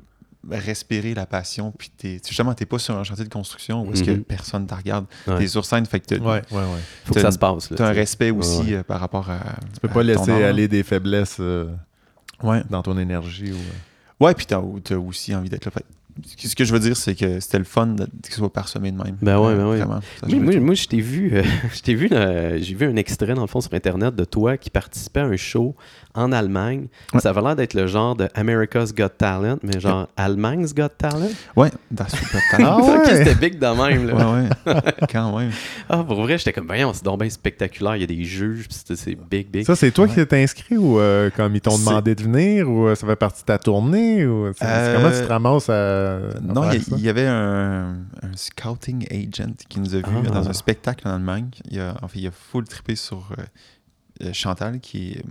respirer 0.50 1.14
la 1.14 1.26
passion, 1.26 1.72
puis 1.76 1.90
t'es, 1.96 2.20
tu- 2.20 2.28
justement, 2.28 2.54
t'es 2.54 2.66
pas 2.66 2.78
sur 2.78 2.96
un 2.96 3.02
chantier 3.04 3.24
de 3.24 3.32
construction 3.32 3.82
où 3.84 3.92
est-ce 3.92 4.04
que 4.04 4.12
Mhm. 4.12 4.24
personne 4.24 4.66
te 4.66 4.74
regarde. 4.74 5.06
Ouais. 5.26 5.38
T'es 5.38 5.48
sur 5.48 5.64
scène, 5.64 5.86
fait 5.86 5.98
que 6.00 6.06
t'as, 6.06 6.16
Ouais, 6.18 6.42
ouais, 6.50 6.58
ouais. 6.58 6.80
Faut 7.04 7.14
que 7.14 7.20
ça 7.20 7.30
se 7.32 7.38
passe. 7.38 7.70
là, 7.70 7.76
t'as 7.76 7.88
un 7.88 7.92
respect 7.92 8.30
aussi 8.30 8.58
Ouais. 8.60 8.74
euh, 8.74 8.82
par 8.84 9.00
rapport 9.00 9.28
à. 9.30 9.38
Tu 9.74 9.80
peux 9.80 9.88
pas 9.88 10.02
laisser 10.02 10.30
aller 10.30 10.68
des 10.68 10.82
faiblesses 10.82 11.38
euh, 11.40 11.66
Ouais. 12.42 12.62
dans 12.70 12.82
ton 12.82 12.96
énergie. 12.98 13.52
Ou, 13.52 13.56
euh. 13.56 14.24
Ouais, 14.24 14.34
puis 14.34 14.46
t'as, 14.46 14.62
t'as 14.84 14.96
aussi 14.96 15.34
envie 15.34 15.48
d'être 15.48 15.64
là. 15.64 15.70
Fait 15.72 15.84
ce 16.36 16.54
que 16.54 16.64
je 16.64 16.72
veux 16.72 16.78
dire, 16.80 16.96
c'est 16.96 17.14
que 17.14 17.40
c'était 17.40 17.58
le 17.58 17.64
fun 17.64 17.86
de, 17.88 18.06
ce 18.28 18.36
soit 18.36 18.52
parsemé 18.52 18.90
de 18.92 18.96
même. 19.02 19.16
Ben 19.22 19.38
ouais, 19.38 19.52
Euh, 19.52 19.56
ben 19.56 19.66
ouais. 19.68 19.76
Vraiment. 19.78 20.00
Ça, 20.20 20.26
Oui, 20.28 20.38
moi, 20.38 20.56
moi, 20.60 20.74
je 20.74 20.86
t'ai 20.86 21.00
vu, 21.00 21.30
euh, 21.34 21.42
je 21.74 21.80
t'ai 21.80 21.94
vu, 21.94 22.08
euh, 22.12 22.58
j'ai 22.60 22.74
vu 22.74 22.86
un 22.86 22.96
extrait 22.96 23.34
dans 23.34 23.42
le 23.42 23.46
fond 23.46 23.60
sur 23.60 23.72
internet 23.74 24.14
de 24.14 24.24
toi 24.24 24.56
qui 24.56 24.70
participait 24.70 25.20
à 25.20 25.24
un 25.26 25.36
show 25.36 25.74
en 26.14 26.32
Allemagne. 26.32 26.86
Ouais. 27.12 27.20
Ça 27.20 27.30
avait 27.30 27.42
l'air 27.42 27.56
d'être 27.56 27.74
le 27.74 27.86
genre 27.86 28.16
de 28.16 28.28
America's 28.34 28.94
Got 28.94 29.10
Talent, 29.18 29.58
mais 29.62 29.78
genre 29.80 30.08
Allemag's 30.16 30.72
Got 30.74 30.88
Talent? 30.96 31.28
Ouais, 31.56 31.70
dans 31.90 32.08
Super 32.08 32.40
Ah 32.52 32.56
Talent. 32.56 32.80
ouais? 32.88 32.96
Ok, 32.98 33.06
c'était 33.08 33.34
big 33.34 33.58
de 33.58 33.66
même. 33.66 34.06
Là. 34.06 34.14
ouais, 34.32 34.48
ouais. 34.72 34.82
Quand 35.12 35.36
même. 35.38 35.50
Ah, 35.90 36.02
pour 36.02 36.22
vrai, 36.22 36.38
j'étais 36.38 36.52
comme, 36.54 36.66
voyons, 36.66 36.92
c'est 36.94 37.04
donc 37.04 37.20
bien 37.20 37.28
spectaculaire. 37.28 37.96
Il 37.96 38.00
y 38.00 38.04
a 38.04 38.06
des 38.06 38.24
juges, 38.24 38.66
c'est- 38.70 38.96
c'est 38.96 39.14
big, 39.30 39.50
big. 39.50 39.64
Ça, 39.66 39.76
c'est 39.76 39.90
toi 39.90 40.06
Ouais. 40.06 40.14
qui 40.14 40.26
t'es 40.26 40.42
inscrit 40.42 40.76
ou 40.78 40.98
euh, 40.98 41.28
comme 41.36 41.54
ils 41.54 41.60
t'ont 41.60 41.76
demandé 41.78 42.14
de 42.14 42.22
venir 42.22 42.68
ou 42.70 42.86
euh, 42.86 42.94
ça 42.94 43.06
fait 43.06 43.16
partie 43.16 43.42
de 43.42 43.46
ta 43.46 43.58
tournée 43.58 44.24
ou 44.26 44.46
Euh, 44.46 44.96
comment 44.96 45.10
tu 45.10 45.22
te 45.22 45.28
ramasses 45.28 45.68
à. 45.68 46.05
À 46.06 46.40
Non, 46.40 46.70
il 46.72 47.00
y, 47.00 47.08
avait 47.08 47.26
un, 47.26 47.96
un 48.22 48.36
scouting 48.36 49.06
agent 49.10 49.52
qui 49.68 49.80
nous 49.80 49.94
a 49.94 49.98
vus 49.98 50.04
Ah. 50.26 50.30
dans 50.30 50.48
un 50.48 50.52
spectacle 50.52 51.06
en 51.06 51.12
Allemagne. 51.14 51.48
Il 51.70 51.80
a, 51.80 51.96
en 52.02 52.08
fait, 52.08 52.18
il 52.20 52.26
a 52.26 52.30
full 52.30 52.64
trippé 52.64 52.96
sur 52.96 53.28
euh, 53.38 53.42
euh, 54.24 54.32
Chantal, 54.32 54.80
qui 54.80 55.12
est 55.12 55.24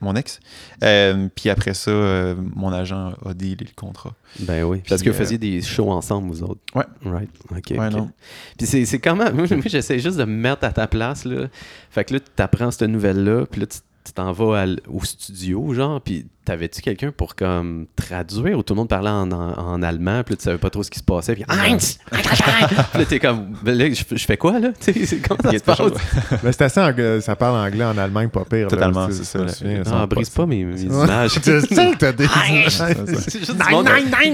mon 0.00 0.16
ex. 0.16 0.40
Euh, 0.82 1.28
puis 1.34 1.48
après 1.48 1.74
ça, 1.74 1.90
euh, 1.90 2.34
mon 2.56 2.72
agent 2.72 3.14
a 3.24 3.34
dealé 3.34 3.66
le 3.66 3.74
contrat. 3.76 4.14
Ben 4.40 4.64
oui. 4.64 4.82
Parce 4.88 5.00
que 5.02 5.10
vous 5.10 5.14
euh, 5.14 5.18
faisiez 5.18 5.38
des 5.38 5.62
shows 5.62 5.90
ensemble, 5.90 6.28
vous 6.28 6.42
autres. 6.42 6.60
Ouais. 6.74 6.84
Right. 7.04 7.30
OK. 7.50 7.70
Ouais, 7.70 7.86
ok. 7.86 7.92
non. 7.92 8.10
Puis 8.58 8.66
c'est. 8.66 9.06
Moi, 9.14 9.30
moi, 9.32 9.46
j'essaie 9.66 10.00
juste 10.00 10.16
de 10.18 10.24
me 10.24 10.34
mettre 10.34 10.64
à 10.64 10.72
ta 10.72 10.86
place, 10.88 11.24
là. 11.24 11.46
Fait 11.90 12.04
que 12.04 12.14
là, 12.14 12.20
tu 12.20 12.42
apprends 12.42 12.70
cette 12.70 12.88
nouvelle-là, 12.88 13.46
puis 13.46 13.60
là, 13.60 13.66
tu 13.68 13.78
tu 14.04 14.12
t'en 14.12 14.32
vas 14.32 14.66
au 14.88 15.04
studio, 15.04 15.72
genre, 15.74 16.00
puis 16.00 16.26
t'avais-tu 16.44 16.82
quelqu'un 16.82 17.12
pour 17.16 17.36
comme 17.36 17.86
traduire 17.94 18.58
ou 18.58 18.64
tout 18.64 18.74
le 18.74 18.78
monde 18.78 18.88
parlait 18.88 19.10
en, 19.10 19.30
en, 19.30 19.52
en 19.58 19.82
allemand, 19.82 20.24
puis 20.24 20.32
là, 20.32 20.36
tu 20.38 20.42
savais 20.42 20.58
pas 20.58 20.70
trop 20.70 20.82
ce 20.82 20.90
qui 20.90 20.98
se 20.98 21.04
passait, 21.04 21.34
puis 21.34 21.44
Heinz! 21.48 21.98
Heinz! 22.10 22.78
Puis 22.92 22.98
là, 22.98 23.04
t'es 23.08 23.20
comme, 23.20 23.56
ben 23.62 23.78
là, 23.78 23.88
je, 23.92 24.16
je 24.16 24.24
fais 24.24 24.36
quoi, 24.36 24.58
là? 24.58 24.70
C'est 24.80 25.18
comment 25.26 25.40
ça 25.42 25.52
se 25.52 25.62
passe? 25.62 25.80
Mais 26.42 26.50
c'est 26.52 26.62
assez 26.62 26.80
anglais, 26.80 27.20
ça 27.20 27.36
parle 27.36 27.56
anglais 27.64 27.84
en 27.84 27.96
Allemagne, 27.96 28.28
pas 28.28 28.44
pire. 28.44 28.66
Totalement, 28.68 29.08
c'est 29.10 29.24
ça, 29.24 29.40
Ah, 29.46 29.84
ça 29.84 30.06
brise 30.06 30.30
pas 30.30 30.46
mes, 30.46 30.60
images. 30.62 31.30
Sais 31.30 31.40
que 31.40 31.96
t'as 31.96 32.12
des 32.12 32.24
Heinz! 32.24 32.78
images. 32.78 32.96
C'est 33.28 33.38
juste 33.38 33.54
du 33.56 33.70
monde 33.70 33.86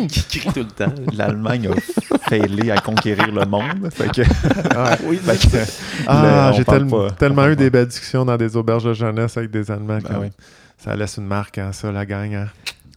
qui 0.08 0.38
crie 0.38 0.52
tout 0.52 0.60
le 0.60 0.66
temps. 0.66 0.92
L'Allemagne 1.14 1.68
a 1.68 2.18
failé 2.28 2.70
à 2.70 2.78
conquérir 2.80 3.30
le 3.32 3.44
monde. 3.44 3.88
Fait 3.92 4.10
que, 4.10 4.22
Ouais. 4.22 4.96
Oui, 5.04 5.16
fait 5.22 5.48
que, 5.48 5.64
Ah, 6.06 6.52
j'ai 6.56 6.64
tellement 6.64 7.48
eu 7.48 7.56
des 7.56 7.70
belles 7.70 7.86
discussions 7.88 8.24
dans 8.24 8.36
des 8.36 8.56
auberges 8.56 8.84
de 8.84 8.92
jeunesse 8.94 9.36
avec 9.36 9.50
des 9.50 9.57
Allemands. 9.70 9.98
Ben 9.98 10.02
comme- 10.02 10.18
oui. 10.22 10.30
Ça 10.78 10.94
laisse 10.94 11.16
une 11.16 11.26
marque, 11.26 11.58
hein, 11.58 11.72
ça, 11.72 11.90
la 11.92 12.06
gang. 12.06 12.34
hein. 12.34 12.48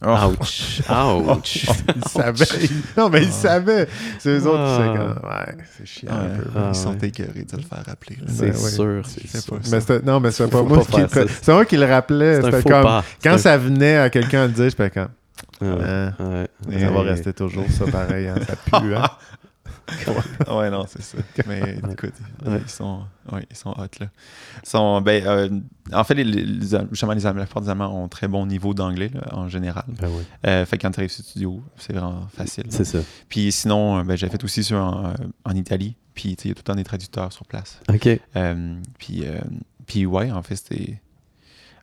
Oh. 0.04 0.32
Ouch! 0.40 0.80
Ouch! 0.90 1.64
Ils 1.96 2.08
savaient. 2.08 2.68
Non, 2.96 3.08
mais 3.08 3.22
ils 3.22 3.28
Ah. 3.28 3.32
savaient. 3.32 3.88
C'est 4.18 4.30
eux 4.30 4.46
autres 4.48 4.64
qui 4.64 4.70
Ah. 4.72 4.78
c'est 4.80 4.98
comme, 4.98 5.30
Ouais, 5.30 5.64
c'est 5.78 5.86
chiant 5.86 6.10
un 6.12 6.22
Ouais, 6.22 6.36
peu. 6.38 6.44
Ah, 6.56 6.70
ils 6.72 6.74
sont 6.74 6.90
ouais. 6.98 7.06
écœurés 7.08 7.44
de 7.44 7.56
le 7.56 7.62
faire 7.62 7.84
rappeler. 7.86 8.16
C'est 8.26 8.46
Ben 8.50 8.52
sûr, 8.56 9.02
Je 9.04 9.08
c'est 9.30 9.40
sûr. 9.40 9.52
pas. 9.54 9.60
Mais 9.70 9.80
c'était- 9.80 10.00
non, 10.02 10.18
mais 10.18 10.30
c'est 10.32 10.48
pas 10.48 10.62
moi 10.62 10.84
qui 10.84 11.00
le 11.00 11.06
ça. 11.08 11.20
C'est 11.42 11.52
moi 11.52 11.64
qui 11.64 11.76
le 11.76 11.86
rappelait. 11.86 12.34
C'est 12.34 12.40
un 12.40 12.44
C'était 12.46 12.62
faux 12.62 12.68
comme 12.68 12.82
pas. 12.82 13.04
quand 13.22 13.38
ça 13.38 13.56
venait 13.56 13.96
à 13.96 14.10
quelqu'un 14.10 14.46
le 14.48 14.52
dire, 14.52 14.64
j'étais 14.70 14.90
comme 14.90 15.02
un- 15.02 15.08
Ouais, 15.76 15.84
Hein, 16.18 16.44
ouais. 16.68 16.80
ça 16.80 16.90
va 16.90 17.02
rester 17.02 17.32
toujours 17.32 17.66
ça 17.70 17.84
pareil, 17.86 18.26
hein, 18.26 18.34
ça 18.44 18.56
pue. 18.80 18.94
Hein? 18.96 19.04
ouais, 20.50 20.70
non, 20.70 20.84
c'est 20.88 21.02
ça. 21.02 21.18
Mais 21.46 21.76
écoute, 21.92 22.12
Ouais. 22.46 22.60
ils, 22.64 22.68
sont, 22.70 23.02
ouais, 23.32 23.46
ils 23.50 23.56
sont 23.56 23.70
hot, 23.70 23.88
là. 24.00 24.06
Ils 24.64 24.68
sont, 24.68 25.00
ben, 25.00 25.26
euh, 25.26 25.60
en 25.92 26.04
fait, 26.04 26.14
les, 26.14 26.24
les, 26.24 26.44
les- 26.44 26.78
justement, 26.90 27.12
les 27.12 27.26
Allemands, 27.26 27.44
des 27.60 27.68
Allemands 27.68 28.02
ont 28.04 28.08
très 28.08 28.28
bon 28.28 28.46
niveau 28.46 28.74
d'anglais, 28.74 29.10
en 29.30 29.48
général. 29.48 29.84
Ben 29.88 30.08
oui, 30.10 30.22
Euh, 30.46 30.64
fait 30.66 30.78
que 30.78 30.82
quand 30.82 30.90
tu 30.92 31.00
arrives 31.00 31.10
sur 31.10 31.22
le 31.22 31.28
studio, 31.28 31.62
c'est 31.76 31.92
vraiment 31.92 32.26
facile. 32.34 32.64
c'est 32.70 32.84
ça. 32.84 32.98
Puis 33.28 33.52
sinon, 33.52 33.98
euh, 33.98 34.02
ben, 34.04 34.16
j'ai 34.16 34.28
fait 34.28 34.42
aussi 34.44 34.64
ça 34.64 34.80
en, 34.82 35.14
en 35.44 35.52
Italie. 35.54 35.96
Puis, 36.14 36.36
il 36.44 36.48
y 36.48 36.50
a 36.50 36.54
tout 36.54 36.58
le 36.60 36.62
temps 36.64 36.74
des 36.74 36.84
traducteurs 36.84 37.32
sur 37.32 37.46
place. 37.46 37.80
OK. 37.88 38.06
Euh, 38.36 38.76
puis, 38.98 39.24
puis, 39.86 40.04
ouais, 40.06 40.30
en 40.30 40.42
fait, 40.42 40.56
c'était 40.56 41.00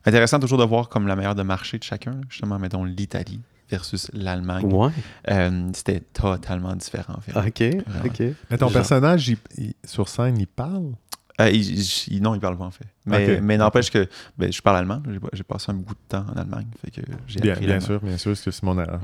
intéressant 0.06 0.38
toujours 0.38 0.58
de 0.58 0.64
voir 0.64 0.88
comme 0.88 1.06
la 1.08 1.16
meilleure 1.16 1.34
de 1.34 1.42
marché 1.42 1.78
de 1.78 1.82
chacun. 1.82 2.20
Justement, 2.28 2.58
mettons 2.58 2.84
l'Italie 2.84 3.40
versus 3.70 4.10
l'Allemagne. 4.12 4.66
Ouais. 4.72 4.90
Euh, 5.30 5.68
c'était 5.74 6.00
totalement 6.00 6.74
différent, 6.74 7.14
en 7.16 7.20
fait. 7.20 7.32
OK. 7.36 7.84
Vraiment. 7.86 8.04
OK. 8.06 8.20
Mais 8.50 8.58
ton 8.58 8.66
Genre- 8.66 8.72
personnage, 8.72 9.28
il- 9.28 9.38
il- 9.58 9.74
sur 9.84 10.08
scène, 10.08 10.36
il 10.38 10.46
parle? 10.46 10.92
Euh, 11.40 11.48
il- 11.48 11.80
il- 12.08 12.20
non, 12.20 12.34
il 12.34 12.40
parle 12.40 12.58
pas 12.58 12.66
en 12.66 12.70
fait. 12.70 12.84
Mais, 13.06 13.56
n'empêche 13.56 13.90
que 13.90 14.06
ben, 14.36 14.52
je 14.52 14.60
parle 14.60 14.76
allemand. 14.76 15.00
J'ai, 15.32 15.42
passé 15.42 15.70
un 15.70 15.74
bout 15.74 15.94
de 15.94 15.98
temps 16.06 16.26
en 16.34 16.38
Allemagne. 16.38 16.66
Fait 16.84 16.90
que 16.90 17.00
j'ai 17.26 17.40
Bien, 17.40 17.54
appris 17.54 17.64
bien 17.64 17.80
sûr, 17.80 17.98
bien 18.00 18.18
sûr, 18.18 18.32
parce 18.32 18.42
que 18.42 18.50
c'est 18.50 18.62
mon 18.62 18.78
erreur. 18.78 19.00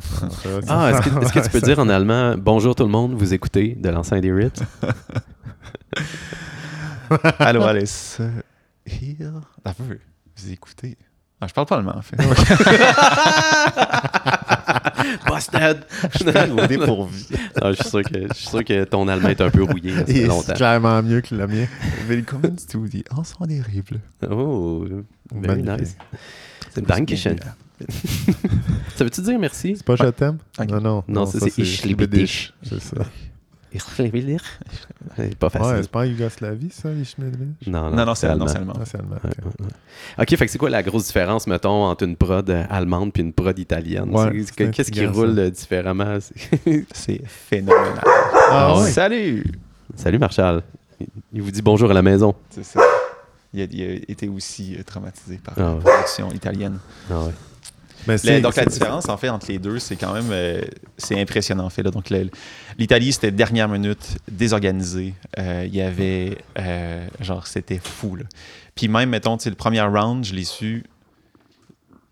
Ah, 0.69 0.91
est-ce 0.91 1.01
que, 1.09 1.25
est-ce 1.25 1.33
que 1.33 1.39
tu 1.41 1.49
peux 1.49 1.61
dire 1.63 1.79
en 1.79 1.89
allemand 1.89 2.35
Bonjour 2.37 2.75
tout 2.75 2.83
le 2.85 2.91
monde, 2.91 3.15
vous 3.15 3.33
écoutez 3.33 3.75
de 3.75 3.89
l'enceinte 3.89 4.21
des 4.21 4.33
Ritz 4.35 4.61
Allô, 7.39 7.63
Alice. 7.63 8.21
Here. 8.85 9.41
Ah, 9.65 9.73
peu. 9.73 9.99
Vous 10.37 10.51
écoutez. 10.53 10.99
Ah, 11.41 11.47
je 11.47 11.55
parle 11.55 11.67
pas 11.67 11.77
allemand 11.77 11.97
en 11.97 12.03
fait. 12.03 12.17
Busted 15.27 15.85
je 16.13 16.19
suis 16.19 16.51
au 16.51 16.67
dépourvu. 16.67 17.25
Je, 17.63 17.73
suis 17.73 17.89
sûr 17.89 18.03
que, 18.03 18.29
je 18.29 18.35
suis 18.35 18.49
sûr 18.49 18.65
que 18.65 18.85
ton 18.85 19.09
allemand 19.09 19.29
est 19.29 19.41
un 19.41 19.51
peu 19.51 19.63
rouillé. 19.63 19.95
Ça 19.95 20.35
c'est 20.45 20.55
clairement 20.55 21.03
mieux 21.03 21.21
que 21.21 21.35
le 21.35 21.47
mien. 21.47 21.67
Willkommen 22.09 22.57
zu 22.59 22.89
die 22.89 23.05
Ensemble 23.11 23.49
des 23.49 23.61
Ribles. 23.61 24.01
Oh, 24.29 24.85
very 25.33 25.63
Magnifique. 25.63 25.97
nice. 26.77 26.85
Dankeschön. 26.87 27.37
Ça 28.97 29.05
veut-tu 29.05 29.21
dire 29.21 29.39
merci? 29.39 29.75
C'est 29.77 29.85
pas 29.85 29.97
je 29.97 30.07
t'aime? 30.07 30.39
Ok. 30.59 30.71
Non, 30.71 30.81
non. 30.81 31.05
Non, 31.09 31.27
ça, 31.27 31.39
c'est 31.41 31.59
Ich 31.59 31.85
liebe 31.85 32.05
dich. 32.05 32.55
C'est 32.63 32.81
ça. 32.81 32.97
C'est 35.17 35.35
pas 35.39 35.47
Ouais, 35.47 35.51
facile. 35.53 35.79
c'est 35.83 35.91
pas 35.91 36.01
en 36.01 36.05
Yougoslavie, 36.05 36.71
ça, 36.71 36.91
dich? 36.91 37.17
Non, 37.67 37.91
Non, 37.91 38.05
non, 38.05 38.15
c'est 38.15 38.27
allemand. 38.27 38.47
allemand. 38.47 38.75
Ah, 38.77 38.83
ok. 38.83 39.01
ouais, 39.23 39.45
ouais. 39.61 39.67
Ok, 40.23 40.37
fait 40.37 40.47
que 40.47 40.51
c'est 40.53 40.59
quoi 40.59 40.71
la 40.71 40.83
grosse 40.83 41.07
différence, 41.07 41.47
mettons, 41.47 41.85
entre 41.85 42.05
une 42.05 42.17
prod 42.17 42.49
euh, 42.51 42.65
allemande 42.69 43.13
puis 43.13 43.23
une 43.23 43.33
prod 43.33 43.59
italienne? 43.59 44.11
Qu'est-ce 44.57 44.91
qui 44.91 45.07
roule 45.07 45.35
ça. 45.35 45.41
euh, 45.43 45.51
différemment? 45.51 46.19
C'est- 46.93 47.23
phénoménal. 47.27 48.01
Ah 48.51 48.79
ouais? 48.81 48.91
Salut! 48.91 49.45
Salut 49.95 50.19
Marshall. 50.19 50.63
Il 51.33 51.43
vous 51.43 51.51
dit 51.51 51.63
bonjour 51.63 51.91
à 51.91 51.95
la 51.95 52.03
maison. 52.03 52.35
C'est 52.51 52.65
ça. 52.65 52.81
Il 53.55 53.63
a, 53.63 53.65
il 53.71 53.83
a 53.83 53.93
été 54.11 54.29
aussi 54.29 54.77
euh, 54.79 54.83
traumatisé 54.83 55.39
par 55.43 55.55
Ah 55.57 55.61
la 55.61 55.75
ouais. 55.75 55.81
production 55.81 56.31
italienne. 56.33 56.79
Ah 57.11 57.21
ouais. 57.23 57.33
Mais 58.07 58.15
Le- 58.15 58.19
c'est- 58.19 58.41
donc 58.41 58.57
la 58.57 58.65
différence 58.65 59.09
en 59.09 59.17
fait 59.17 59.29
entre 59.29 59.47
les 59.49 59.59
deux, 59.59 59.79
c'est 59.79 59.97
quand 59.97 60.13
même 60.13 60.29
euh, 60.31 60.63
c'est 60.99 61.21
impressionnant 61.21 61.65
en 61.65 61.71
fait. 61.71 61.83
là. 61.83 61.91
Donc 61.91 62.13
l'Italie 62.79 63.13
c'était 63.13 63.31
dernière 63.31 63.69
minute, 63.69 64.19
désorganisé. 64.31 65.15
Euh, 65.39 65.65
Il 65.67 65.75
y 65.75 65.81
avait 65.83 66.39
euh, 66.59 67.07
genre 67.21 67.47
c'était 67.47 67.81
fou. 67.83 68.17
Là. 68.17 68.25
Puis 68.75 68.89
même 68.89 69.11
mettons 69.11 69.37
le 69.45 69.55
premier 69.55 69.81
round, 69.83 70.25
je 70.25 70.35
l'ai 70.35 70.45
su 70.45 70.85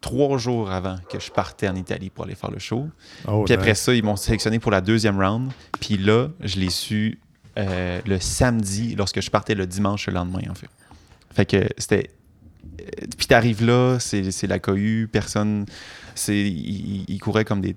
trois 0.01 0.37
jours 0.39 0.71
avant 0.71 0.99
que 1.09 1.19
je 1.19 1.31
partais 1.31 1.69
en 1.69 1.75
Italie 1.77 2.11
pour 2.11 2.25
aller 2.25 2.35
faire 2.35 2.51
le 2.51 2.59
show. 2.59 2.89
Oh, 3.27 3.45
Puis 3.45 3.55
après 3.55 3.71
nice. 3.71 3.81
ça, 3.81 3.95
ils 3.95 4.05
m'ont 4.05 4.17
sélectionné 4.17 4.59
pour 4.59 4.71
la 4.71 4.81
deuxième 4.83 5.19
round. 5.19 5.51
Puis 5.81 5.97
là, 5.97 6.29
je 6.41 6.59
l'ai 6.61 6.71
su 6.71 7.19
le 7.57 8.19
samedi 8.21 8.97
lorsque 8.97 9.21
je 9.23 9.31
partais 9.31 9.55
le 9.55 9.67
dimanche 9.67 10.07
le 10.09 10.13
lendemain, 10.15 10.43
en 10.51 10.55
fait. 10.55 10.69
Fait 11.33 11.47
que 11.47 11.67
c'était. 11.79 12.11
Puis 13.17 13.27
t'arrives 13.27 13.65
là, 13.65 13.99
c'est 14.01 14.47
la 14.47 14.59
cohue, 14.59 15.09
personne. 15.11 15.67
c'est 16.15 16.39
Il, 16.39 17.05
il 17.09 17.19
courait 17.21 17.45
comme 17.45 17.61
des 17.61 17.77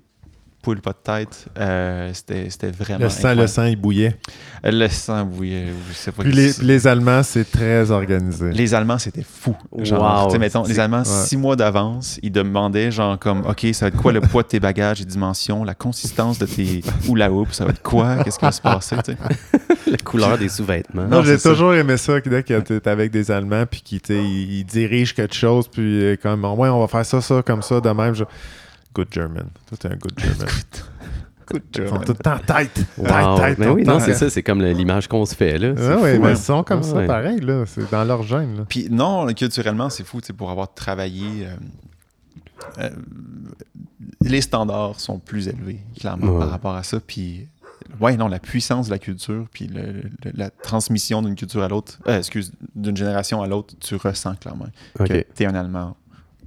poule, 0.68 0.80
pas 0.80 0.92
de 0.92 0.98
tête. 1.02 1.46
Euh, 1.58 2.10
c'était, 2.12 2.70
vraiment. 2.70 3.04
Le 3.04 3.08
sang, 3.10 3.34
le 3.34 3.46
sang, 3.46 3.64
il 3.64 3.76
bouillait. 3.76 4.16
Le 4.64 4.88
sang 4.88 5.24
bouillait. 5.24 5.66
Je 5.88 5.94
sais 5.94 6.12
pas 6.12 6.22
Puis 6.22 6.32
qui 6.32 6.36
les, 6.38 6.52
puis 6.52 6.66
les 6.66 6.86
Allemands, 6.86 7.22
c'est 7.22 7.50
très 7.50 7.90
organisé. 7.90 8.50
Les 8.50 8.74
Allemands, 8.74 8.98
c'était 8.98 9.22
fou. 9.24 9.56
Genre, 9.78 9.98
Wow. 10.22 10.26
tu 10.26 10.32
sais, 10.32 10.38
mettons, 10.38 10.62
les 10.64 10.78
Allemands, 10.78 10.98
ouais. 10.98 11.26
six 11.26 11.36
mois 11.36 11.56
d'avance, 11.56 12.18
ils 12.22 12.32
demandaient, 12.32 12.90
genre, 12.90 13.18
comme, 13.18 13.46
OK, 13.46 13.66
ça 13.72 13.86
va 13.86 13.88
être 13.88 13.96
quoi 13.96 14.12
le 14.12 14.20
poids 14.20 14.42
de 14.42 14.48
tes 14.48 14.60
bagages 14.60 15.00
et 15.00 15.04
dimensions, 15.04 15.64
la 15.64 15.74
consistance 15.74 16.38
de 16.38 16.46
tes 16.46 16.82
hula 17.08 17.30
hoop, 17.32 17.52
ça 17.52 17.64
va 17.64 17.70
être 17.70 17.82
quoi, 17.82 18.22
qu'est-ce 18.24 18.38
qui 18.38 18.44
va 18.44 18.52
se 18.52 18.60
passer, 18.60 18.96
tu 19.04 19.12
sais? 19.12 19.18
La 19.90 19.96
couleur 19.96 20.36
des 20.36 20.50
sous-vêtements. 20.50 21.04
Non, 21.04 21.18
Non, 21.18 21.22
j'ai 21.22 21.38
ça. 21.38 21.48
toujours 21.50 21.72
aimé 21.72 21.96
ça, 21.96 22.20
dès 22.20 22.42
que 22.42 22.60
t'es 22.60 22.88
avec 22.88 23.10
des 23.10 23.30
Allemands, 23.30 23.64
puis 23.64 23.80
qu'ils 23.80 24.00
ils, 24.10 24.58
ils 24.58 24.64
dirigent 24.64 25.14
quelque 25.14 25.34
chose, 25.34 25.66
puis 25.66 26.04
euh, 26.04 26.16
comme, 26.22 26.44
ouais, 26.44 26.68
on 26.68 26.80
va 26.80 26.88
faire 26.88 27.06
ça, 27.06 27.22
ça, 27.22 27.42
comme 27.42 27.62
ça, 27.62 27.80
de 27.80 27.88
même. 27.88 28.14
je- 28.14 28.24
Good 28.94 29.08
German. 29.10 29.48
Toi, 29.66 29.78
t'es 29.78 29.88
un 29.88 29.96
good 29.96 30.18
German. 30.18 30.48
Good 31.46 31.88
sont 31.88 31.98
tout 32.00 32.12
le 32.12 32.18
temps 32.18 32.38
tête. 32.38 32.74
Tête, 32.74 32.86
Wow. 32.98 33.38
tête, 33.38 33.58
Mais 33.58 33.66
tout 33.66 33.72
oui, 33.72 33.84
non, 33.84 34.00
c'est 34.00 34.12
ça, 34.14 34.28
c'est 34.28 34.42
comme 34.42 34.60
l'image 34.62 35.08
qu'on 35.08 35.24
se 35.24 35.34
fait 35.34 35.56
là. 35.58 35.72
C'est 35.76 35.92
Ah 35.92 35.96
ouais, 35.98 36.16
fou, 36.16 36.22
mais 36.22 36.28
hein. 36.28 36.32
ils 36.32 36.36
sont 36.36 36.62
comme 36.62 36.80
Ah 36.82 36.86
ça, 36.86 36.94
ouais. 36.96 37.06
pareil, 37.06 37.40
là. 37.40 37.64
C'est 37.66 37.90
dans 37.90 38.04
leur 38.04 38.22
gène, 38.22 38.56
là. 38.58 38.64
Puis 38.68 38.88
non, 38.90 39.26
culturellement, 39.32 39.88
c'est 39.88 40.04
fou, 40.04 40.20
tu 40.20 40.26
sais, 40.26 40.32
pour 40.34 40.50
avoir 40.50 40.74
travaillé. 40.74 41.46
euh, 41.46 41.56
euh, 42.80 42.90
les 44.20 44.40
standards 44.40 45.00
sont 45.00 45.18
plus 45.18 45.48
élevés, 45.48 45.80
clairement, 45.98 46.32
Ouais. 46.32 46.38
par 46.40 46.50
rapport 46.50 46.74
à 46.74 46.82
ça. 46.82 46.98
Puis, 47.00 47.48
ouais, 48.00 48.16
non, 48.16 48.28
la 48.28 48.40
puissance 48.40 48.86
de 48.86 48.90
la 48.90 48.98
culture, 48.98 49.46
puis 49.52 49.68
le- 49.68 49.92
le- 49.92 50.32
la 50.34 50.50
transmission 50.50 51.22
d'une 51.22 51.34
culture 51.36 51.62
à 51.62 51.68
l'autre, 51.68 51.98
euh, 52.08 52.18
excuse, 52.18 52.52
d'une 52.74 52.96
génération 52.96 53.40
à 53.42 53.46
l'autre, 53.46 53.74
tu 53.80 53.94
ressens 53.96 54.34
clairement 54.36 54.66
que 54.96 55.02
OK, 55.04 55.26
t'es 55.34 55.46
un 55.46 55.54
Allemand, 55.54 55.96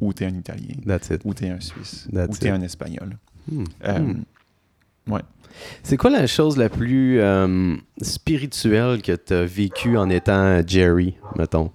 ou 0.01 0.11
t'es 0.13 0.25
un 0.25 0.35
Italien, 0.35 0.75
that's 0.85 1.09
it. 1.11 1.21
ou 1.23 1.33
t'es 1.33 1.49
un 1.49 1.59
Suisse, 1.61 2.07
That's 2.11 2.35
ou 2.35 2.37
t'es 2.37 2.47
it. 2.47 2.53
un 2.53 2.61
Espagnol. 2.61 3.17
Hmm. 3.49 3.63
Euh, 3.85 3.99
Hmm. 3.99 4.23
Ouais. 5.07 5.21
C'est 5.83 5.97
quoi 5.97 6.09
la 6.09 6.27
chose 6.27 6.57
la 6.57 6.69
plus 6.69 7.19
euh, 7.19 7.75
spirituelle 8.01 9.01
que 9.01 9.13
tu 9.13 9.33
as 9.33 9.45
vécue 9.45 9.97
en 9.97 10.09
étant 10.09 10.61
Jerry, 10.65 11.15
mettons? 11.37 11.71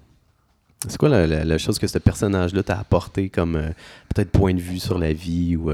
C'est 0.89 0.99
quoi 0.99 1.09
la, 1.09 1.27
la- 1.27 1.45
la 1.45 1.59
chose 1.59 1.79
que 1.79 1.87
ce 1.87 1.99
personnage-là 1.99 2.63
t'a 2.63 2.79
apporté 2.79 3.29
comme 3.29 3.57
euh, 3.57 3.69
peut-être 4.15 4.31
point 4.31 4.55
de 4.55 4.61
vue 4.61 4.79
sur 4.79 4.99
la 4.99 5.13
vie 5.13 5.57
ou 5.57 5.71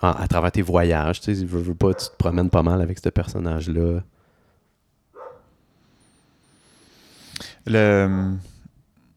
à 0.00 0.28
travers 0.28 0.50
tes 0.52 0.62
voyages? 0.62 1.20
Tu 1.20 1.34
sais, 1.34 1.44
veux, 1.44 1.60
veux 1.60 1.74
pas, 1.74 1.92
tu 1.94 2.06
te 2.06 2.16
promènes 2.16 2.50
pas 2.50 2.62
mal 2.62 2.80
avec 2.80 2.98
ce 2.98 3.08
personnage-là. 3.10 4.02
Le, 7.66 8.32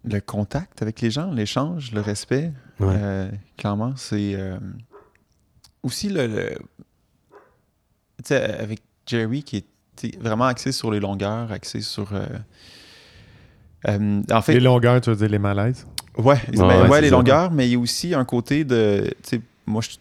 le 0.03 0.19
contact 0.19 0.81
avec 0.81 1.01
les 1.01 1.11
gens, 1.11 1.31
l'échange, 1.31 1.91
le 1.91 2.01
respect, 2.01 2.51
Ouais. 2.79 2.95
Euh, 2.97 3.29
clairement, 3.57 3.93
c'est 3.95 4.33
euh, 4.35 4.57
aussi 5.83 6.09
le. 6.09 6.25
le- 6.27 6.55
tu 8.17 8.25
sais, 8.25 8.41
avec 8.59 8.81
Jerry 9.05 9.43
qui 9.43 9.57
est 10.03 10.17
vraiment 10.19 10.45
axé 10.45 10.71
sur 10.71 10.89
les 10.91 10.99
longueurs, 10.99 11.51
axé 11.51 11.81
sur. 11.81 12.11
euh, 12.13 12.25
en 14.31 14.41
fait, 14.41 14.53
Les 14.53 14.59
longueurs, 14.59 15.01
tu 15.01 15.09
veux 15.09 15.15
dire 15.15 15.29
les 15.29 15.39
malaises? 15.39 15.85
ouais, 16.17 16.39
ben, 16.53 16.89
ouais, 16.89 17.01
les 17.01 17.09
ça. 17.09 17.15
longueurs, 17.15 17.51
mais 17.51 17.67
il 17.67 17.71
y 17.73 17.75
a 17.75 17.79
aussi 17.79 18.13
un 18.13 18.25
côté 18.25 18.63
de. 18.63 19.13
Tu 19.23 19.37
sais, 19.37 19.41
moi, 19.65 19.81
je- 19.81 19.97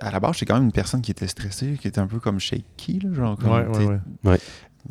à 0.00 0.10
la 0.10 0.20
base, 0.20 0.34
j'étais 0.34 0.46
quand 0.46 0.54
même 0.54 0.64
une 0.64 0.72
personne 0.72 1.02
qui 1.02 1.10
était 1.10 1.26
stressée, 1.26 1.76
qui 1.80 1.88
était 1.88 2.00
un 2.00 2.06
peu 2.06 2.20
comme 2.20 2.38
shaky, 2.38 3.00
là, 3.00 3.12
genre. 3.14 3.36
Comme, 3.38 3.50
Ouais, 3.50 3.66
ouais, 3.66 3.98
ouais. 4.24 4.38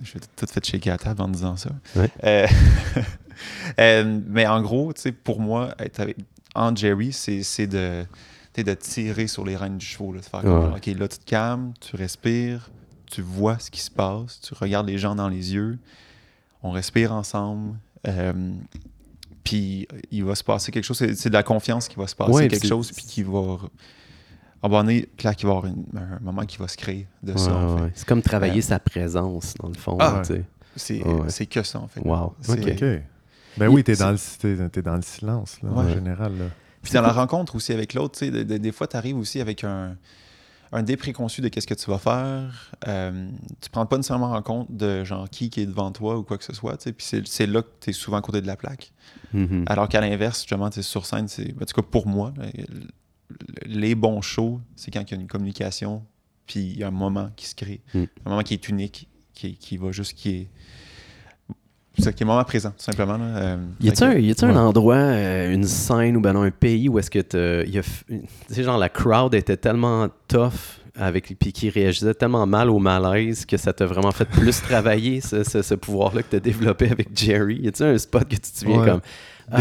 je 0.04 0.14
vais 0.14 0.20
tout 0.36 0.46
fait 0.48 0.66
shaker 0.66 0.94
à 0.94 0.98
table 0.98 1.22
en 1.22 1.28
disant 1.30 1.56
ça. 1.56 1.70
Ouais. 1.96 2.10
Euh, 2.24 2.48
euh, 3.80 4.20
mais 4.28 4.46
en 4.48 4.62
gros, 4.62 4.94
tu 4.94 5.02
sais, 5.02 5.12
pour 5.12 5.40
moi, 5.40 5.74
être 5.80 6.00
avec, 6.00 6.18
en 6.56 6.76
Jerry, 6.76 7.12
c'est 7.14 7.44
c'est 7.44 7.68
de, 7.68 8.04
tu 8.54 8.62
sais, 8.62 8.64
de 8.64 8.74
tirer 8.74 9.28
sur 9.28 9.46
les 9.46 9.56
rênes 9.56 9.78
du 9.78 9.86
chevaux. 9.86 10.12
Là, 10.14 10.20
de 10.20 10.26
faire 10.26 10.42
comme, 10.42 10.54
Ouais. 10.60 10.66
genre, 10.68 10.76
OK, 10.78 10.86
là, 10.88 11.08
tu 11.08 11.18
te 11.20 11.26
calmes, 11.26 11.74
tu 11.80 11.96
respires, 11.96 12.70
tu 13.06 13.22
vois 13.22 13.58
ce 13.60 13.70
qui 13.72 13.82
se 13.82 13.92
passe, 13.92 14.40
tu 14.42 14.54
regardes 14.54 14.88
les 14.88 14.98
gens 14.98 15.16
dans 15.16 15.30
les 15.30 15.54
yeux, 15.54 15.78
on 16.64 16.72
respire 16.72 17.12
ensemble. 17.14 17.78
euh, 18.08 18.34
puis 19.44 19.88
il 20.12 20.24
va 20.24 20.36
se 20.36 20.44
passer 20.44 20.72
quelque 20.72 20.84
chose, 20.84 20.98
c'est 20.98 21.16
c'est 21.16 21.30
de 21.30 21.34
la 21.34 21.44
confiance 21.44 21.88
qui 21.88 21.96
va 21.96 22.08
se 22.08 22.16
passer 22.16 22.32
Ouais, 22.32 22.48
quelque 22.48 22.68
chose, 22.68 22.92
puis 22.92 23.04
qui 23.06 23.24
va. 23.24 23.58
À 24.62 24.68
un 24.68 24.70
moment 24.70 24.84
donné, 24.84 25.08
clair 25.18 25.36
qu'il 25.36 25.48
va 25.48 25.54
y 25.54 25.58
avoir 25.58 25.72
une- 25.74 25.86
un 25.98 26.20
moment 26.22 26.46
qui 26.46 26.58
va 26.58 26.68
se 26.68 26.76
créer 26.78 27.08
de 27.24 27.38
ça. 27.38 27.50
Ouais, 27.52 27.56
en 27.64 27.78
fait. 27.78 27.84
ouais. 27.84 27.92
C'est 27.96 28.06
comme 28.08 28.22
travailler 28.22 28.60
Euh, 28.60 28.62
sa 28.62 28.80
présence, 28.80 29.54
dans 29.60 29.70
le 29.70 29.74
fond. 29.74 29.98
Ah, 30.00 30.22
tu 30.26 30.34
sais. 30.76 31.02
C'est 31.30 31.46
que 31.46 31.64
ça, 31.64 31.80
en 31.80 31.88
fait. 31.88 32.02
Wow. 32.02 32.36
C'est- 32.42 32.84
OK. 32.84 33.02
Ben 33.60 33.68
oui, 33.68 33.84
t'es 33.84 33.96
c'est- 33.96 34.04
dans, 34.04 34.12
le, 34.12 34.18
t'es, 34.40 34.70
t'es 34.70 34.82
dans 34.82 34.96
le 34.96 35.02
silence, 35.02 35.62
là, 35.62 35.70
en 35.72 35.90
général. 35.90 36.38
Là. 36.38 36.46
Puis 36.82 36.94
dans 36.94 37.02
la 37.02 37.12
rencontre 37.12 37.56
aussi 37.56 37.74
avec 37.74 37.94
l'autre, 37.94 38.18
tu 38.18 38.26
sais, 38.26 38.32
de- 38.32 38.44
de- 38.44 38.58
des 38.58 38.72
fois, 38.72 38.88
tu 38.88 38.96
arrives 38.98 39.18
aussi 39.18 39.40
avec 39.42 39.64
un, 39.64 39.98
un 40.72 40.84
dé 40.84 40.96
préconçu 40.98 41.42
de 41.42 41.48
qu'est-ce 41.50 41.68
que 41.68 41.74
tu 41.74 41.90
vas 41.92 41.98
faire. 41.98 42.72
Euh, 42.88 43.30
tu 43.60 43.70
prends 43.70 43.86
pas 43.86 43.98
nécessairement 43.98 44.32
en 44.32 44.42
compte 44.42 44.68
de 44.76 45.04
genre 45.04 45.30
qui, 45.30 45.50
qui 45.50 45.62
est 45.62 45.66
devant 45.66 45.92
toi 45.92 46.18
ou 46.18 46.24
quoi 46.24 46.38
que 46.38 46.44
ce 46.44 46.54
soit. 46.54 46.78
tu 46.78 46.84
sais. 46.86 46.94
Puis 46.94 47.06
c'est, 47.06 47.28
c'est 47.28 47.48
là 47.48 47.62
que 47.64 47.68
tu 47.82 47.90
es 47.90 47.94
souvent 47.94 48.18
à 48.18 48.22
côté 48.22 48.40
de 48.42 48.48
la 48.48 48.56
plaque. 48.56 48.92
Mhm. 49.34 49.66
Alors 49.68 49.90
qu'à 49.90 50.00
l'inverse, 50.02 50.40
justement, 50.40 50.70
tu 50.70 50.82
sur 50.84 51.06
scène, 51.06 51.28
c'est, 51.28 51.54
en 51.62 51.66
tout 51.66 51.74
cas 51.82 51.82
pour 51.82 52.08
moi, 52.08 52.34
les 53.66 53.96
bons 53.96 54.22
shows, 54.22 54.60
c'est 54.76 54.92
quand 54.92 55.02
il 55.02 55.12
y 55.16 55.18
a 55.18 55.22
une 55.22 55.28
communication, 55.28 56.04
puis 56.48 56.62
il 56.62 56.78
y 56.80 56.84
a 56.84 56.88
un 56.88 56.92
moment 56.92 57.30
qui 57.36 57.46
se 57.46 57.56
crée. 57.56 57.82
Mm. 57.94 58.04
Un 58.26 58.30
moment 58.30 58.42
qui 58.44 58.54
est 58.54 58.70
unique, 58.70 59.08
qui, 59.34 59.56
qui 59.56 59.78
va 59.78 59.92
juste, 59.92 60.14
qui 60.14 60.30
est. 60.30 60.48
C'est 62.00 62.14
qui 62.16 62.24
est 62.24 62.26
moment 62.26 62.44
présent, 62.44 62.70
tout 62.70 62.84
simplement. 62.84 63.18
Là. 63.18 63.24
Euh, 63.26 63.58
Y 63.82 63.92
que- 63.92 64.46
un, 64.46 64.50
un 64.50 64.56
endroit, 64.56 64.96
euh, 64.96 65.54
une 65.54 65.64
scène 65.66 66.18
ou 66.18 66.22
ben 66.22 66.34
non, 66.34 66.44
un 66.44 66.52
pays 66.52 66.90
où 66.90 66.98
est-ce 67.00 67.12
que 67.12 67.20
tu 67.20 67.38
sais, 68.50 68.64
genre 68.64 68.78
la 68.78 68.90
crowd 68.90 69.34
était 69.36 69.58
tellement 69.58 70.08
tough 70.28 70.52
avec 71.02 71.34
puis 71.40 71.54
qui 71.54 71.70
réagissait 71.70 72.14
tellement 72.14 72.46
mal 72.46 72.70
au 72.70 72.80
malaise 72.80 73.46
que 73.46 73.56
ça 73.58 73.72
t'a 73.72 73.86
vraiment 73.86 74.12
fait 74.12 74.26
plus 74.26 74.62
travailler 74.70 75.22
ce, 75.22 75.44
ce- 75.44 75.62
ce 75.62 75.76
pouvoir-là 75.76 76.24
que 76.24 76.28
t'as 76.32 76.40
développé 76.40 76.90
avec 76.92 77.10
Jerry? 77.18 77.60
Y 77.62 77.68
a-tu 77.70 77.84
un 77.84 77.98
spot 77.98 78.24
que 78.28 78.36
tu 78.36 78.42
te 78.42 78.58
souviens 78.60 78.80
Ouais. 78.82 78.90
comme 78.90 79.02
ah, 79.52 79.58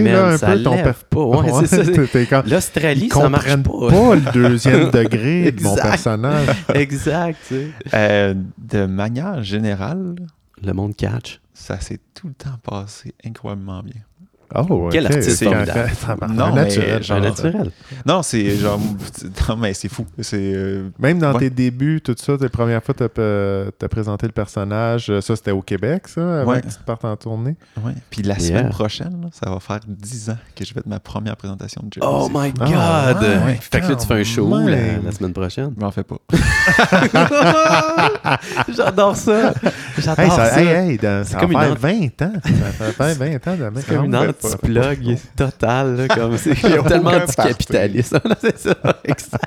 man, 0.00 0.12
là, 0.14 0.28
un 0.28 0.38
peu 0.38 0.62
ton 0.62 0.76
per- 0.82 0.92
pas. 1.10 1.20
Ouais, 1.20 1.66
c'est 1.66 1.84
ça. 1.84 2.42
L'Australie, 2.46 3.10
ça 3.12 3.28
marche 3.28 3.54
pas. 3.56 3.88
pas 3.90 4.14
le 4.14 4.32
deuxième 4.32 4.90
degré 4.92 5.52
de 5.52 5.62
mon 5.62 5.74
personnage. 5.74 6.48
exact. 6.74 7.36
tu 7.48 7.54
sais. 7.54 7.66
Euh, 7.92 8.34
de 8.56 8.86
manière 8.86 9.42
générale, 9.42 10.14
Le 10.62 10.72
monde 10.72 10.94
catch. 10.96 11.38
Ça 11.60 11.78
s'est 11.78 12.00
tout 12.14 12.28
le 12.28 12.34
temps 12.34 12.56
passé 12.62 13.14
incroyablement 13.22 13.82
bien. 13.82 14.02
Oh, 14.54 14.88
Quel 14.90 15.06
artiste 15.06 15.30
C'est 15.38 15.44
formidable. 15.44 15.90
un- 16.22 16.26
Non, 16.28 16.52
mais 16.54 16.64
naturel. 16.64 17.02
genre- 17.02 17.16
Un 17.18 17.20
naturel. 17.20 17.70
Non, 18.04 18.22
c'est 18.22 18.50
genre. 18.56 18.80
Non, 19.48 19.56
mais 19.56 19.74
c'est 19.74 19.88
fou. 19.88 20.04
C'est. 20.20 20.36
euh, 20.54 20.88
Même 20.98 21.18
dans 21.20 21.32
Ouais. 21.32 21.38
tes 21.40 21.50
débuts, 21.50 22.00
tout 22.00 22.16
ça, 22.18 22.36
tes 22.36 22.48
premières 22.48 22.82
fois, 22.82 22.94
tu 22.94 23.04
as, 23.04 23.88
présenté 23.88 24.26
le 24.26 24.32
personnage. 24.32 25.08
euh, 25.10 25.20
Ça, 25.20 25.36
c'était 25.36 25.50
au 25.52 25.62
Québec, 25.62 26.08
ça, 26.08 26.40
avant 26.42 26.50
Ouais. 26.52 26.60
que 26.62 26.66
tu 26.68 26.74
te 26.74 26.82
partes 26.82 27.04
en 27.04 27.16
tournée? 27.16 27.54
ouais. 27.84 27.92
Puis 28.10 28.22
la 28.22 28.34
Yeah. 28.38 28.48
semaine 28.48 28.68
prochaine, 28.70 29.20
là, 29.22 29.28
ça 29.32 29.50
va 29.50 29.60
faire 29.60 29.80
10 29.86 30.30
ans 30.30 30.38
que 30.56 30.64
je 30.64 30.74
vais 30.74 30.80
être 30.80 30.86
ma 30.86 30.98
première 31.00 31.36
présentation 31.36 31.82
de 31.84 31.92
Jerry. 31.92 32.06
Oh 32.10 32.28
my 32.32 32.50
god! 32.52 32.68
Ah, 32.76 33.14
ouais, 33.46 33.58
fait 33.60 33.80
que 33.80 33.86
là, 33.88 33.94
tu 33.96 34.06
fais 34.06 34.14
un 34.14 34.24
show 34.24 34.48
la, 34.58 34.76
la 35.04 35.12
semaine 35.12 35.32
prochaine. 35.32 35.72
Je 35.76 35.80
m'en 35.84 35.90
fais 35.92 36.02
pas. 36.04 36.16
J'adore 38.68 39.16
ça! 39.16 39.52
J'adore 39.98 40.24
Hey, 40.24 40.30
ça! 40.30 40.46
ça, 40.50 40.62
hey, 40.62 40.68
hey, 40.90 40.96
dans- 40.98 41.24
C'est 41.24 41.32
ça 41.34 41.38
comme 41.40 41.52
va 41.52 41.68
une 41.68 41.76
faire 41.76 41.90
anti- 41.90 42.10
20 42.18 42.26
ans. 42.26 42.32
Ça 42.78 42.84
va 42.84 42.92
faire 42.92 43.14
20 43.16 43.48
ans 43.48 43.56
demain. 43.58 43.80
C'est 43.86 43.94
comme 43.94 44.04
une 44.06 44.14
Ouais, 44.42 44.50
anti-plug 44.54 45.18
totale, 45.36 45.96
là, 45.96 46.08
comme 46.14 46.36
c'est 46.38 46.54
tellement 46.54 47.10
anticapitaliste. 47.10 48.16
C'est 48.40 48.58
ça, 48.58 48.74
exact. 49.04 49.44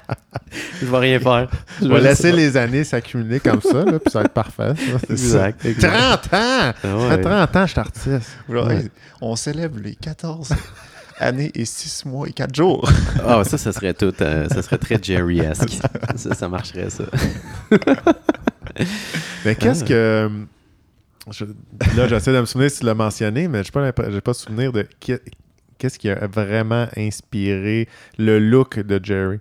Je 0.82 0.86
vais 0.86 0.98
rien 0.98 1.20
faire. 1.20 1.48
Je 1.82 1.88
vais 1.88 2.02
laisser 2.02 2.32
les 2.32 2.56
années 2.58 2.84
s'accumuler 2.84 3.40
comme 3.40 3.62
ça, 3.62 3.84
là, 3.86 4.00
puis 4.00 4.12
ça 4.12 4.20
va 4.20 4.26
être 4.26 4.34
parfait. 4.34 4.74
ça, 4.76 5.00
ça. 5.00 5.14
Exact, 5.14 5.66
exact. 5.66 5.92
30 5.92 6.26
ans! 6.26 6.28
Ah 6.34 6.74
Ça 6.84 6.96
ouais. 6.98 7.10
fait 7.10 7.22
30 7.22 7.56
ans 7.56 7.62
que 7.62 7.66
je 7.68 7.72
suis 7.72 7.80
artiste. 7.80 8.38
Ouais. 8.50 8.86
on 9.22 9.36
célèbre 9.36 9.80
les 9.84 9.96
14 9.96 10.50
années 11.20 11.52
et 11.56 11.66
6 11.66 12.06
mois 12.06 12.28
et 12.28 12.34
4 12.34 12.54
jours. 12.56 12.88
Ah, 13.26 13.44
ça, 13.46 13.58
ça 13.58 13.72
serait 13.72 13.94
tout. 13.94 14.14
euh, 14.22 14.48
ça 14.50 14.62
serait 14.62 14.78
très 14.78 15.00
Jerry-esque. 15.02 15.80
ça, 16.16 16.34
ça 16.36 16.50
marcherait, 16.50 16.90
ça. 16.90 17.06
Mais 19.46 19.56
qu'est-ce 19.56 19.84
Ah. 19.84 19.88
que. 19.88 20.30
Je- 21.32 21.46
là, 21.98 22.08
j'essaie 22.08 22.34
de 22.34 22.40
me 22.40 22.46
souvenir 22.46 22.70
si 22.72 22.80
tu 22.80 22.86
l'as 22.86 22.96
mentionné, 22.96 23.48
mais 23.48 23.64
je 23.64 23.72
n'ai 23.80 23.92
pas, 23.92 24.22
pas 24.22 24.34
souvenir 24.34 24.72
de 24.72 24.86
qu'est-ce 25.00 25.98
qui 26.00 26.10
a 26.10 26.28
vraiment 26.28 26.88
inspiré 26.98 27.88
le 28.18 28.40
look 28.40 28.80
de 28.80 29.00
Jerry. 29.04 29.40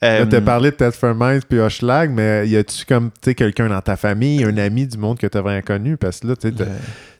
Là, 0.00 0.26
tu 0.26 0.34
as 0.34 0.40
parlé 0.40 0.72
de 0.72 0.76
Ted 0.76 0.90
Fermize 0.96 1.42
puis 1.48 1.60
Hochelag, 1.60 2.10
mais 2.10 2.48
y 2.48 2.56
a-tu 2.56 2.84
comme 2.84 3.10
tu 3.12 3.18
sais, 3.30 3.34
quelqu'un 3.36 3.68
dans 3.68 3.80
ta 3.80 3.96
famille, 3.96 4.42
un 4.42 4.56
ami 4.56 4.86
du 4.88 4.98
monde 4.98 5.16
que 5.18 5.28
tu 5.28 5.38
as 5.38 5.40
vraiment 5.42 5.62
connu? 5.62 5.96
Parce 5.96 6.18
que 6.20 6.26
là, 6.26 6.34
tu 6.36 6.48
sais, 6.48 6.54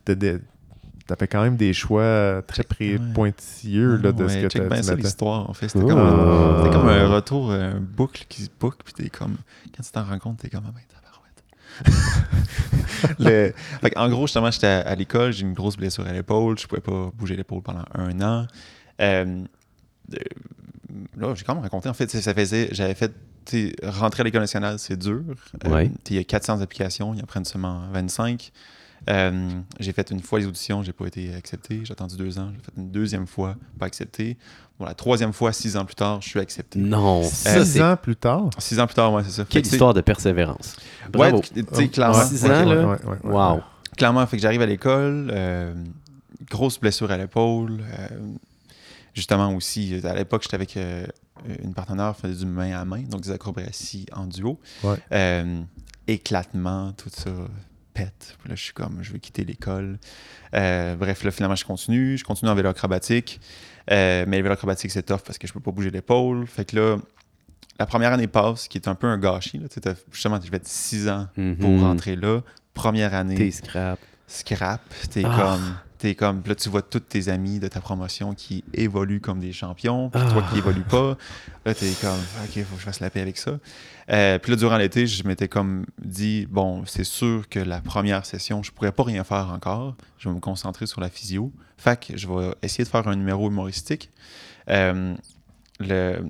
t'as- 0.04 0.16
fait 1.16 1.28
quand 1.28 1.42
même 1.42 1.56
des 1.56 1.74
choix 1.74 2.42
très 2.46 2.62
pré- 2.64 2.94
Ouais. 2.94 3.12
pointilleux 3.14 3.96
là, 3.98 4.10
de 4.12 4.24
Ouais, 4.24 4.28
ce 4.30 4.34
que 4.38 4.48
check 4.48 4.68
tu 4.68 4.82
ça, 4.82 4.94
l'histoire, 4.96 5.48
en 5.48 5.52
fait. 5.52 5.68
C'était 5.68 5.84
Oh. 5.84 5.88
comme, 5.88 5.98
un- 5.98 6.62
c'était 6.64 6.74
comme 6.76 6.88
un 6.88 7.06
retour, 7.06 7.52
un 7.52 7.78
boucle 7.80 8.24
qui 8.28 8.42
se 8.42 8.48
boucle, 8.58 8.78
puis 8.84 8.94
t'es 8.94 9.10
comme... 9.10 9.36
Quand 9.76 9.82
tu 9.82 9.92
t'en 9.92 10.04
rends 10.04 10.18
compte, 10.18 10.38
t'es 10.38 10.48
comme... 10.48 10.64
Ah 10.66 10.72
ben. 10.74 10.80
Le- 13.18 13.52
fait 13.82 13.96
en 13.96 14.08
gros, 14.08 14.26
justement, 14.26 14.50
j'étais 14.50 14.66
à, 14.66 14.80
à 14.80 14.94
l'école, 14.94 15.32
j'ai 15.32 15.42
une 15.42 15.54
grosse 15.54 15.76
blessure 15.76 16.06
à 16.06 16.12
l'épaule, 16.12 16.58
je 16.58 16.66
pouvais 16.66 16.80
pas 16.80 17.10
bouger 17.14 17.36
l'épaule 17.36 17.62
pendant 17.62 17.84
un 17.94 18.20
an. 18.20 18.46
Euh, 19.00 19.44
euh, 20.14 20.16
là, 21.16 21.34
j'ai 21.34 21.44
quand 21.44 21.54
même 21.54 21.62
raconté, 21.64 21.88
en 21.88 21.94
fait, 21.94 22.10
ça 22.10 22.34
faisait... 22.34 22.68
J'avais 22.72 22.94
fait 22.94 23.12
rentrer 23.82 24.20
à 24.20 24.24
l'École 24.24 24.40
nationale, 24.42 24.78
c'est 24.78 24.96
dur. 24.96 25.22
Euh, 25.64 25.68
Ouais. 25.70 25.90
Il 26.10 26.16
y 26.16 26.18
a 26.18 26.24
400 26.24 26.60
applications, 26.60 27.12
ils 27.14 27.22
en 27.22 27.26
prennent 27.26 27.44
seulement 27.44 27.82
25. 27.92 28.52
Euh, 29.10 29.48
j'ai 29.80 29.92
fait 29.92 30.10
une 30.10 30.20
fois 30.20 30.38
les 30.38 30.46
auditions, 30.46 30.82
j'ai 30.82 30.92
pas 30.92 31.06
été 31.06 31.34
accepté. 31.34 31.80
J'ai 31.84 31.92
attendu 31.92 32.16
deux 32.16 32.38
ans. 32.38 32.50
J'ai 32.54 32.60
fait 32.62 32.72
une 32.76 32.90
deuxième 32.90 33.26
fois, 33.26 33.56
pas 33.78 33.86
accepté. 33.86 34.36
Bon, 34.78 34.86
la 34.86 34.94
troisième 34.94 35.32
fois, 35.32 35.52
six 35.52 35.76
ans 35.76 35.84
plus 35.84 35.94
tard, 35.94 36.20
je 36.22 36.28
suis 36.28 36.40
accepté. 36.40 36.78
Non, 36.78 37.22
ça, 37.24 37.64
Six 37.64 37.80
ans 37.82 37.96
plus 37.96 38.16
tard? 38.16 38.50
Six 38.58 38.78
ans 38.80 38.86
plus 38.86 38.94
tard, 38.94 39.12
ouais, 39.12 39.22
c'est 39.24 39.30
ça. 39.30 39.44
Quelle 39.48 39.66
histoire 39.66 39.92
de 39.94 40.00
persévérance. 40.00 40.76
Ouais, 41.14 41.30
Bravo. 41.30 41.40
tu 41.42 41.64
sais, 41.72 41.88
clairement. 41.88 42.18
Ouais. 42.18 42.24
Six 42.26 42.44
ans, 42.46 42.64
là? 42.64 42.98
Wow. 43.24 43.60
Clairement, 43.96 44.26
fait 44.26 44.36
que 44.36 44.42
j'arrive 44.42 44.62
à 44.62 44.66
l'école, 44.66 45.28
euh, 45.32 45.74
grosse 46.50 46.78
blessure 46.80 47.10
à 47.10 47.16
l'épaule. 47.18 47.80
euh, 47.82 48.08
justement 49.14 49.54
aussi, 49.54 50.00
à 50.04 50.14
l'époque, 50.14 50.42
j'étais 50.42 50.54
avec 50.54 50.76
euh, 50.76 51.06
une 51.62 51.74
partenaire, 51.74 52.16
faisait 52.16 52.44
du 52.44 52.46
main 52.46 52.72
à 52.80 52.84
main, 52.84 53.02
donc 53.02 53.20
des 53.20 53.30
acrobaties 53.30 54.06
en 54.14 54.26
duo. 54.26 54.58
Ouais. 54.82 54.96
Euh, 55.12 55.60
éclatement, 56.06 56.92
tout 56.92 57.10
ça 57.12 57.30
pète. 57.94 58.36
Puis 58.40 58.48
là, 58.48 58.54
je 58.54 58.62
suis 58.62 58.72
comme, 58.72 58.98
je 59.02 59.12
veux 59.12 59.18
quitter 59.18 59.44
l'école. 59.44 59.98
Euh, 60.54 60.94
bref, 60.96 61.24
là, 61.24 61.30
finalement, 61.30 61.56
je 61.56 61.64
continue. 61.64 62.16
Je 62.18 62.24
continue 62.24 62.50
en 62.50 62.54
vélo 62.54 62.68
acrobatique. 62.68 63.40
Euh, 63.90 64.24
mais 64.28 64.38
le 64.38 64.42
vélo 64.44 64.54
acrobatique, 64.54 64.90
c'est 64.90 65.02
tough 65.02 65.20
parce 65.26 65.38
que 65.38 65.46
je 65.46 65.52
peux 65.52 65.60
pas 65.60 65.70
bouger 65.72 65.90
l'épaule. 65.90 66.46
Fait 66.46 66.64
que 66.64 66.76
là, 66.76 66.96
la 67.78 67.86
première 67.86 68.12
année 68.12 68.26
passe, 68.28 68.68
qui 68.68 68.78
est 68.78 68.88
un 68.88 68.94
peu 68.94 69.06
un 69.06 69.18
gâchis. 69.18 69.58
Là. 69.58 69.66
Justement, 70.12 70.38
je 70.42 70.50
vais 70.50 70.58
être 70.58 70.68
six 70.68 71.08
ans 71.08 71.26
pour 71.34 71.42
Mhm. 71.70 71.80
rentrer 71.82 72.16
là. 72.16 72.40
Première 72.74 73.12
année, 73.14 73.34
T'es 73.36 73.50
scrap. 73.50 73.98
scrap. 74.26 74.80
T'es 75.10 75.22
Ah. 75.26 75.36
comme. 75.36 75.74
T'es 76.02 76.16
comme. 76.16 76.42
Là, 76.44 76.56
tu 76.56 76.68
vois 76.68 76.82
tous 76.82 76.98
tes 76.98 77.28
amis 77.28 77.60
de 77.60 77.68
ta 77.68 77.80
promotion 77.80 78.34
qui 78.34 78.64
évoluent 78.74 79.20
comme 79.20 79.38
des 79.38 79.52
champions, 79.52 80.10
puis 80.10 80.20
toi 80.32 80.42
Ah. 80.44 80.50
qui 80.52 80.58
évolues 80.58 80.82
pas. 80.82 81.16
Là, 81.64 81.74
t'es 81.74 81.92
comme. 82.00 82.18
OK, 82.42 82.64
faut 82.64 82.74
que 82.74 82.80
je 82.80 82.84
fasse 82.84 82.98
la 82.98 83.08
paix 83.08 83.20
avec 83.20 83.38
ça. 83.38 83.52
Euh, 84.10 84.40
puis 84.40 84.50
là, 84.50 84.56
durant 84.56 84.76
l'été, 84.78 85.06
je 85.06 85.22
m'étais 85.22 85.46
comme 85.46 85.86
dit 86.04 86.46
bon, 86.50 86.84
c'est 86.86 87.04
sûr 87.04 87.48
que 87.48 87.60
la 87.60 87.80
première 87.80 88.26
session, 88.26 88.64
je 88.64 88.72
pourrais 88.72 88.90
pas 88.90 89.04
rien 89.04 89.22
faire 89.22 89.48
encore. 89.52 89.94
Je 90.18 90.28
vais 90.28 90.34
me 90.34 90.40
concentrer 90.40 90.86
sur 90.86 91.00
la 91.00 91.08
physio. 91.08 91.52
Fait 91.76 92.04
que 92.04 92.16
je 92.16 92.26
vais 92.26 92.52
essayer 92.62 92.82
de 92.82 92.88
faire 92.88 93.06
un 93.06 93.14
numéro 93.14 93.46
humoristique. 93.48 94.10
Euh, 94.70 95.14
le. 95.78 96.24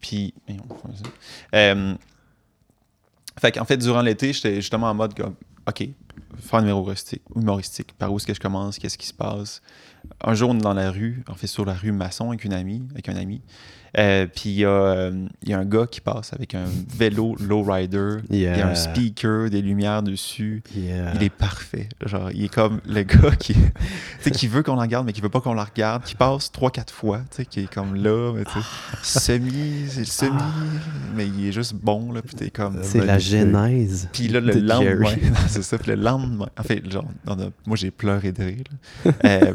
Puis. 0.00 0.32
Euh, 1.54 1.94
fait 3.38 3.52
qu'en 3.52 3.66
fait, 3.66 3.76
durant 3.76 4.00
l'été, 4.00 4.32
j'étais 4.32 4.54
justement 4.56 4.88
en 4.88 4.94
mode 4.94 5.14
comme, 5.14 5.34
OK, 5.68 5.86
faire 6.38 6.58
un 6.58 6.62
numéro 6.62 6.80
humoristique, 6.80 7.22
humoristique. 7.34 7.92
Par 7.92 8.12
où 8.12 8.16
est-ce 8.16 8.26
que 8.26 8.34
je 8.34 8.40
commence? 8.40 8.78
Qu'est-ce 8.78 8.98
qui 8.98 9.06
se 9.06 9.14
passe? 9.14 9.62
Un 10.24 10.34
jour, 10.34 10.50
on 10.50 10.54
est 10.58 10.62
dans 10.62 10.74
la 10.74 10.90
rue, 10.90 11.22
en 11.28 11.34
fait, 11.34 11.46
sur 11.46 11.64
la 11.64 11.74
rue 11.74 11.92
Masson 11.92 12.28
avec 12.30 12.44
une 12.44 12.52
amie, 12.52 12.82
avec 12.92 13.08
un 13.08 13.16
ami. 13.16 13.40
Euh, 13.96 14.26
puis 14.26 14.50
il 14.50 14.56
y, 14.56 14.64
a, 14.66 14.68
euh, 14.68 15.26
il 15.42 15.48
y 15.48 15.54
a 15.54 15.58
un 15.58 15.64
gars 15.64 15.86
qui 15.90 16.02
passe 16.02 16.34
avec 16.34 16.54
un 16.54 16.66
vélo 16.94 17.34
lowrider. 17.40 18.16
Il 18.28 18.36
y 18.40 18.46
a 18.46 18.54
Yeah. 18.54 18.68
un 18.68 18.74
speaker, 18.74 19.48
des 19.48 19.62
lumières 19.62 20.02
dessus. 20.02 20.62
Yeah. 20.76 21.14
Il 21.14 21.22
est 21.22 21.30
parfait. 21.30 21.88
Genre, 22.04 22.30
il 22.32 22.44
est 22.44 22.52
comme 22.54 22.80
le 22.86 23.02
gars 23.04 23.34
qui, 23.36 23.54
qui 24.32 24.46
veut 24.46 24.62
qu'on 24.62 24.74
la 24.76 24.82
regarde, 24.82 25.06
mais 25.06 25.14
qui 25.14 25.22
veut 25.22 25.30
pas 25.30 25.40
qu'on 25.40 25.54
la 25.54 25.64
regarde, 25.64 26.02
qui 26.04 26.14
passe 26.16 26.52
trois, 26.52 26.70
quatre 26.70 26.92
fois, 26.92 27.20
tu 27.30 27.36
sais, 27.38 27.44
qui 27.46 27.60
est 27.60 27.72
comme 27.72 27.94
là, 27.94 28.34
mais 28.34 28.44
semi, 29.02 29.84
c'est 29.88 30.00
le 30.00 30.04
semi, 30.04 30.42
mais 31.14 31.26
il 31.26 31.46
est 31.48 31.52
juste 31.52 31.74
bon, 31.74 32.12
là, 32.12 32.20
puis 32.22 32.50
comme... 32.50 32.80
C'est 32.82 33.04
la 33.04 33.18
genèse. 33.18 34.08
Puis 34.12 34.28
là, 34.28 34.40
le 34.40 34.52
de 34.54 34.60
lendemain, 34.68 35.14
c'est 35.48 35.62
ça, 35.62 35.78
le 35.86 35.94
lendemain, 35.94 36.48
en 36.58 36.62
fait, 36.62 36.88
genre, 36.90 37.06
on 37.26 37.40
a- 37.40 37.50
moi 37.66 37.76
j'ai 37.76 37.90
pleuré 37.90 38.32
de 38.32 38.42
rire. 38.44 38.64
là. 39.04 39.12
Euh, 39.24 39.54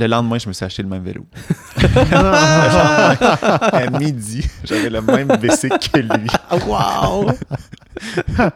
le 0.00 0.06
lendemain, 0.08 0.38
je 0.38 0.48
me 0.48 0.52
suis 0.52 0.64
acheté 0.64 0.82
le 0.82 0.88
même 0.88 1.02
vélo. 1.04 1.26
à 2.12 3.90
midi, 3.98 4.44
j'avais 4.64 4.90
le 4.90 5.00
même 5.00 5.28
bicycle 5.40 5.78
que 5.92 5.98
lui. 6.00 6.28
Wow! 6.66 7.30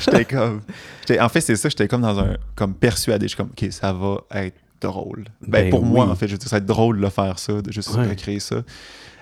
J'étais 0.00 0.24
comme. 0.24 0.62
j'étais- 1.00 1.20
En 1.20 1.28
fait, 1.28 1.40
c'est 1.40 1.56
ça, 1.56 1.68
j'étais 1.68 1.88
comme 1.88 2.02
dans 2.02 2.18
un. 2.20 2.36
Comme 2.54 2.74
persuadé. 2.74 3.24
Je 3.26 3.28
suis 3.28 3.36
comme, 3.36 3.50
OK, 3.50 3.66
ça 3.70 3.92
va 3.92 4.18
être 4.32 4.56
drôle. 4.80 5.24
Ben, 5.40 5.64
Ben 5.64 5.70
pour 5.70 5.84
moi, 5.84 6.06
en 6.08 6.14
fait, 6.14 6.26
je 6.26 6.32
veux 6.32 6.38
dire, 6.38 6.48
ça 6.48 6.56
va 6.56 6.58
être 6.58 6.66
drôle 6.66 7.00
de 7.00 7.08
faire 7.08 7.38
ça, 7.38 7.60
de 7.62 7.72
juste 7.72 7.94
Ouais. 7.94 8.06
recréer 8.08 8.40
ça. 8.40 8.62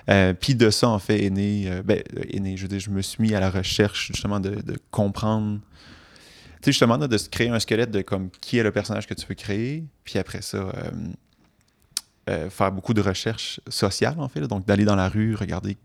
Euh, 0.09 0.33
Puis 0.39 0.55
de 0.55 0.69
ça, 0.69 0.89
en 0.89 0.99
fait, 0.99 1.23
est 1.25 1.29
né. 1.29 1.65
euh, 1.67 1.81
ben, 1.83 2.01
est 2.31 2.39
né, 2.39 2.57
je 2.57 2.63
veux 2.63 2.67
dire, 2.67 2.79
je 2.79 2.89
me 2.89 3.01
suis 3.01 3.21
mis 3.23 3.33
à 3.33 3.39
la 3.39 3.49
recherche, 3.49 4.07
justement, 4.13 4.39
de, 4.39 4.49
de 4.51 4.75
comprendre. 4.91 5.59
Tu 6.61 6.65
sais, 6.65 6.71
justement, 6.71 6.97
là, 6.97 7.07
de 7.07 7.17
se 7.17 7.29
créer 7.29 7.49
un 7.49 7.59
squelette 7.59 7.91
de 7.91 8.01
comme 8.01 8.29
qui 8.41 8.57
est 8.57 8.63
le 8.63 8.71
personnage 8.71 9.07
que 9.07 9.13
tu 9.13 9.25
veux 9.27 9.35
créer. 9.35 9.83
Puis 10.03 10.17
après 10.19 10.41
ça. 10.41 10.57
euh, 10.57 10.71
euh, 12.29 12.49
faire 12.49 12.71
beaucoup 12.71 12.93
de 12.93 13.01
recherches 13.01 13.59
sociales, 13.67 14.15
en 14.17 14.27
fait. 14.27 14.39
là. 14.41 14.47
donc, 14.47 14.65
d'aller 14.65 14.85
dans 14.85 14.95
la 14.95 15.09
rue, 15.09 15.35
regarder 15.35 15.77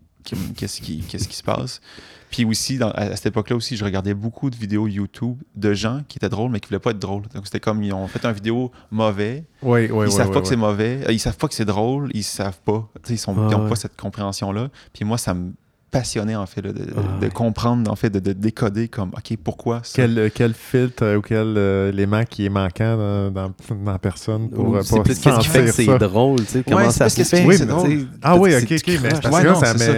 qu'est-ce 0.55 0.81
qui, 0.81 0.99
qu'est-ce 0.99 1.27
qui 1.27 1.35
se 1.35 1.43
passe. 1.43 1.81
Puis 2.29 2.45
aussi, 2.45 2.77
dans- 2.77 2.91
à, 2.91 3.01
à 3.01 3.15
cette 3.15 3.25
époque-là 3.27 3.55
aussi, 3.55 3.75
je 3.75 3.83
regardais 3.83 4.13
beaucoup 4.13 4.49
de 4.51 4.55
vidéos 4.55 4.87
YouTube 4.87 5.37
de 5.55 5.73
gens 5.73 6.01
qui 6.07 6.17
étaient 6.19 6.29
drôles, 6.29 6.51
mais 6.51 6.59
qui 6.59 6.67
voulaient 6.69 6.79
pas 6.79 6.91
être 6.91 6.99
drôles. 6.99 7.23
Donc, 7.33 7.45
c'était 7.45 7.59
comme, 7.59 7.81
ils 7.83 7.91
ont 7.91 8.07
fait 8.07 8.23
un 8.25 8.31
vidéo 8.31 8.71
mauvais, 8.91 9.45
Oui, 9.63 9.81
oui, 9.81 9.89
oui. 9.91 10.05
ils 10.07 10.11
savent 10.11 10.27
oui, 10.27 10.33
pas 10.33 10.41
que 10.41 10.47
c'est 10.47 10.55
mauvais, 10.55 11.01
euh, 11.07 11.11
ils 11.11 11.19
savent 11.19 11.37
pas 11.37 11.47
que 11.47 11.53
c'est 11.55 11.65
drôle, 11.65 12.09
ils 12.13 12.23
savent 12.23 12.59
pas. 12.63 12.87
Ils 13.09 13.17
sont- 13.17 13.35
Ah 13.37 13.57
ouais. 13.59 13.69
pas 13.69 13.75
cette 13.75 13.97
compréhension-là. 13.97 14.69
Puis 14.93 15.03
moi, 15.05 15.17
ça 15.17 15.33
me 15.33 15.53
passionnait, 15.91 16.35
en 16.35 16.45
fait, 16.45 16.61
là, 16.61 16.71
de, 16.71 16.79
de- 16.79 16.93
Ah 16.97 17.19
de 17.19 17.27
comprendre, 17.27 17.91
en 17.91 17.95
fait, 17.95 18.09
de, 18.09 18.19
de 18.19 18.31
décoder 18.33 18.87
comme, 18.87 19.09
OK, 19.09 19.37
pourquoi 19.43 19.81
ça? 19.83 19.91
Quel, 19.97 20.17
euh, 20.17 20.29
quel 20.33 20.53
filtre 20.53 21.03
euh, 21.03 21.17
ou 21.17 21.21
quel 21.21 21.53
euh, 21.57 21.89
élément 21.89 22.23
qui 22.23 22.45
est 22.45 22.49
manquant 22.49 22.95
dans, 22.97 23.31
dans, 23.31 23.53
dans 23.83 23.91
la 23.91 23.99
personne 23.99 24.49
pour 24.49 24.69
Ou 24.69 24.75
euh, 24.77 24.81
c'est 24.83 24.95
pas 24.97 25.03
plus 25.03 25.19
qu'est-ce 25.19 25.39
qui 25.39 25.47
fait 25.47 25.59
que 25.59 25.67
sentir 25.71 25.73
c'est 25.73 25.85
ça? 25.85 25.97
drôle, 25.97 26.39
tu 26.39 26.45
sais, 26.45 26.57
Ouais, 26.59 26.63
comment 26.67 26.89
c'est 26.91 26.97
ça 26.97 27.09
se 27.09 27.23
fait. 27.23 27.45
Oui, 27.45 27.57
mais- 27.59 27.65
drôle. 27.65 28.07
Ah 28.21 28.37
oui, 28.37 28.51
c'est 28.51 28.63
ok, 28.63 28.71
ok, 28.71 28.87
mais 28.87 28.93
crush. 28.95 29.11
c'est 29.15 29.21
parce 29.21 29.35
Ouais, 29.35 29.41
que 29.41 29.47
là, 29.47 29.53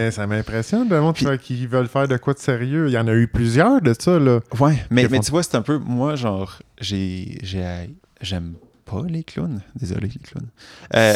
non, 0.05 0.11
ça 0.11 0.27
m'impressionne 0.27 0.89
le 0.89 0.99
monde 1.01 1.15
qui, 1.39 1.67
veulent 1.67 1.87
faire 1.87 2.07
de 2.07 2.17
quoi 2.17 2.33
de 2.33 2.39
sérieux. 2.39 2.87
Il 2.89 2.93
y 2.93 2.97
en 2.97 3.07
a 3.07 3.13
eu 3.13 3.27
plusieurs 3.27 3.81
de 3.81 3.93
ça, 3.97 4.17
là. 4.19 4.39
Ouais, 4.59 4.73
mais, 4.89 5.07
mais 5.09 5.17
font- 5.17 5.23
tu 5.23 5.31
vois, 5.31 5.43
c'est 5.43 5.55
un 5.55 5.61
peu. 5.61 5.77
Moi, 5.77 6.15
genre, 6.15 6.59
j'ai. 6.81 7.37
j'ai- 7.43 7.89
J'aime 8.21 8.53
pas 8.85 9.01
les 9.07 9.23
clowns. 9.23 9.59
Désolé, 9.75 10.07
les 10.07 10.19
clowns. 10.19 10.47
Euh. 10.95 11.13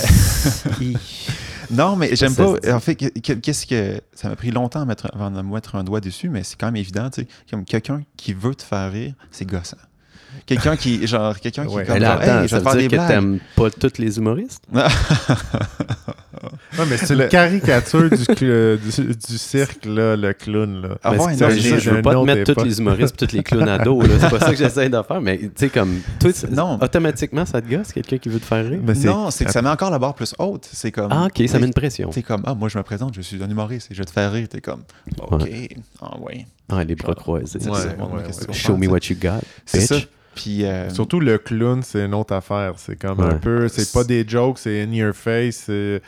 non, 1.71 1.95
mais 1.95 2.15
j'aime 2.15 2.33
pas. 2.35 2.53
En 2.73 2.79
fait, 2.79 2.95
que- 2.95 3.19
que- 3.19 3.33
qu'est-ce 3.33 3.65
que. 3.65 4.01
Ça 4.13 4.29
m'a 4.29 4.35
pris 4.35 4.51
longtemps 4.51 4.81
à 4.81 4.85
mettre, 4.85 5.09
avant 5.13 5.31
de 5.31 5.41
mettre 5.41 5.75
un 5.75 5.83
doigt 5.83 5.99
dessus, 6.01 6.29
mais 6.29 6.43
c'est 6.43 6.57
quand 6.59 6.67
même 6.67 6.75
évident, 6.77 7.09
tu 7.09 7.21
sais. 7.21 7.27
Comme 7.49 7.65
quelqu'un 7.65 8.03
qui 8.15 8.33
veut 8.33 8.55
te 8.55 8.63
faire 8.63 8.91
rire, 8.91 9.13
c'est 9.31 9.45
gossant. 9.45 9.77
Quelqu'un 10.45 10.75
qui. 10.77 11.05
Genre, 11.07 11.39
quelqu'un 11.39 11.65
qui. 11.65 11.73
Ouais. 11.73 11.85
comme 11.85 11.97
là, 11.97 12.13
genre, 12.15 12.21
Hey, 12.23 12.29
attends, 12.29 12.47
je 12.47 12.55
vais 12.55 12.61
te 12.61 12.63
faire 12.69 12.75
des 12.77 12.87
que 12.87 12.95
blagues. 12.95 13.07
t'aimes 13.07 13.39
pas 13.55 13.69
tous 13.71 13.97
les 13.97 14.17
humoristes? 14.17 14.63
Ouais, 16.77 16.85
mais 16.89 16.97
c'est 16.97 17.13
une 17.13 17.27
caricature 17.27 18.09
du, 18.09 18.15
cl- 18.17 18.77
du, 18.77 19.15
du 19.15 19.37
cirque, 19.37 19.85
là, 19.85 20.15
le 20.15 20.33
clown. 20.33 20.81
Là. 20.81 20.89
Ah 21.03 21.11
ouais, 21.13 21.35
non, 21.35 21.49
je, 21.49 21.79
je 21.79 21.89
veux 21.89 22.01
pas 22.01 22.13
te 22.13 22.19
mettre 22.25 22.53
tous 22.53 22.63
les 22.63 22.79
humoristes 22.79 23.21
et 23.23 23.27
tous 23.27 23.35
les 23.35 23.43
clowns 23.43 23.67
à 23.69 23.77
dos. 23.79 24.01
là. 24.01 24.07
C'est 24.19 24.29
pas 24.29 24.39
ça 24.39 24.51
que 24.51 24.57
j'essaie 24.57 24.89
de 24.89 25.01
faire, 25.01 25.21
mais 25.21 25.37
tu 25.39 25.49
sais, 25.55 25.69
comme, 25.69 25.99
toi, 26.19 26.31
Non. 26.51 26.79
automatiquement, 26.81 27.45
ça 27.45 27.61
te 27.61 27.69
gosse, 27.69 27.91
quelqu'un 27.93 28.17
qui 28.17 28.29
veut 28.29 28.39
te 28.39 28.45
faire 28.45 28.65
rire? 28.65 28.79
Mais 28.83 28.93
Non, 28.93 29.31
c'est 29.31 29.45
que 29.45 29.51
ça 29.51 29.61
met 29.61 29.69
encore 29.69 29.89
la 29.91 29.99
barre 29.99 30.13
plus 30.15 30.33
haute. 30.37 30.67
C'est 30.71 30.91
comme. 30.91 31.09
Ah, 31.11 31.25
ok, 31.27 31.47
ça 31.47 31.59
met 31.59 31.67
une 31.67 31.73
pression. 31.73 32.09
T'es 32.09 32.21
comme, 32.21 32.43
ah, 32.45 32.53
moi, 32.53 32.69
je 32.69 32.77
me 32.77 32.83
présente, 32.83 33.13
je 33.15 33.21
suis 33.21 33.41
un 33.43 33.49
humoriste 33.49 33.89
et 33.91 33.93
je 33.95 33.99
vais 33.99 34.05
te 34.05 34.11
faire 34.11 34.31
rire. 34.31 34.47
T'es 34.49 34.61
comme, 34.61 34.81
OK. 35.31 35.49
Ah, 36.01 36.17
ouais. 36.19 36.45
Ah, 36.69 36.83
les 36.83 36.95
bras 36.95 37.15
croisés. 37.15 37.59
Ouais. 37.59 37.71
vas 37.71 38.53
Show 38.53 38.77
me 38.77 38.87
what 38.87 38.99
you 39.09 39.15
got, 39.21 39.39
C'est 39.65 39.81
ça. 39.81 39.95
Puis. 40.37 40.65
euh, 40.65 40.89
Surtout 40.89 41.19
le 41.19 41.37
clown, 41.37 41.83
c'est 41.83 42.05
une 42.05 42.13
autre 42.13 42.33
affaire. 42.33 42.73
C'est 42.77 42.95
comme 42.97 43.19
un 43.19 43.35
peu, 43.37 43.67
c'est 43.67 43.91
pas 43.91 44.03
des 44.03 44.27
jokes, 44.27 44.59
c'est 44.59 44.81
in 44.83 44.91
your 44.91 45.13
face. 45.13 45.63
C'est 45.65 46.01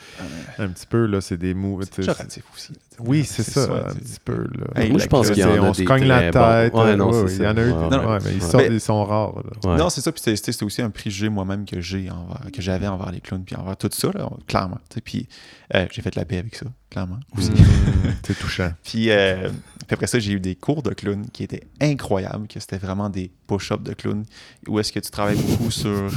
un 0.58 0.68
petit 0.70 0.86
peu, 0.88 1.06
là, 1.06 1.22
c'est 1.22 1.38
des 1.38 1.54
moves. 1.54 1.84
C'est 1.84 1.96
péjoratif 1.98 2.44
aussi. 2.56 2.74
Oui, 3.02 3.24
c'est 3.24 3.44
ça, 3.44 3.64
un 3.64 3.94
petit 3.94 4.20
peu. 4.24 4.36
Là. 4.44 4.82
Hey, 4.82 4.90
Moi, 4.92 5.00
je 5.00 5.08
pense 5.08 5.30
qu'il 5.30 5.40
y 5.40 5.44
en 5.44 5.54
C'est- 5.54 5.58
a 5.60 5.64
on 5.64 5.74
se 5.74 5.84
cogne 5.84 6.04
la 6.06 6.32
tête. 6.32 6.74
Ouais, 6.74 6.96
non, 6.96 7.14
euh, 7.14 7.28
Il 7.30 7.44
y 7.44 7.48
en 7.48 7.58
a 7.58 7.62
eu. 7.62 7.72
Ouais, 7.72 7.90
des- 7.90 7.96
ouais. 7.98 8.06
ouais, 8.06 8.18
mais 8.26 8.34
ils, 8.34 8.42
sont, 8.42 8.58
Mais- 8.58 8.68
ils 8.68 8.82
sont 8.82 9.04
rares. 9.06 9.36
là. 9.36 9.72
Ouais. 9.72 9.78
Non, 9.78 9.90
c'est 9.90 10.02
ça. 10.02 10.12
Puis 10.12 10.22
c'était- 10.26 10.64
aussi 10.64 10.82
un 10.82 10.90
préjugé 10.90 11.30
moi-même 11.30 11.66
que 11.66 11.80
j'ai 11.82 12.10
envers, 12.10 12.52
que 12.52 12.62
j'avais 12.62 12.88
envers 12.88 13.12
les 13.12 13.22
clowns, 13.22 13.44
puis 13.44 13.56
envers 13.56 13.78
tout 13.78 13.90
ça, 13.92 14.10
là, 14.14 14.30
clairement. 14.48 14.80
Puis 15.04 15.28
euh, 15.76 15.86
j'ai 15.92 16.02
fait 16.02 16.16
la 16.16 16.26
paix 16.26 16.40
avec 16.40 16.56
ça, 16.56 16.66
clairement. 16.90 17.20
aussi. 17.38 17.52
Mm, 17.52 17.56
c'est 18.26 18.38
touchant. 18.38 18.72
Puis, 18.84 19.10
euh, 19.12 19.50
puis 19.88 19.94
après 19.94 20.08
ça, 20.08 20.18
j'ai 20.20 20.34
eu 20.34 20.40
des 20.40 20.56
cours 20.56 20.82
de 20.84 20.90
clown 20.92 21.28
qui 21.32 21.44
étaient 21.44 21.64
incroyables, 21.80 22.48
que 22.48 22.60
c'était 22.60 22.78
vraiment 22.80 23.10
des 23.10 23.32
push-ups 23.48 23.84
de 23.84 23.94
clown, 23.94 24.26
où 24.68 24.80
est-ce 24.80 24.92
que 24.92 25.00
tu 25.00 25.10
travailles 25.12 25.38
beaucoup 25.38 25.72
sur, 25.72 26.10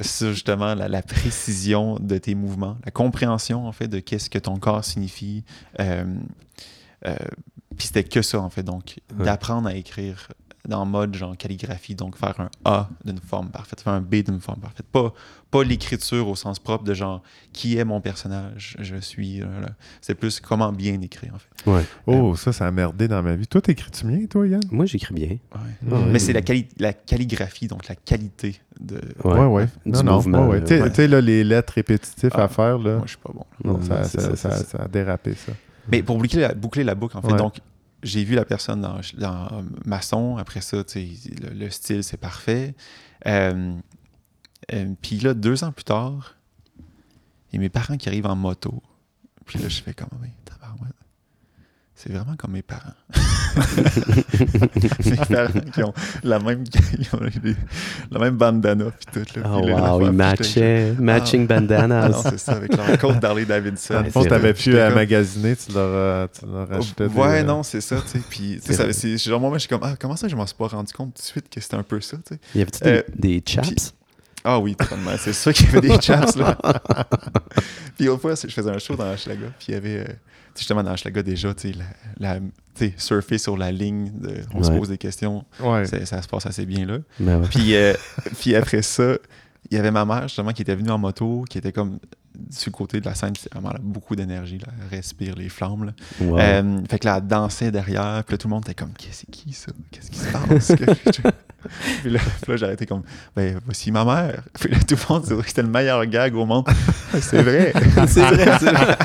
sur 0.00 0.30
justement 0.32 0.74
la, 0.74 0.88
la 0.88 1.02
précision 1.02 1.96
de 2.00 2.18
tes 2.18 2.34
mouvements, 2.34 2.76
la 2.84 2.90
compréhension 2.90 3.66
en 3.66 3.72
fait 3.72 3.88
de 3.88 4.00
qu'est-ce 4.00 4.28
que 4.30 4.38
ton 4.38 4.56
corps 4.58 4.84
signifie. 4.84 5.44
Euh, 5.80 6.04
euh, 7.06 7.14
puis 7.76 7.86
c'était 7.88 8.04
que 8.04 8.22
ça 8.22 8.40
en 8.40 8.50
fait, 8.50 8.62
donc 8.62 8.96
Ouais. 9.18 9.24
d'apprendre 9.26 9.68
à 9.68 9.74
écrire 9.74 10.28
dans 10.68 10.86
mode 10.86 11.14
genre 11.14 11.36
calligraphie, 11.36 11.94
donc 11.94 12.16
faire 12.16 12.40
un 12.40 12.48
A 12.64 12.88
d'une 13.04 13.18
forme 13.18 13.50
parfaite, 13.50 13.80
faire 13.82 13.92
un 13.92 14.00
B 14.00 14.16
d'une 14.16 14.40
forme 14.40 14.60
parfaite. 14.60 14.86
Pas, 14.90 15.12
pas 15.50 15.62
l'écriture 15.62 16.26
au 16.28 16.34
sens 16.36 16.58
propre 16.58 16.84
de 16.84 16.94
genre 16.94 17.22
qui 17.52 17.76
est 17.76 17.84
mon 17.84 18.00
personnage, 18.00 18.76
je 18.80 18.96
suis. 18.96 19.42
euh. 19.42 19.46
C'est 20.00 20.14
plus 20.14 20.40
comment 20.40 20.72
bien 20.72 21.00
écrire 21.02 21.32
en 21.34 21.38
fait. 21.38 21.70
Ouais. 21.70 21.84
Oh, 22.06 22.34
ça, 22.36 22.52
ça 22.52 22.66
a 22.66 22.70
merdé 22.70 23.08
dans 23.08 23.22
ma 23.22 23.34
vie. 23.36 23.46
Toi, 23.46 23.60
t'écris-tu 23.60 24.06
bien, 24.06 24.26
toi, 24.26 24.46
Yann? 24.46 24.62
Moi, 24.70 24.86
j'écris 24.86 25.14
bien. 25.14 25.28
Ouais. 25.28 25.90
Ouais. 25.92 26.04
Mais 26.10 26.18
c'est 26.18 26.32
la, 26.32 26.40
quali- 26.40 26.68
la 26.78 26.92
calligraphie, 26.92 27.66
donc 27.68 27.86
la 27.88 27.94
qualité 27.94 28.60
de. 28.80 29.00
Ouais. 29.22 29.34
Ouais, 29.38 29.46
ouais. 29.46 29.68
Du 29.84 29.92
Non, 29.92 30.02
non. 30.02 30.14
mouvement, 30.16 30.48
ouais, 30.48 30.56
euh, 30.56 30.60
Tu 30.62 30.66
sais- 30.68 30.82
ouais. 30.82 30.88
tu 30.90 30.96
sais, 30.96 31.08
là, 31.08 31.20
les 31.20 31.44
lettres 31.44 31.74
répétitives 31.74 32.30
Ah, 32.34 32.44
à 32.44 32.48
faire, 32.48 32.78
là, 32.78 32.96
Moi, 32.96 33.02
je 33.04 33.10
suis 33.10 33.18
pas 33.18 33.32
bon. 33.34 33.44
non, 33.64 33.80
ça, 33.82 34.04
ça, 34.04 34.20
ça, 34.20 34.36
ça- 34.36 34.50
c'est 34.56 34.64
ça. 34.66 34.78
ça 34.78 34.84
a 34.84 34.88
dérapé, 34.88 35.34
ça. 35.34 35.52
Mais 35.92 36.02
pour 36.02 36.16
boucler 36.16 36.40
la, 36.40 36.54
boucler 36.54 36.84
la 36.84 36.94
boucle, 36.94 37.16
en 37.18 37.20
fait, 37.22 37.32
Ouais. 37.32 37.38
donc 37.38 37.56
j'ai 38.04 38.22
vu 38.22 38.34
la 38.34 38.44
personne 38.44 38.80
dans, 38.80 39.00
dans 39.16 39.64
maçon. 39.84 40.36
Après 40.36 40.60
ça, 40.60 40.84
le, 40.94 41.54
le 41.54 41.70
style, 41.70 42.04
c'est 42.04 42.16
parfait. 42.16 42.74
Euh, 43.26 43.74
euh, 44.72 44.94
Puis 45.02 45.18
là, 45.18 45.34
deux 45.34 45.64
ans 45.64 45.72
plus 45.72 45.84
tard, 45.84 46.36
il 47.50 47.54
y 47.54 47.56
a 47.56 47.60
mes 47.60 47.68
parents 47.68 47.96
qui 47.96 48.08
arrivent 48.08 48.26
en 48.26 48.36
moto. 48.36 48.82
Puis 49.46 49.58
là, 49.58 49.68
je 49.68 49.82
fais 49.82 49.94
comme, 49.94 50.08
tabarouette. 50.44 50.63
C'est 52.04 52.12
vraiment 52.12 52.36
comme 52.36 52.52
mes 52.52 52.60
parents. 52.62 52.92
mes 55.04 55.16
parents 55.16 55.60
qui 55.72 55.82
ont 55.82 55.94
la 56.22 56.38
même, 56.38 56.64
ils 56.98 57.08
ont 57.14 57.20
les- 57.42 57.56
la 58.10 58.18
même 58.18 58.36
bandana. 58.36 58.86
Puis 58.90 59.06
tout. 59.24 59.38
Là, 59.40 59.46
Oh 59.54 59.62
puis 59.62 59.72
wow, 59.72 60.00
ils 60.06 60.12
matchaient. 60.12 60.92
Matching 60.98 61.46
Ah 61.48 61.54
non, 61.60 61.60
bandanas. 61.66 62.22
c'est 62.30 62.38
ça, 62.38 62.52
avec 62.52 62.76
leur 62.76 62.98
côte 62.98 63.20
d'Harley 63.20 63.44
Davidson. 63.46 63.94
Ouais, 64.02 64.10
fond, 64.10 64.22
c'est 64.22 64.28
t'avais 64.28 64.52
pu 64.54 64.78
à 64.78 64.86
comme- 64.88 64.96
magasiner, 64.96 65.56
tu 65.56 65.72
leur, 65.72 65.82
euh, 65.88 66.26
tu 66.38 66.44
leur 66.46 66.72
achetais 66.72 67.08
des, 67.08 67.14
Ouais, 67.14 67.40
euh, 67.40 67.42
non, 67.44 67.62
c'est 67.62 67.80
ça, 67.80 67.96
tu 68.02 68.08
sais. 68.08 68.20
Puis, 68.28 68.56
tu 68.56 68.60
sais, 68.60 68.60
C'est 68.66 68.74
ça- 68.74 68.82
vrai. 68.84 68.92
c'est 68.92 69.16
genre, 69.18 69.40
moi, 69.40 69.52
je 69.54 69.58
suis 69.60 69.68
comme, 69.68 69.80
ah, 69.82 69.94
comment 69.98 70.16
ça, 70.16 70.28
je 70.28 70.36
m'en 70.36 70.46
suis 70.46 70.56
pas 70.56 70.66
rendu 70.68 70.92
compte 70.92 71.14
tout 71.14 71.22
de 71.22 71.26
suite 71.26 71.48
que 71.48 71.60
c'était 71.60 71.76
un 71.76 71.82
peu 71.82 72.00
ça, 72.00 72.16
tu 72.18 72.34
sais. 72.34 72.40
Y 72.54 72.60
avait-tu 72.62 72.78
Euh, 72.86 73.02
des, 73.16 73.40
des 73.40 73.42
chaps? 73.46 73.94
Ah 74.44 74.58
oui, 74.58 74.74
totalement. 74.76 75.12
C'est 75.18 75.32
sûr 75.32 75.54
qu'il 75.54 75.66
y 75.66 75.68
avait 75.70 75.88
des 75.88 76.00
chaps, 76.02 76.36
là. 76.36 76.58
puis 77.96 78.04
l'autre 78.06 78.20
fois, 78.20 78.34
je 78.34 78.46
faisais 78.52 78.70
un 78.70 78.78
show 78.78 78.94
dans 78.94 79.10
Hochelaga, 79.10 79.46
puis 79.58 79.68
il 79.68 79.74
y 79.74 79.76
avait, 79.78 79.98
euh, 80.00 80.04
tu 80.04 80.12
justement, 80.56 80.82
dans 80.82 80.92
Hochelaga, 80.92 81.22
déjà, 81.22 81.54
tu 81.54 81.72
sais, 81.72 81.78
la, 82.18 82.38
la- 82.38 82.40
surfer 82.96 83.38
sur 83.38 83.56
la 83.56 83.70
ligne, 83.72 84.10
de, 84.18 84.40
on 84.52 84.62
se 84.62 84.70
pose 84.70 84.88
des 84.88 84.98
questions, 84.98 85.44
Ouais. 85.60 85.84
ça, 85.86 86.20
se 86.22 86.28
passe 86.28 86.46
assez 86.46 86.66
bien 86.66 86.86
là. 86.86 86.98
Ben 87.20 87.40
ouais. 87.40 87.46
Puis, 87.48 87.74
euh, 87.76 87.94
puis 88.40 88.54
après 88.54 88.82
ça, 88.82 89.16
il 89.70 89.76
y 89.76 89.80
avait 89.80 89.90
ma 89.92 90.04
mère, 90.04 90.22
justement, 90.24 90.52
qui 90.52 90.62
était 90.62 90.74
venue 90.74 90.90
en 90.90 90.98
moto, 90.98 91.44
qui 91.48 91.58
était 91.58 91.72
comme 91.72 91.98
sur 92.50 92.70
le 92.70 92.76
côté 92.76 93.00
de 93.00 93.06
la 93.06 93.14
scène, 93.14 93.32
c'est 93.38 93.52
vraiment 93.52 93.70
a 93.70 93.78
beaucoup 93.80 94.16
d'énergie, 94.16 94.58
là, 94.58 94.66
elle 94.80 94.96
respire 94.96 95.34
les 95.36 95.48
flammes. 95.48 95.84
Là. 95.84 95.92
Wow. 96.20 96.38
Euh, 96.38 96.80
fait 96.88 96.98
que 96.98 97.06
là, 97.06 97.18
elle 97.18 97.26
dansait 97.26 97.70
derrière, 97.70 98.22
puis 98.24 98.34
là, 98.34 98.38
tout 98.38 98.48
le 98.48 98.54
monde 98.54 98.64
était 98.64 98.74
comme, 98.74 98.92
qu'est-ce 98.98 99.20
c'est 99.20 99.30
qui 99.30 99.52
ça? 99.52 99.72
Qu'est-ce 99.90 100.10
qui 100.10 100.18
se 100.18 100.30
passe? 100.32 100.72
puis 102.02 102.10
là, 102.10 102.20
là, 102.48 102.56
j'ai 102.56 102.64
arrêté 102.66 102.86
comme, 102.86 103.02
ben, 103.34 103.58
voici 103.64 103.90
ma 103.90 104.04
mère. 104.04 104.42
Puis 104.58 104.70
là, 104.70 104.78
tout 104.86 104.96
le 104.96 105.12
monde 105.12 105.22
disait 105.22 105.36
que 105.36 105.48
c'était 105.48 105.62
le 105.62 105.68
meilleur 105.68 106.04
gag 106.06 106.34
au 106.34 106.44
monde. 106.44 106.66
c'est 107.20 107.42
vrai. 107.42 107.72
c'est 108.06 108.22
vrai, 108.22 108.58
c'est 108.58 108.70
vrai. 108.72 108.96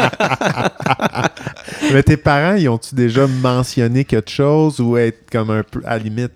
Mais 1.93 2.03
tes 2.03 2.17
parents, 2.17 2.55
ils 2.55 2.67
ont-tu 2.69 2.95
déjà 2.95 3.27
mentionné 3.27 4.05
quelque 4.05 4.31
chose 4.31 4.79
ou 4.79 4.97
être 4.97 5.29
comme 5.31 5.49
un 5.51 5.63
peu 5.63 5.81
à 5.85 5.97
la 5.97 6.03
limite 6.03 6.33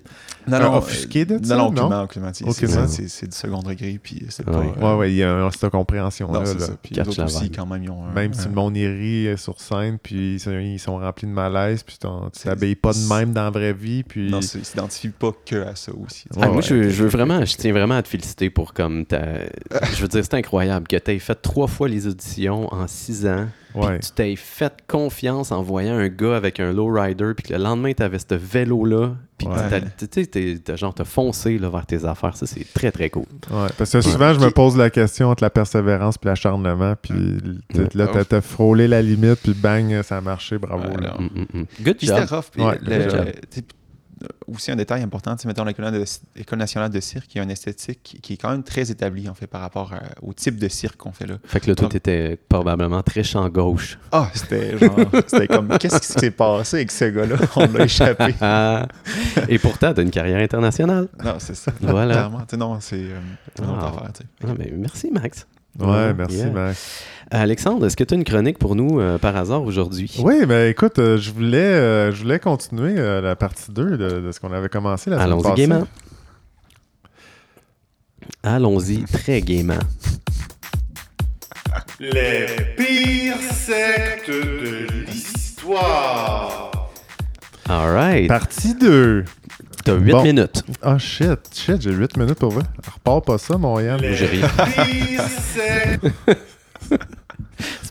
Non, 0.48 0.60
non, 0.60 0.78
offusqué 0.78 1.26
de 1.26 1.36
euh, 1.36 1.40
ça, 1.44 1.56
Non, 1.56 1.72
non, 1.90 2.04
aucunement. 2.04 2.32
C'est- 2.34 2.46
c'est- 2.88 2.88
C'est 2.88 3.08
c'est 3.10 3.26
du 3.28 3.36
second 3.36 3.60
degré, 3.62 4.00
puis 4.02 4.26
c'est 4.30 4.48
Ouais. 4.48 4.72
pas... 4.74 4.94
Ouais, 4.94 5.00
ouais, 5.00 5.12
il 5.12 5.16
y 5.18 5.24
a 5.24 5.32
un- 5.34 5.46
cette 5.52 6.54
c'est 6.54 6.60
là. 6.60 6.66
ça. 6.68 6.74
Puis 6.82 6.96
aussi, 7.26 7.52
quand 7.52 7.66
même, 7.66 7.84
ils 7.84 7.90
ont 7.90 8.06
un... 8.06 8.12
Même 8.14 8.34
si 8.34 8.48
le 8.48 8.54
monde 8.54 8.76
y 8.78 8.86
rit 8.88 9.28
euh, 9.28 9.38
sur 9.38 9.60
scène, 9.60 9.98
puis 10.02 10.36
ils 10.36 10.40
sont, 10.40 10.52
ils 10.60 10.80
sont 10.80 10.98
remplis 10.98 11.28
de 11.28 11.32
malaise, 11.34 11.84
puis 11.84 11.98
tu 12.00 12.08
C'est- 12.34 12.50
t'habilles 12.50 12.76
pas 12.76 12.90
de 12.92 12.98
c'est- 12.98 13.14
même 13.14 13.32
dans 13.34 13.44
la 13.44 13.50
vraie 13.50 13.74
vie, 13.74 14.04
puis... 14.04 14.30
Non, 14.30 14.42
c'est- 14.42 14.60
ils 14.60 14.66
s'identifient 14.66 15.10
pas 15.10 15.32
que 15.46 15.66
à 15.68 15.76
ça 15.76 15.92
aussi. 15.94 16.26
Ah, 16.36 16.40
Ouais, 16.42 16.48
moi, 16.52 16.62
je, 16.62 16.76
ouais, 16.76 16.90
je 16.90 17.04
veux 17.04 17.10
vraiment, 17.10 17.44
je 17.46 17.56
tiens 17.56 17.72
vraiment 17.72 17.96
à 17.96 18.04
te 18.04 18.08
féliciter 18.10 18.50
pour 18.50 18.74
comme 18.74 19.06
ta... 19.06 19.22
Je 19.96 20.02
veux 20.02 20.08
dire, 20.08 20.24
c'est 20.24 20.34
incroyable 20.36 20.88
que 20.88 20.98
tu 20.98 21.12
aies 21.12 21.20
fait 21.20 21.36
trois 21.36 21.68
fois 21.68 21.88
les 21.88 22.08
auditions 22.08 22.74
en 22.74 22.88
six 22.88 23.26
ans. 23.26 23.48
Puis 23.74 23.82
Ouais. 23.84 24.00
tu 24.00 24.12
t'es 24.12 24.36
fait 24.36 24.74
confiance 24.88 25.52
en 25.52 25.62
voyant 25.62 25.96
un 25.98 26.08
gars 26.08 26.36
avec 26.36 26.60
un 26.60 26.72
lowrider, 26.72 27.34
puis 27.36 27.48
que 27.50 27.54
le 27.54 27.60
lendemain, 27.64 27.92
tu 27.94 28.04
avais 28.04 28.20
ce 28.20 28.36
vélo-là, 28.36 29.16
puis 29.38 29.48
tu 29.98 30.60
t'as 30.60 30.76
genre, 30.76 30.94
t'as 30.94 31.04
foncé 31.06 31.58
là, 31.58 31.70
vers 31.70 31.86
tes 31.86 32.06
affaires. 32.06 32.36
Ça, 32.38 32.46
c'est 32.46 32.66
très, 32.74 32.92
très 32.92 33.10
cool. 33.10 33.26
Ouais, 33.52 33.68
parce 33.78 33.92
que 33.92 34.02
souvent, 34.02 34.34
je 34.34 34.40
me 34.40 34.46
Puis- 34.46 34.54
pose 34.54 34.78
la 34.78 34.90
question 34.90 35.30
entre 35.30 35.44
la 35.44 35.50
persévérance 35.50 36.16
et 36.24 36.26
l'acharnement, 36.28 36.96
puis 37.02 37.14
Ouais. 37.76 37.88
là, 37.96 38.08
t'as- 38.08 38.26
t'as 38.26 38.42
frôlé 38.42 38.88
la 38.88 39.02
limite, 39.02 39.40
puis 39.44 39.54
bang, 39.54 40.02
ça 40.04 40.18
a 40.18 40.22
marché, 40.22 40.58
bravo. 40.58 40.96
Là. 40.98 41.16
Mm, 41.20 41.24
mm, 41.24 41.46
mm. 41.62 41.66
Good 41.84 41.98
Puis 41.98 42.08
job. 42.08 42.18
c'était 42.20 42.36
rough. 42.36 42.46
Puis 42.52 42.62
Ouais, 42.64 42.80
le- 42.82 43.32
euh, 44.24 44.28
aussi 44.54 44.72
un 44.72 44.76
détail 44.76 45.02
important, 45.04 45.36
tu 45.36 45.42
sais, 45.44 45.48
mettons 45.48 45.64
l'école, 45.64 45.92
de- 45.92 46.56
nationale 46.56 46.90
de 46.92 47.00
cirque, 47.00 47.28
qui 47.28 47.40
a 47.40 47.44
une 47.44 47.52
esthétique 47.52 48.20
qui, 48.22 48.34
est 48.34 48.38
quand 48.38 48.50
même 48.52 48.64
très 48.64 48.90
établie 48.92 49.28
en 49.30 49.34
fait 49.34 49.48
par 49.48 49.62
rapport 49.62 49.94
à- 49.94 50.02
au 50.22 50.34
type 50.34 50.58
de 50.58 50.68
cirque 50.68 50.98
qu'on 50.98 51.12
fait 51.12 51.26
là. 51.26 51.36
Fait 51.46 51.60
que 51.60 51.70
là, 51.70 51.76
toi, 51.76 51.90
t'étais 51.90 52.38
probablement 52.50 53.02
très 53.04 53.24
champ 53.24 53.48
gauche. 53.50 53.98
Ah, 54.12 54.30
c'était 54.34 54.78
genre, 54.78 54.96
c'était 55.28 55.48
comme, 55.48 55.78
qu'est-ce 55.78 56.00
qui 56.00 56.20
s'est 56.20 56.32
passé 56.32 56.78
avec 56.78 56.92
ce 56.92 57.06
gars-là? 57.06 57.36
On 57.56 57.68
l'a 57.72 57.86
échappé. 57.86 58.36
Ah. 58.42 58.88
Et 59.50 59.60
pourtant, 59.60 59.94
t'as 59.94 60.02
une 60.04 60.12
carrière 60.12 60.40
internationale. 60.40 61.08
Non, 61.24 61.36
c'est 61.40 61.56
ça. 61.56 61.72
Voilà. 61.82 62.14
Clairement, 62.14 62.40
tu 62.42 62.46
sais, 62.52 62.58
non, 62.58 62.78
c'est 62.80 62.96
euh, 62.98 63.20
une 63.60 63.66
autre 63.66 63.74
Wow. 63.80 63.86
affaire, 63.98 64.14
tu 64.14 64.24
sais. 64.24 64.28
Ah, 64.48 64.54
ben, 64.58 64.70
merci, 64.78 65.10
Max. 65.12 65.48
Ouais, 65.80 66.14
merci, 66.14 66.36
Yeah. 66.38 66.52
Max. 66.52 67.04
Alexandre, 67.42 67.86
est-ce 67.88 67.98
que 67.98 68.04
tu 68.04 68.14
as 68.14 68.18
une 68.18 68.24
chronique 68.24 68.60
pour 68.60 68.76
nous 68.76 69.00
euh, 69.00 69.18
par 69.18 69.36
hasard 69.36 69.64
aujourd'hui? 69.64 70.16
Oui, 70.20 70.46
mais 70.48 70.70
écoute, 70.70 71.00
euh, 71.00 71.18
je 71.18 71.32
voulais, 71.32 71.58
euh, 71.58 72.12
je 72.12 72.22
voulais 72.22 72.38
continuer 72.40 72.94
euh, 72.98 73.22
la 73.22 73.36
partie 73.36 73.72
2 73.72 73.98
de, 73.98 74.20
de 74.22 74.32
ce 74.32 74.40
qu'on 74.40 74.52
avait 74.54 74.70
commencé 74.70 75.10
la 75.10 75.16
semaine 75.18 75.32
Allons-y 75.32 75.44
passée. 75.44 75.56
gaiement. 75.56 75.88
Allons-y 78.44 79.04
très 79.06 79.42
gaiement. 79.42 79.80
Les 82.00 82.46
pires 82.78 83.42
sectes 83.52 84.30
de 84.30 84.86
l'histoire. 85.08 86.72
All 87.68 87.92
right. 87.96 88.28
Partie 88.28 88.76
2. 88.76 89.26
T'as 89.84 89.96
8 89.96 90.12
Bon. 90.12 90.24
minutes. 90.24 90.64
Oh 90.86 91.00
shit, 91.00 91.40
shit, 91.52 91.82
j'ai 91.82 91.92
8 91.92 92.16
minutes 92.18 92.38
pour 92.40 92.52
vrai. 92.52 92.64
Repars 92.94 93.22
pas 93.24 93.38
ça, 93.40 93.58
mon 93.58 93.80
Yann. 93.80 94.00
Les 94.00 94.16
pires 94.16 95.28
sectes. 95.28 96.08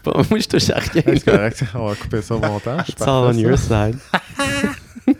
Pas 0.03 0.13
moi, 0.31 0.39
je 0.39 0.49
touche 0.49 0.71
à 0.71 0.79
rien. 0.79 1.03
C'est 1.07 1.25
correct, 1.25 1.63
on 1.75 1.87
va 1.89 1.95
couper 1.95 2.23
ça 2.23 2.35
au 2.35 2.41
montage. 2.41 2.89
It's 2.89 3.03
all 3.03 3.25
on 3.27 3.33
your 3.35 3.59
side. 3.59 3.97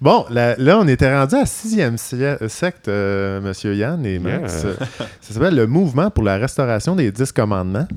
Bon, 0.00 0.26
là, 0.28 0.54
là, 0.58 0.78
on 0.78 0.86
était 0.88 1.14
rendu 1.14 1.36
à 1.36 1.46
sixième 1.46 1.96
secte, 1.96 2.86
euh, 2.88 3.40
Monsieur 3.40 3.74
Yann 3.74 4.04
et 4.04 4.18
Max. 4.18 4.62
Yeah. 4.62 4.86
Ça 5.22 5.34
s'appelle 5.34 5.56
le 5.56 5.66
Mouvement 5.66 6.10
pour 6.10 6.22
la 6.22 6.36
restauration 6.36 6.94
des 6.94 7.10
dix 7.10 7.32
commandements. 7.32 7.88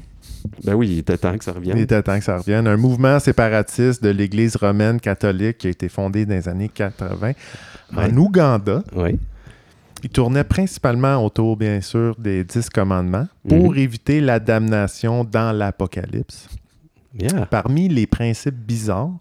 Ben 0.63 0.75
oui, 0.75 0.87
il 0.91 0.99
était 0.99 1.17
temps 1.17 1.37
que 1.37 1.43
ça 1.43 1.51
Il 1.51 1.57
revienne. 1.57 1.77
était 1.77 2.01
temps 2.01 2.17
que 2.17 2.23
ça 2.23 2.37
revienne. 2.37 2.67
Un 2.67 2.77
mouvement 2.77 3.19
séparatiste 3.19 4.01
de 4.01 4.09
l'Église 4.09 4.55
romaine 4.55 5.01
catholique 5.01 5.57
qui 5.57 5.67
a 5.67 5.69
été 5.71 5.89
fondé 5.89 6.25
dans 6.25 6.35
les 6.35 6.47
années 6.47 6.69
80 6.73 7.33
en. 7.97 8.17
Ouganda. 8.17 8.81
Oui. 8.95 9.19
Il 10.03 10.09
tournait 10.09 10.43
principalement 10.43 11.23
autour, 11.25 11.57
bien 11.57 11.81
sûr, 11.81 12.15
des 12.17 12.43
dix 12.43 12.69
commandements 12.69 13.27
pour 13.47 13.71
Mhm. 13.73 13.77
éviter 13.77 14.21
la 14.21 14.39
damnation 14.39 15.23
dans 15.23 15.51
l'Apocalypse. 15.51 16.47
Yeah. 17.19 17.45
Parmi 17.47 17.89
les 17.89 18.07
principes 18.07 18.55
bizarres, 18.55 19.17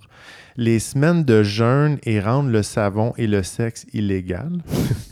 les 0.56 0.78
semaines 0.78 1.24
de 1.24 1.42
jeûne 1.42 1.98
et 2.04 2.20
rendre 2.20 2.50
le 2.50 2.62
savon 2.62 3.12
et 3.16 3.26
le 3.26 3.42
sexe 3.42 3.86
illégal. 3.92 4.50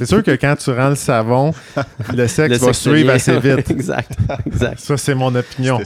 C'est 0.00 0.06
sûr 0.06 0.22
que 0.22 0.30
quand 0.30 0.56
tu 0.56 0.70
rends 0.70 0.88
le 0.88 0.94
savon, 0.94 1.52
le 2.14 2.26
sexe 2.26 2.50
Le 2.52 2.56
va 2.56 2.66
sexe 2.72 2.78
suivre 2.78 3.10
assez 3.12 3.38
vite. 3.40 3.70
exact. 3.70 4.12
Exact. 4.46 4.80
Ça, 4.80 4.96
c'est 4.96 5.14
mon 5.14 5.34
opinion. 5.34 5.78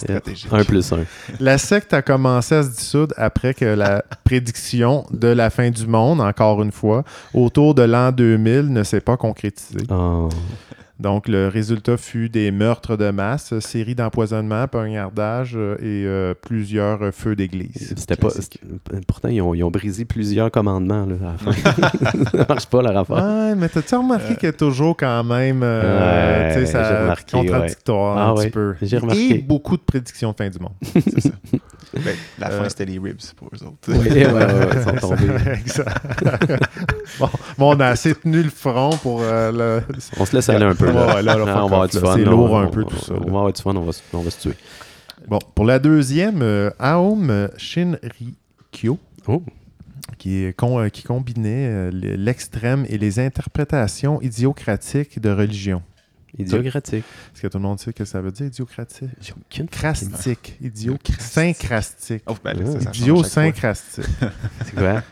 Un 0.53 0.65
plus 0.65 0.93
un. 0.93 1.01
La 1.41 1.59
secte 1.59 1.93
a 1.93 2.01
commencé 2.01 2.55
à 2.55 2.63
se 2.63 2.69
dissoudre 2.69 3.15
après 3.19 3.55
que 3.55 3.65
la 3.65 4.05
prédiction 4.25 5.05
de 5.11 5.29
la 5.29 5.51
fin 5.51 5.69
du 5.71 5.87
monde, 5.89 6.21
encore 6.21 6.63
une 6.63 6.71
fois, 6.73 7.03
autour 7.33 7.75
de 7.75 7.83
l'an 7.83 8.13
2000 8.13 8.73
ne 8.73 8.85
s'est 8.85 9.01
pas 9.01 9.17
concrétisée. 9.17 9.85
Oh. 9.91 10.29
Donc, 11.05 11.29
le 11.29 11.49
résultat 11.49 11.99
fut 11.99 12.31
des 12.31 12.51
meurtres 12.51 12.97
de 12.97 13.11
masse, 13.11 13.53
séries 13.59 13.95
d'empoisonnements, 13.95 14.67
poignardages 14.69 15.53
euh, 15.55 15.77
et 15.79 16.07
euh, 16.07 16.33
plusieurs 16.33 17.03
euh, 17.03 17.11
feux 17.13 17.37
d'église. 17.37 17.93
C'était 17.95 18.17
pas. 18.17 18.29
Pourtant, 19.07 19.29
ils 19.29 19.43
ont, 19.43 19.53
ils 19.53 19.63
ont 19.65 19.71
brisé 19.71 20.07
plusieurs 20.07 20.51
commandements 20.51 21.05
là, 21.05 21.15
à 21.21 21.33
la 21.33 21.53
fin. 21.53 21.53
ça 22.33 22.47
marche 22.49 22.67
pas 22.69 22.81
leur 22.81 22.97
affaire. 22.97 23.17
Ouais, 23.23 23.55
mais 23.55 23.69
t'as-tu 23.69 23.95
remarqué 23.97 24.35
qu'il 24.37 24.45
y 24.45 24.47
a 24.47 24.53
toujours 24.55 24.97
quand 24.97 25.23
même 25.25 25.61
euh, 25.63 26.49
Ouais, 26.49 26.55
tu 26.55 26.61
sais, 26.61 26.73
ça- 26.73 26.89
j'ai 26.89 27.03
remarqué, 27.03 27.37
contradictoire 27.39 28.17
ouais. 28.17 28.23
un 28.23 28.31
Ah 28.31 28.35
petit 28.35 28.51
peu. 28.51 28.75
j'ai 28.81 28.97
Et 29.31 29.39
beaucoup 29.43 29.77
de 29.77 29.83
prédictions 29.83 30.31
de 30.33 30.37
fin 30.37 30.49
du 30.49 30.59
monde. 30.59 30.73
C'est 30.83 31.21
ça. 31.21 31.31
Ben, 31.95 32.15
la 32.39 32.51
fin, 32.51 32.65
Euh, 32.65 32.69
c'était 32.69 32.85
les 32.87 32.99
ribs 32.99 33.21
pour 33.37 33.49
eux 33.49 33.65
autres. 33.67 33.77
Oui, 33.89 33.97
ouais, 33.99 34.27
ouais, 34.27 34.33
ouais, 34.33 34.69
ils 34.75 34.83
sont 34.83 34.97
tombés. 35.09 35.53
exact. 35.53 36.63
bon, 37.19 37.29
bon, 37.59 37.77
on 37.77 37.81
a 37.81 37.87
assez 37.87 38.15
tenu 38.15 38.43
le 38.43 38.51
front 38.51 38.91
pour 39.03 39.21
euh, 39.23 39.53
le... 39.53 39.97
On 40.19 40.25
se 40.25 40.35
laisse 40.37 40.49
aller 40.49 40.65
un 40.65 40.75
peu. 40.75 40.87
Là. 40.93 41.15
ouais, 41.17 41.23
là, 41.23 41.37
on 41.39 41.45
va 41.45 41.63
avoir 41.63 41.89
du 41.89 41.99
fun. 41.99 42.15
C'est 42.17 42.25
lourd 42.25 42.51
On- 42.53 42.59
un 42.61 42.67
peu, 42.67 42.83
on- 42.83 42.89
tout 42.89 42.97
ça, 42.99 43.13
On 43.15 43.19
là. 43.21 43.21
va 43.21 43.27
avoir 43.39 43.53
du 43.53 43.63
fun, 43.63 43.75
on 43.77 43.83
va, 43.85 43.93
se- 43.93 44.03
on 44.13 44.21
va 44.21 44.31
se 44.31 44.41
tuer. 44.41 44.55
Bon, 45.29 45.39
pour 45.55 45.65
la 45.65 45.79
deuxième, 45.79 46.43
euh, 46.43 46.71
Aum 46.81 47.49
Shinrikyo, 47.57 48.99
Oh. 49.27 49.43
qui, 50.19 50.45
euh, 50.47 50.89
qui 50.91 51.03
combinait 51.03 51.69
euh, 51.69 51.91
le- 51.91 52.15
l'extrême 52.17 52.85
et 52.89 52.99
les 52.99 53.19
interprétations 53.19 54.21
idiocratiques 54.21 55.21
de 55.21 55.31
religion. 55.31 55.83
Idiocratique. 56.39 57.05
Est-ce 57.33 57.43
que 57.43 57.47
tout 57.47 57.59
le 57.59 57.63
monde 57.63 57.79
sait 57.79 57.87
ce 57.87 57.91
que 57.91 58.05
ça 58.05 58.21
veut 58.21 58.33
dire, 58.33 58.47
idiocratique? 58.47 59.11
Crastique. 59.71 60.57
Idio... 60.61 60.97
Crastique. 61.03 61.21
Syncrastique. 61.21 62.23
Oh, 62.27 62.35
ben. 62.43 62.57
Idiosyncrastique. 62.81 64.05
C'est 64.65 64.75
quoi? 64.75 65.03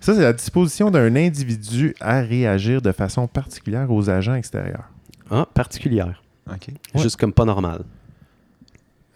Ça, 0.00 0.14
c'est 0.14 0.22
la 0.22 0.32
disposition 0.32 0.90
d'un 0.90 1.14
individu 1.14 1.94
à 2.00 2.20
réagir 2.20 2.80
de 2.80 2.92
façon 2.92 3.26
particulière 3.26 3.90
aux 3.90 4.08
agents 4.08 4.34
extérieurs. 4.34 4.88
Ah, 5.30 5.46
particulière. 5.52 6.22
OK. 6.50 6.68
Ouais. 6.68 7.02
Juste 7.02 7.16
comme 7.16 7.34
pas 7.34 7.44
normal. 7.44 7.84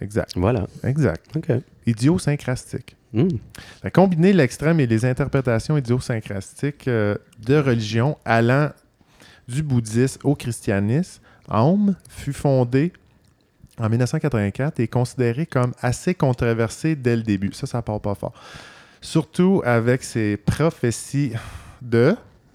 Exact. 0.01 0.33
Voilà. 0.37 0.67
Exact. 0.85 1.25
OK. 1.35 1.51
Idiosyncrastique. 1.87 2.97
Hmm. 3.13 3.29
Combiner 3.93 4.33
l'extrême 4.33 4.81
et 4.81 4.87
les 4.87 5.05
interprétations 5.05 5.77
idiosyncrasiques 5.77 6.89
euh, 6.89 7.15
de 7.39 7.57
religions 7.57 8.19
allant 8.25 8.71
du 9.49 9.63
bouddhisme 9.63 10.21
au 10.25 10.35
christianisme, 10.35 11.22
Aum 11.51 11.95
fut 12.09 12.33
fondé 12.33 12.93
en 13.79 13.89
1984 13.89 14.81
et 14.81 14.89
considéré 14.89 15.47
comme 15.47 15.73
assez 15.81 16.15
controversé 16.15 16.95
dès 16.95 17.17
le 17.17 17.23
début. 17.23 17.53
Ça, 17.53 17.67
ça 17.67 17.83
part 17.83 18.01
pas 18.01 18.15
fort. 18.15 18.33
Surtout 19.01 19.63
avec 19.65 20.05
ses 20.05 20.37
prophéties 20.37 21.33
de, 21.81 22.15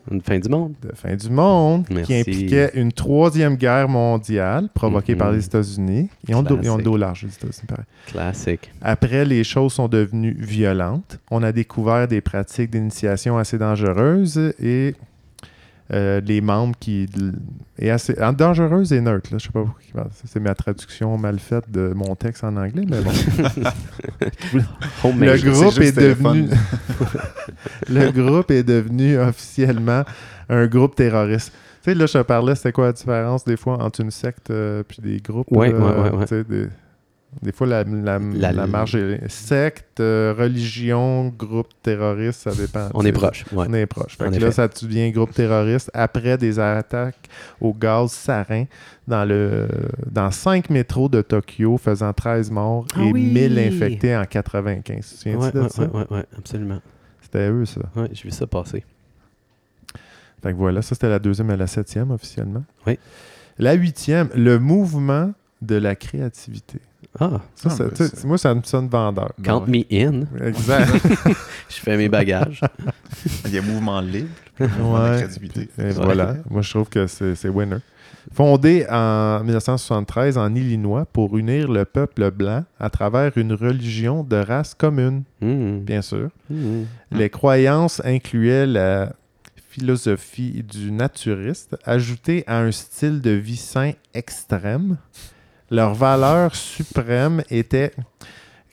Une 0.09 0.21
fin 0.21 0.39
du 0.39 0.47
monde. 0.47 0.73
de 0.81 0.95
fin 0.95 1.13
du 1.15 1.29
monde 1.29 1.85
Merci. 1.89 2.05
qui 2.05 2.19
impliquait 2.19 2.71
une 2.75 2.93
troisième 2.93 3.55
guerre 3.55 3.89
mondiale 3.89 4.69
provoquée 4.73 5.15
par 5.17 5.31
les 5.33 5.43
États-Unis. 5.45 6.09
Ils 6.27 6.35
ont, 6.35 6.43
le 6.43 6.81
dos 6.83 6.95
large, 6.95 7.23
les 7.23 7.33
États-Unis, 7.33 7.67
pareil. 7.67 7.85
Classique. 8.05 8.71
Après, 8.81 9.25
les 9.25 9.43
choses 9.43 9.73
sont 9.73 9.89
devenues 9.89 10.37
violentes. 10.39 11.19
On 11.29 11.43
a 11.43 11.51
découvert 11.51 12.07
des 12.07 12.21
pratiques 12.21 12.69
d'initiation 12.71 13.37
assez 13.37 13.57
dangereuses 13.57 14.53
et 14.61 14.95
euh, 15.93 16.19
les 16.21 16.41
membres 16.41 16.75
qui. 16.79 17.07
Et 17.79 17.89
assez, 17.91 18.15
dangereuses 18.37 18.91
et 18.91 18.99
neutres. 18.99 19.29
Là. 19.31 19.37
Je 19.37 19.45
sais 19.45 19.51
pas 19.51 19.63
pourquoi. 19.63 20.11
ça, 20.11 20.23
C'est 20.25 20.39
ma 20.39 20.53
traduction 20.53 21.17
mal 21.17 21.39
faite 21.39 21.71
de 21.71 21.93
mon 21.95 22.15
texte 22.15 22.43
en 22.43 22.57
anglais, 22.57 22.83
mais 22.87 23.01
bon. 23.01 23.11
Le 25.03 25.37
groupe 25.49 25.79
est 25.79 25.97
devenu. 25.97 26.49
le 27.89 28.11
groupe 28.11 28.51
est 28.51 28.63
devenu 28.63 29.17
officiellement 29.17 30.03
un 30.49 30.67
groupe 30.67 30.95
terroriste. 30.95 31.53
Tu 31.83 31.91
sais, 31.91 31.95
là, 31.95 32.05
je 32.05 32.13
te 32.13 32.23
parlais, 32.23 32.55
c'était 32.55 32.71
quoi 32.73 32.87
la 32.87 32.93
différence 32.93 33.45
des 33.45 33.55
fois 33.55 33.81
entre 33.81 34.01
une 34.01 34.11
secte 34.11 34.49
et 34.49 34.83
puis 34.87 34.99
des 35.01 35.19
groupes? 35.19 35.47
Ouais, 35.51 35.73
euh, 35.73 36.11
ouais, 36.11 36.25
ouais. 36.41 36.69
Des, 37.41 37.51
fois, 37.51 37.67
la, 37.67 37.83
la, 37.83 38.17
La- 38.19 38.51
la 38.51 38.65
marge 38.67 38.95
est 38.95 39.27
secte, 39.29 39.99
euh, 39.99 40.33
religion, 40.37 41.27
groupe 41.27 41.67
terroriste, 41.83 42.41
ça 42.41 42.51
dépend. 42.55 42.89
On 42.93 43.05
est 43.05 43.11
proche. 43.11 43.45
Ouais. 43.51 43.67
On 43.69 43.73
est 43.73 43.85
proche. 43.85 44.17
Fait 44.17 44.29
que 44.31 44.39
là, 44.39 44.51
ça 44.51 44.67
devient 44.67 45.11
groupe 45.11 45.33
terroriste 45.33 45.91
après 45.93 46.37
des 46.37 46.57
attaques 46.59 47.29
au 47.61 47.73
gaz 47.73 48.11
sarin 48.11 48.65
dans, 49.07 49.23
le, 49.23 49.67
dans 50.09 50.31
cinq 50.31 50.69
métros 50.71 51.09
de 51.09 51.21
Tokyo, 51.21 51.77
faisant 51.77 52.11
13 52.11 52.49
morts 52.51 52.85
Ah 52.95 53.03
et 53.03 53.11
oui! 53.11 53.21
1000 53.31 53.59
infectés 53.59 54.17
en 54.17 54.25
95. 54.25 55.19
Tu 55.21 55.35
Ouais, 55.35 55.51
de 55.51 55.59
ouais, 55.61 55.69
ça? 55.69 55.83
ouais, 56.09 56.23
absolument. 56.37 56.81
C'était 57.21 57.49
eux, 57.49 57.65
ça. 57.65 57.81
Ouais, 57.95 58.09
j'ai 58.13 58.23
vu 58.23 58.31
ça 58.31 58.47
passer. 58.47 58.83
Fait 60.41 60.51
que 60.51 60.57
voilà, 60.57 60.81
ça 60.81 60.95
c'était 60.95 61.09
la 61.09 61.19
deuxième 61.19 61.49
et 61.51 61.57
la 61.57 61.67
septième 61.67 62.11
officiellement. 62.11 62.63
Oui. 62.85 62.97
La 63.59 63.73
huitième, 63.73 64.29
le 64.35 64.59
mouvement 64.59 65.33
de 65.61 65.75
la 65.75 65.95
créativité. 65.95 66.79
Ah, 67.19 67.41
Ça, 67.55 67.69
moi, 68.25 68.37
ça 68.37 68.53
me 68.53 68.61
sonne 68.63 68.87
vendeur. 68.89 69.31
count 69.43 69.65
me 69.67 69.83
in. 69.91 70.21
Exact. 70.45 70.91
Je 71.69 71.75
fais 71.75 71.97
mes 71.97 72.09
bagages. 72.09 72.61
Il 73.45 73.53
y 73.53 73.57
a 73.57 73.61
mouvement 73.61 73.99
libre, 74.01 74.29
mouvement 74.59 74.99
de 75.05 75.09
Ouais. 75.11 75.15
créativité. 75.17 75.69
Et 75.79 75.89
voilà. 75.91 76.35
Moi, 76.49 76.61
je 76.61 76.69
trouve 76.69 76.89
que 76.89 77.07
c'est 77.07 77.35
c'est 77.35 77.49
winner. 77.49 77.77
Fondé 78.33 78.85
en 78.89 79.41
1973 79.43 80.37
en 80.37 80.53
Illinois 80.53 81.05
pour 81.11 81.37
unir 81.37 81.71
le 81.71 81.85
peuple 81.85 82.29
blanc 82.31 82.65
à 82.79 82.89
travers 82.89 83.37
une 83.37 83.53
religion 83.53 84.23
de 84.23 84.35
race 84.35 84.73
commune, 84.73 85.23
Hmm. 85.41 85.79
bien 85.79 86.01
sûr. 86.01 86.29
Hmm. 86.49 86.83
Les 87.11 87.29
croyances 87.29 88.01
incluaient 88.05 88.65
la 88.67 89.13
philosophie 89.69 90.63
du 90.63 90.91
naturiste, 90.91 91.77
ajoutée 91.85 92.43
à 92.47 92.59
un 92.59 92.71
style 92.71 93.21
de 93.21 93.31
vie 93.31 93.55
sain 93.57 93.91
extrême. 94.13 94.97
Leur 95.69 95.93
valeur 95.93 96.55
suprême 96.55 97.43
était 97.49 97.91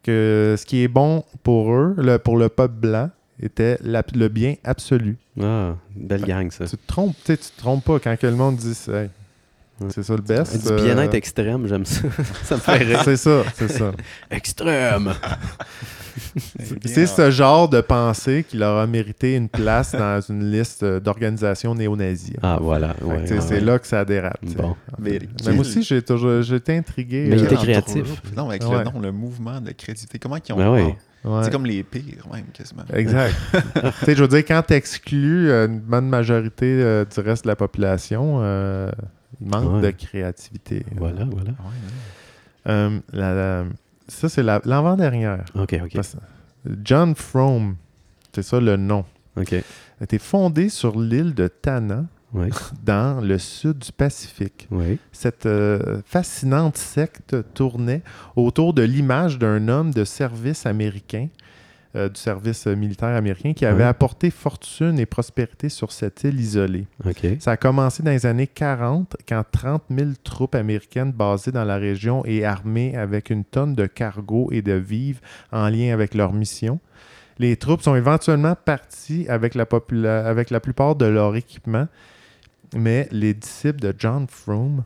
que 0.03 0.55
ce 0.59 0.65
qui 0.65 0.83
est 0.83 0.89
bon 0.89 1.25
pour 1.43 1.73
eux, 1.73 1.95
le- 1.99 2.19
pour 2.19 2.37
le 2.37 2.49
peuple 2.49 2.75
blanc, 2.75 3.11
était 3.41 3.79
la- 3.83 4.03
le 4.15 4.29
bien 4.29 4.55
absolu. 4.63 5.17
Ah, 5.43 5.75
belle 5.95 6.25
gang, 6.25 6.51
ça. 6.51 6.67
Tu 6.67 6.77
te 6.77 6.87
trompes, 6.87 7.17
tu 7.25 7.33
sais, 7.33 7.37
tu 7.37 7.51
te 7.51 7.59
trompes 7.59 7.85
pas 7.85 7.99
quand 7.99 8.17
que 8.19 8.27
le 8.27 8.37
monde 8.37 8.57
dit 8.57 8.77
Hey, 8.89 8.95
Ouais. 8.95 9.11
C'est 9.89 10.03
ça 10.03 10.14
le 10.14 10.22
best. 10.22 10.66
Du 10.66 10.83
bien-être 10.83 11.14
euh, 11.14 11.16
extrême, 11.16 11.66
j'aime 11.66 11.85
ça. 11.85 12.03
ça 12.45 12.55
me 12.57 12.61
fait 12.61 12.72
rire. 12.79 13.01
c'est 13.05 13.16
ça, 13.16 13.43
c'est 13.55 13.68
ça. 13.68 13.93
Extrême! 14.31 15.12
C'est 16.85 17.07
ce 17.07 17.31
genre 17.31 17.68
de 17.68 17.81
pensée 17.81 18.45
qui 18.49 18.57
leur 18.57 18.79
a 18.79 18.87
mérité 18.87 19.35
une 19.35 19.49
place 19.49 19.93
dans 19.99 20.20
une 20.20 20.51
liste 20.51 20.83
euh, 20.83 21.01
d'organisations 21.01 21.75
néo-nazies. 21.75 22.37
Ah, 22.43 22.59
voilà. 22.61 22.95
Ouais, 23.03 23.16
ouais, 23.16 23.25
c'est 23.27 23.55
ouais. 23.55 23.61
là 23.61 23.79
que 23.79 23.87
ça 23.87 24.05
dérape. 24.05 24.39
Bon. 24.57 24.77
Mais 24.99 25.18
moi 25.45 25.59
aussi, 25.61 25.83
j'ai 25.83 26.03
toujours 26.03 26.43
j'ai 26.43 26.57
été 26.57 26.77
intrigué. 26.77 27.27
Mais 27.29 27.37
il 27.37 27.43
euh, 27.43 27.47
était 27.47 27.57
créatif. 27.57 28.22
Non, 28.37 28.49
avec 28.49 28.62
Ouais. 28.64 28.79
le 28.79 28.85
nom, 28.85 29.01
le 29.01 29.12
mouvement 29.12 29.61
de 29.61 29.66
la 29.66 29.72
créativité. 29.72 30.18
Comment 30.18 30.37
ils 30.37 30.53
ont. 30.53 30.57
Ben 30.57 30.72
oui. 30.72 30.95
ouais. 31.25 31.43
C'est 31.43 31.51
comme 31.51 31.66
les 31.66 31.83
pires, 31.83 32.27
même, 32.33 32.47
quasiment. 32.53 32.85
Exact. 32.93 33.35
tu 33.53 34.05
sais, 34.05 34.14
je 34.14 34.22
veux 34.22 34.29
dire, 34.29 34.45
quand 34.47 34.62
tu 34.66 34.75
exclus 34.75 35.51
une 35.51 35.81
bonne 35.81 36.09
majorité 36.09 36.66
euh, 36.81 37.05
du 37.05 37.20
reste 37.20 37.45
de 37.45 37.49
la 37.49 37.57
population, 37.57 38.39
euh, 38.41 38.91
manque 39.45 39.75
Ouais. 39.75 39.81
de 39.83 39.91
créativité. 39.91 40.85
Voilà, 40.97 41.25
voilà. 41.25 41.51
Ouais, 41.51 41.57
ouais. 42.67 42.73
Euh, 42.73 42.99
la- 43.13 43.35
la- 43.35 43.65
ça, 44.09 44.29
c'est 44.29 44.43
la- 44.43 44.61
l'avant-dernière. 44.65 45.45
OK, 45.55 45.79
OK. 45.85 45.93
Parce- 45.95 46.17
John 46.83 47.15
Fromm, 47.15 47.77
c'est 48.35 48.43
ça 48.43 48.59
le 48.61 48.77
nom, 48.77 49.05
OK. 49.37 49.53
a 49.53 50.05
été 50.05 50.19
fondé 50.19 50.69
sur 50.71 50.99
l'île 50.99 51.35
de 51.35 51.47
Tana, 51.49 52.05
Oui, 52.33 52.49
dans 52.85 53.21
le 53.23 53.39
sud 53.39 53.79
du 53.79 53.93
Pacifique. 53.93 54.67
oui. 54.71 54.99
Cette 55.13 55.47
euh, 55.47 56.01
fascinante 56.07 56.77
secte 56.79 57.37
tournait 57.55 58.03
autour 58.35 58.73
de 58.75 58.83
l'image 58.83 59.39
d'un 59.39 59.69
homme 59.69 59.93
de 59.93 60.05
service 60.05 60.65
américain, 60.67 61.29
euh, 61.97 62.09
du 62.09 62.21
service 62.21 62.67
militaire 62.67 63.09
américain, 63.17 63.53
qui 63.53 63.65
avait 63.67 63.83
Ouais. 63.85 63.89
apporté 63.89 64.31
fortune 64.31 64.99
et 64.99 65.07
prospérité 65.07 65.69
sur 65.69 65.93
cette 65.93 66.25
île 66.25 66.41
isolée. 66.41 66.87
Ça 67.41 67.53
a 67.53 67.57
commencé 67.57 68.03
dans 68.03 68.11
les 68.11 68.27
années 68.27 68.47
40, 68.47 69.17
quand 69.29 69.43
30 69.53 69.83
000 69.91 70.11
troupes 70.23 70.55
américaines 70.55 71.13
basées 71.13 71.53
dans 71.53 71.65
la 71.65 71.77
région 71.77 72.25
et 72.25 72.45
armées 72.45 72.97
avec 72.97 73.31
une 73.31 73.45
tonne 73.45 73.75
de 73.75 73.87
cargo 73.87 74.49
et 74.53 74.63
de 74.63 74.73
vivres 74.73 75.21
en 75.53 75.69
lien 75.69 75.93
avec 75.93 76.15
leur 76.15 76.33
mission. 76.33 76.81
Les 77.39 77.57
troupes 77.57 77.83
sont 77.83 77.97
éventuellement 77.97 78.55
parties 78.55 79.27
avec 79.29 79.55
la, 79.55 79.65
popula- 79.65 80.25
avec 80.25 80.51
la 80.51 80.61
plupart 80.61 80.95
de 80.97 81.07
leur 81.07 81.35
équipement, 81.35 81.89
mais 82.77 83.09
les 83.11 83.35
disciples 83.35 83.81
de 83.81 83.95
John 83.99 84.27
Froome 84.29 84.85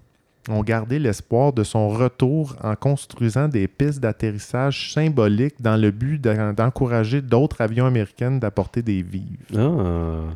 ont 0.48 0.62
gardé 0.62 0.98
l'espoir 0.98 1.52
de 1.52 1.62
son 1.64 1.88
retour 1.88 2.56
en 2.62 2.74
construisant 2.74 3.48
des 3.48 3.68
pistes 3.68 4.00
d'atterrissage 4.00 4.92
symboliques 4.92 5.60
dans 5.60 5.76
le 5.76 5.90
but 5.90 6.18
d'en- 6.20 6.52
d'encourager 6.52 7.20
d'autres 7.22 7.60
avions 7.60 7.86
américains 7.86 8.32
d'apporter 8.32 8.82
des 8.82 9.02
vivres. 9.02 9.26
Ah. 9.56 10.32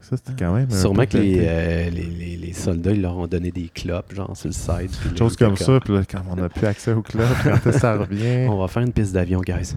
Ça, 0.00 0.16
c'était 0.16 0.42
quand 0.42 0.54
même 0.54 0.70
Sûrement 0.70 1.04
que 1.04 1.18
les, 1.18 1.38
euh, 1.42 1.90
les, 1.90 2.02
les, 2.04 2.36
les 2.36 2.52
soldats, 2.54 2.92
ils 2.92 3.02
leur 3.02 3.16
ont 3.18 3.26
donné 3.26 3.50
des 3.50 3.68
clopes, 3.68 4.14
genre 4.14 4.34
sur 4.34 4.48
le 4.48 4.52
side. 4.54 4.90
là, 5.04 5.16
Chose 5.18 5.36
comme 5.36 5.56
ça, 5.56 5.80
puis 5.80 5.92
là, 5.92 6.00
quand 6.10 6.22
on 6.30 6.36
n'a 6.36 6.48
plus 6.48 6.66
accès 6.66 6.92
au 6.92 7.02
club, 7.02 7.26
quand 7.44 7.72
ça 7.72 7.94
revient. 7.98 8.46
On 8.48 8.58
va 8.58 8.68
faire 8.68 8.82
une 8.84 8.92
piste 8.92 9.12
d'avion, 9.12 9.40
guys. 9.42 9.74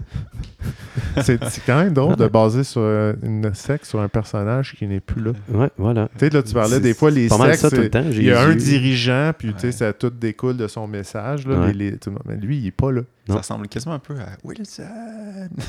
C'est 1.22 1.38
quand 1.66 1.82
même 1.82 1.92
drôle 1.92 2.16
de 2.16 2.26
baser 2.28 2.64
sur 2.64 2.80
une 3.22 3.52
secte 3.52 3.84
sur 3.84 4.00
un 4.00 4.08
personnage 4.08 4.74
qui 4.78 4.86
n'est 4.86 5.00
plus 5.00 5.22
là. 5.22 5.32
Ouais, 5.52 5.68
voilà. 5.76 6.08
Tu 6.14 6.20
sais, 6.20 6.30
là, 6.30 6.42
tu 6.42 6.54
parlais 6.54 6.80
des 6.80 6.94
fois, 6.94 7.10
les 7.10 7.28
pas 7.28 7.36
mal 7.36 7.50
sectes, 7.50 7.60
ça 7.62 7.70
tout 7.70 7.76
le 7.76 7.82
c'est- 7.84 7.90
temps. 7.90 8.04
il 8.10 8.22
y 8.22 8.30
a 8.32 8.40
un 8.42 8.54
dirigeant, 8.54 9.32
puis 9.36 9.52
tu 9.52 9.60
sais, 9.60 9.72
ça 9.72 9.92
tout 9.92 10.08
découle 10.10 10.56
de 10.56 10.66
son 10.68 10.86
message. 10.86 11.46
Là, 11.46 11.58
Ouais. 11.60 11.72
les- 11.74 11.96
mais 12.26 12.36
lui, 12.36 12.56
il 12.58 12.64
n'est 12.64 12.70
pas 12.70 12.90
là. 12.90 13.02
Non. 13.28 13.34
Ça 13.34 13.40
ressemble 13.40 13.68
quasiment 13.68 13.94
un 13.96 13.98
peu 13.98 14.14
à 14.14 14.28
Wilson. 14.44 14.82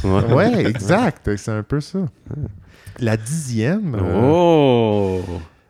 Ouais. 0.06 0.34
Ouais, 0.34 0.66
exact. 0.68 1.30
C'est 1.36 1.52
un 1.52 1.64
peu 1.64 1.82
ça. 1.82 2.00
La 3.00 3.18
dixième, 3.18 3.96
euh, 3.96 4.22
Oh! 4.24 5.22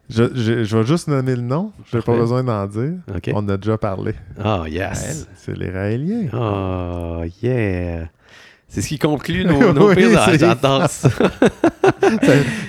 je, 0.09 0.24
je- 0.36 0.63
je 0.63 0.78
vais 0.78 0.86
juste 0.86 1.07
nommer 1.07 1.36
le 1.36 1.41
nom. 1.41 1.71
Je 1.91 1.97
n'ai 1.97 2.03
pas 2.03 2.15
besoin 2.15 2.43
d'en 2.43 2.65
dire. 2.67 2.93
On 3.34 3.38
en 3.38 3.49
a 3.49 3.57
déjà 3.57 3.78
parlé. 3.78 4.13
Ah, 4.43 4.63
yes! 4.67 5.28
C'est 5.36 5.57
les 5.57 5.69
Raéliens. 5.69 6.28
Oh, 6.34 7.24
yeah! 7.41 8.07
C'est 8.67 8.82
ce 8.82 8.88
qui 8.88 8.97
conclut 8.99 9.45
nos, 9.45 9.71
nos 9.74 9.89
Oui, 9.89 9.95
pires 9.95 10.19
J'adore. 10.38 10.88
Ça- 10.89 11.09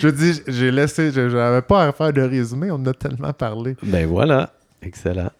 je 0.01 0.09
dis, 0.09 0.41
j'ai 0.47 0.71
laissé, 0.71 1.11
je 1.13 1.21
n'avais 1.35 1.63
pas 1.63 1.87
à 1.87 1.93
faire 1.93 2.13
de 2.13 2.23
résumé, 2.23 2.71
on 2.71 2.75
en 2.75 2.87
a 2.87 2.93
tellement 2.95 3.33
parlé. 3.33 3.77
Ben 3.83 4.07
voilà. 4.07 4.51
Excellent. 4.83 5.31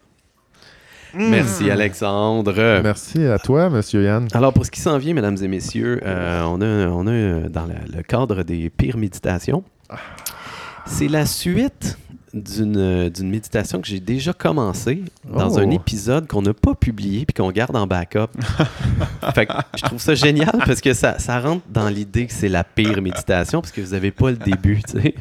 Merci, 1.17 1.69
Alexandre. 1.71 2.53
Merci 2.83 3.25
à 3.25 3.39
toi, 3.39 3.69
Monsieur 3.69 4.03
Yann. 4.03 4.27
Alors, 4.33 4.53
pour 4.53 4.65
ce 4.65 4.71
qui 4.71 4.81
s'en 4.81 4.97
vient, 4.97 5.13
mesdames 5.13 5.37
et 5.41 5.47
messieurs, 5.47 5.99
euh, 6.05 6.43
on 6.43 6.61
a, 6.61 6.87
on 6.89 7.07
a 7.07 7.11
euh, 7.11 7.49
dans 7.49 7.65
la- 7.65 7.97
le 7.97 8.03
cadre 8.03 8.43
des 8.43 8.69
pires 8.69 8.97
méditations, 8.97 9.63
c'est 10.85 11.07
la 11.07 11.25
suite 11.25 11.97
d'une 12.35 12.75
euh, 12.77 13.09
d'une 13.09 13.29
méditation 13.29 13.79
que 13.79 13.87
j'ai 13.87 14.01
déjà 14.01 14.33
commencée 14.33 15.03
dans 15.23 15.49
Oh. 15.55 15.59
un 15.59 15.69
épisode 15.71 16.27
qu'on 16.27 16.41
n'a 16.41 16.53
pas 16.53 16.75
publié 16.75 17.25
puis 17.25 17.33
qu'on 17.33 17.49
garde 17.51 17.75
en 17.77 17.87
backup. 17.87 18.27
fait 19.33 19.45
que 19.45 19.53
je 19.77 19.83
trouve 19.83 19.99
ça 20.01 20.13
génial 20.15 20.51
parce 20.65 20.81
que 20.81 20.93
ça, 20.93 21.17
ça 21.17 21.39
rentre 21.39 21.63
dans 21.69 21.87
l'idée 21.87 22.27
que 22.27 22.33
c'est 22.33 22.49
la 22.49 22.63
pire 22.65 23.01
méditation 23.01 23.61
parce 23.61 23.71
que 23.71 23.79
vous 23.81 23.91
n'avez 23.93 24.11
pas 24.11 24.31
le 24.31 24.37
début, 24.37 24.81
tu 24.83 24.99
sais. 25.01 25.15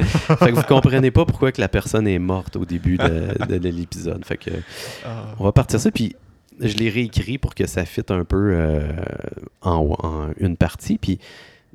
fait 0.36 0.50
que 0.50 0.54
vous 0.54 0.62
comprenez 0.62 1.10
pas 1.10 1.24
pourquoi 1.24 1.50
que 1.50 1.60
la 1.62 1.68
personne 1.68 2.06
est 2.06 2.18
morte 2.18 2.56
au 2.56 2.64
début 2.66 2.98
de, 2.98 3.46
de- 3.48 3.58
de 3.58 3.68
l'épisode. 3.70 4.22
Fait 4.24 4.36
que 4.36 4.50
on 5.38 5.44
va 5.44 5.52
partir 5.52 5.80
ça. 5.80 5.90
Puis 5.90 6.14
je 6.60 6.76
l'ai 6.76 6.90
réécrit 6.90 7.38
pour 7.38 7.54
que 7.54 7.66
ça 7.66 7.84
fitte 7.86 8.10
un 8.10 8.24
peu 8.24 8.50
euh, 8.52 8.92
en, 9.62 9.96
en 9.98 10.28
une 10.38 10.56
partie. 10.58 10.98
Puis 10.98 11.18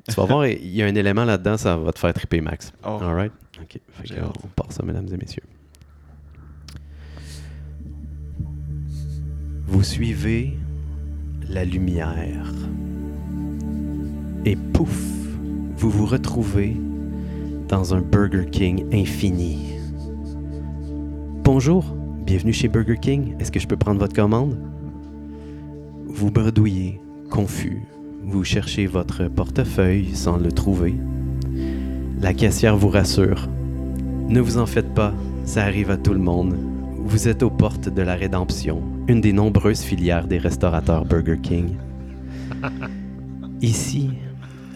tu 0.08 0.14
vas 0.14 0.24
voir, 0.24 0.46
il 0.46 0.68
y 0.74 0.82
a 0.82 0.86
un 0.86 0.94
élément 0.94 1.24
là-dedans, 1.24 1.56
ça 1.58 1.76
va 1.76 1.92
te 1.92 1.98
faire 1.98 2.14
triper, 2.14 2.40
Max. 2.40 2.72
Oh. 2.84 2.98
All 3.02 3.14
right? 3.14 3.32
OK. 3.62 3.80
Fait 3.88 4.08
que, 4.08 4.20
on 4.20 4.48
part 4.56 4.72
ça, 4.72 4.82
mesdames 4.84 5.08
et 5.12 5.16
messieurs. 5.16 5.42
Vous 9.66 9.82
suivez 9.82 10.56
la 11.48 11.64
lumière. 11.64 12.52
Et 14.44 14.56
pouf, 14.56 15.04
vous 15.76 15.90
vous 15.90 16.06
retrouvez 16.06 16.76
dans 17.68 17.94
un 17.94 18.00
Burger 18.00 18.46
King 18.50 18.86
infini. 18.92 19.74
Bonjour, 21.44 21.84
bienvenue 22.24 22.52
chez 22.52 22.68
Burger 22.68 22.96
King. 23.00 23.36
Est-ce 23.38 23.52
que 23.52 23.60
je 23.60 23.68
peux 23.68 23.76
prendre 23.76 24.00
votre 24.00 24.14
commande? 24.14 24.58
Vous 26.06 26.30
bredouillez, 26.30 27.00
confus. 27.30 27.82
Vous 28.22 28.44
cherchez 28.44 28.86
votre 28.86 29.28
portefeuille 29.28 30.14
sans 30.14 30.36
le 30.36 30.50
trouver. 30.50 30.94
La 32.20 32.34
caissière 32.34 32.76
vous 32.76 32.90
rassure. 32.90 33.48
Ne 34.28 34.40
vous 34.40 34.58
en 34.58 34.66
faites 34.66 34.92
pas, 34.92 35.14
ça 35.46 35.62
arrive 35.64 35.90
à 35.90 35.96
tout 35.96 36.12
le 36.12 36.18
monde. 36.18 36.54
Vous 36.98 37.28
êtes 37.28 37.42
aux 37.42 37.50
portes 37.50 37.88
de 37.88 38.02
la 38.02 38.14
rédemption, 38.14 38.82
une 39.08 39.22
des 39.22 39.32
nombreuses 39.32 39.80
filières 39.80 40.26
des 40.26 40.36
restaurateurs 40.36 41.06
Burger 41.06 41.38
King. 41.42 41.76
Ici, 43.62 44.10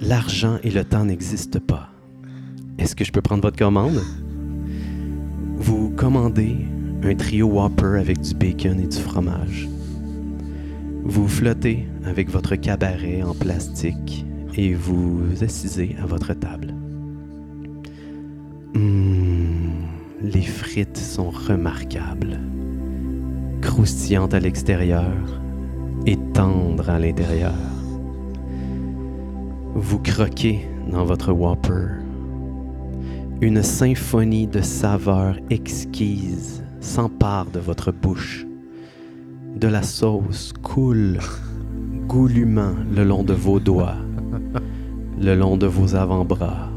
l'argent 0.00 0.56
et 0.62 0.70
le 0.70 0.84
temps 0.84 1.04
n'existent 1.04 1.60
pas. 1.60 1.90
Est-ce 2.78 2.96
que 2.96 3.04
je 3.04 3.12
peux 3.12 3.20
prendre 3.20 3.42
votre 3.42 3.58
commande? 3.58 4.00
Vous 5.56 5.90
commandez 5.90 6.56
un 7.02 7.14
trio 7.14 7.46
Whopper 7.46 7.98
avec 8.00 8.22
du 8.22 8.34
bacon 8.34 8.80
et 8.80 8.86
du 8.86 8.96
fromage. 8.96 9.68
Vous 11.04 11.28
flottez 11.28 11.86
avec 12.06 12.30
votre 12.30 12.56
cabaret 12.56 13.22
en 13.22 13.34
plastique 13.34 14.24
et 14.56 14.72
vous 14.72 15.20
assisez 15.42 15.94
à 16.02 16.06
votre 16.06 16.32
table. 16.32 16.74
Mmh, 18.74 19.86
les 20.20 20.42
frites 20.42 20.96
sont 20.96 21.30
remarquables, 21.30 22.40
croustillantes 23.60 24.34
à 24.34 24.40
l'extérieur 24.40 25.12
et 26.06 26.16
tendres 26.32 26.90
à 26.90 26.98
l'intérieur. 26.98 27.54
Vous 29.76 30.00
croquez 30.00 30.66
dans 30.90 31.04
votre 31.04 31.32
Whopper. 31.32 31.86
Une 33.40 33.62
symphonie 33.62 34.48
de 34.48 34.60
saveurs 34.60 35.38
exquises 35.50 36.64
s'empare 36.80 37.46
de 37.46 37.60
votre 37.60 37.92
bouche. 37.92 38.44
De 39.54 39.68
la 39.68 39.84
sauce 39.84 40.52
coule 40.64 41.20
goulûment 42.08 42.74
le 42.92 43.04
long 43.04 43.22
de 43.22 43.34
vos 43.34 43.60
doigts, 43.60 43.98
le 45.20 45.36
long 45.36 45.56
de 45.56 45.66
vos 45.66 45.94
avant-bras, 45.94 46.70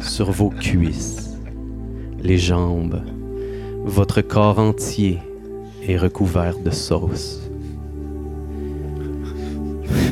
sur 0.00 0.30
vos 0.30 0.50
cuisses, 0.50 1.38
les 2.20 2.38
jambes. 2.38 3.02
Votre 3.84 4.22
corps 4.22 4.58
entier 4.58 5.20
est 5.86 5.96
recouvert 5.96 6.58
de 6.58 6.70
sauce. 6.70 7.40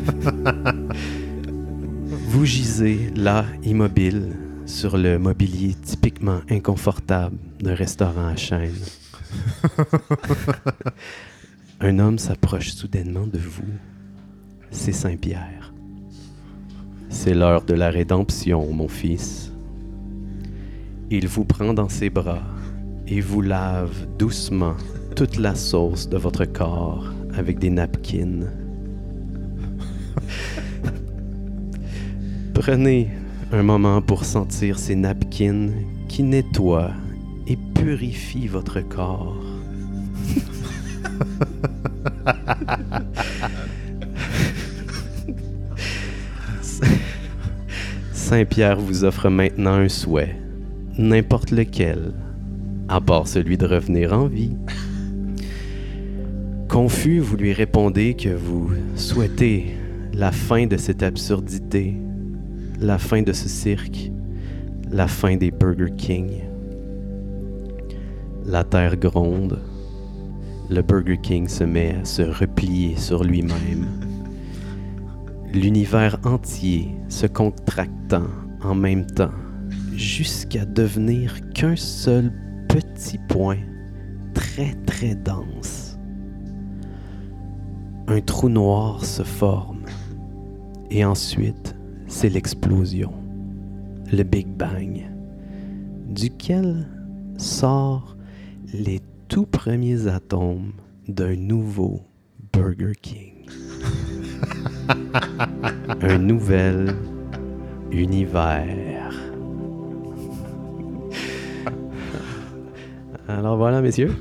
Vous 2.29 2.45
gisez 2.45 3.11
là, 3.15 3.45
immobile, 3.63 4.37
sur 4.67 4.97
le 4.97 5.19
mobilier 5.19 5.75
typiquement 5.75 6.41
inconfortable 6.49 7.37
d'un 7.61 7.75
restaurant 7.75 8.29
à 8.29 8.37
chaîne. 8.37 8.75
Un 11.81 11.99
homme 11.99 12.19
s'approche 12.19 12.73
soudainement 12.73 13.27
de 13.27 13.39
vous. 13.39 13.63
C'est 14.71 14.93
Saint-Pierre. 14.93 15.73
C'est 17.11 17.35
l'heure 17.35 17.63
de 17.63 17.75
la 17.75 17.91
rédemption, 17.91 18.73
mon 18.73 18.89
fils. 18.89 19.52
Il 21.15 21.29
vous 21.29 21.45
prend 21.45 21.75
dans 21.75 21.91
ses 21.91 22.09
bras 22.09 22.41
et 23.07 23.21
vous 23.21 23.43
lave 23.43 24.07
doucement 24.19 24.77
toute 25.15 25.37
la 25.37 25.55
sauce 25.55 26.09
de 26.09 26.17
votre 26.17 26.47
corps 26.47 27.05
avec 27.37 27.59
des 27.59 27.69
napkins. 27.69 28.47
Prenez 32.55 33.11
un 33.53 33.63
moment 33.63 34.01
pour 34.01 34.25
sentir 34.25 34.79
ces 34.79 34.95
napkins 34.95 35.69
qui 36.09 36.23
nettoient 36.23 36.93
et 37.47 37.59
purifient 37.75 38.49
votre 38.49 38.81
corps. 38.81 39.45
Saint-Pierre 48.13 48.81
vous 48.81 49.05
offre 49.05 49.29
maintenant 49.29 49.75
un 49.75 49.91
souhait, 49.91 50.42
n'importe 50.99 51.51
lequel, 51.51 52.13
à 52.89 53.01
part 53.01 53.27
celui 53.27 53.57
de 53.57 53.67
revenir 53.67 54.13
en 54.13 54.27
vie. 54.27 54.57
Confus, 56.69 57.19
vous 57.19 57.37
lui 57.37 57.53
répondez 57.53 58.15
que 58.15 58.31
vous 58.31 58.71
souhaitez 58.97 59.75
la 60.13 60.33
fin 60.33 60.67
de 60.67 60.77
cette 60.77 61.03
absurdité, 61.03 61.95
la 62.81 62.99
fin 62.99 63.23
de 63.23 63.33
ce 63.33 63.49
cirque, 63.49 64.11
la 64.91 65.07
fin 65.07 65.37
des 65.37 65.51
Burger 65.51 65.93
King. 65.97 66.31
La 68.45 68.65
terre 68.65 68.97
gronde, 68.97 69.59
le 70.69 70.83
Burger 70.83 71.19
King 71.23 71.49
se 71.49 71.65
met 71.65 71.97
à 72.01 72.05
se 72.05 72.23
replier 72.23 72.97
sur 72.97 73.25
lui-même. 73.25 73.87
L'univers 75.53 76.19
entier 76.25 76.89
se 77.09 77.27
contractant 77.27 78.29
en 78.63 78.75
même 78.75 79.07
temps, 79.07 79.31
jusqu'à 79.97 80.65
devenir 80.65 81.39
qu'un 81.51 81.77
seul 81.77 82.33
petit 82.69 83.19
point 83.29 83.59
très 84.35 84.75
très 84.87 85.15
dense. 85.15 85.99
Un 88.09 88.21
trou 88.21 88.49
noir 88.49 89.05
se 89.05 89.23
forme 89.23 89.83
et 90.91 91.05
ensuite 91.05 91.75
c'est 92.07 92.29
l'explosion, 92.29 93.13
le 94.13 94.23
Big 94.23 94.47
Bang, 94.47 95.03
duquel 96.09 96.87
sort 97.39 98.17
les 98.75 99.01
tout 99.29 99.47
premiers 99.47 100.07
atomes 100.07 100.73
d'un 101.09 101.37
nouveau 101.37 102.03
Burger 102.53 102.93
King. 103.01 103.47
Un 106.03 106.19
nouvel 106.19 106.95
univers. 107.91 109.22
Alors 113.29 113.57
voilà, 113.57 113.81
messieurs. 113.81 114.15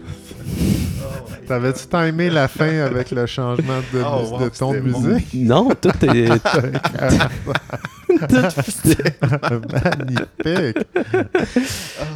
T'avais-tu 1.47 1.85
timé 1.87 2.29
la 2.29 2.47
fin 2.47 2.79
avec 2.79 3.11
le 3.11 3.25
changement 3.25 3.79
de, 3.93 3.99
Oh, 4.05 4.27
wow, 4.31 4.39
de 4.43 4.49
ton 4.49 4.71
bon. 4.73 4.99
musique? 5.01 5.33
Non, 5.33 5.69
tout 5.81 5.89
est. 6.05 6.29
Magnifique! 9.71 10.77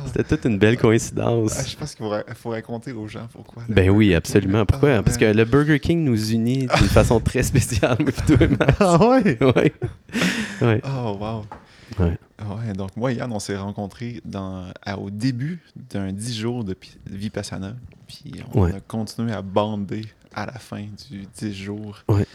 C'était 0.06 0.24
toute 0.24 0.46
une 0.46 0.58
belle 0.58 0.76
Ah, 0.78 0.82
coïncidence. 0.82 1.70
je 1.70 1.76
pense 1.76 1.96
qu'il 1.96 2.06
faut, 2.06 2.10
ra- 2.12 2.24
faut 2.36 2.50
raconter 2.52 2.92
aux 2.94 3.08
gens 3.08 3.28
pourquoi. 3.34 3.64
Ben 3.68 3.90
oui, 3.90 4.14
absolument. 4.16 4.60
King. 4.60 4.66
Pourquoi? 4.68 4.96
Ah, 4.98 5.04
Parce 5.04 5.18
que 5.18 5.26
man. 5.26 5.36
le 5.36 5.46
Burger 5.46 5.80
King 5.80 6.04
nous 6.04 6.32
unit 6.32 6.68
d'une 6.68 6.88
façon 6.88 7.20
très 7.20 7.44
spéciale. 7.44 7.98
Ah 8.80 8.98
ouais? 9.10 9.38
Ouais. 9.42 9.74
Ouais. 10.62 10.82
Oh, 10.86 11.18
wow. 11.20 11.46
Ouais. 12.00 12.18
Ouais, 12.40 12.74
donc 12.74 12.96
moi 12.98 13.12
et 13.12 13.16
Yann, 13.16 13.32
on 13.32 13.40
s'est 13.40 13.56
rencontrés 13.58 14.22
dans, 14.26 14.66
à- 14.86 14.98
au 15.00 15.10
début 15.10 15.62
d'un 15.90 16.12
10 16.12 16.38
jours 16.38 16.64
de 16.64 16.76
Vipassana. 17.10 17.76
Puis 18.08 18.34
on 18.54 18.64
Ouais. 18.64 18.74
a 18.76 18.80
continué 18.82 19.32
à 19.32 19.42
bander 19.42 20.02
à 20.34 20.46
la 20.46 20.54
fin 20.60 20.82
du 21.10 21.26
10 21.38 21.54
jours. 21.54 22.00
Ouais. 22.10 22.26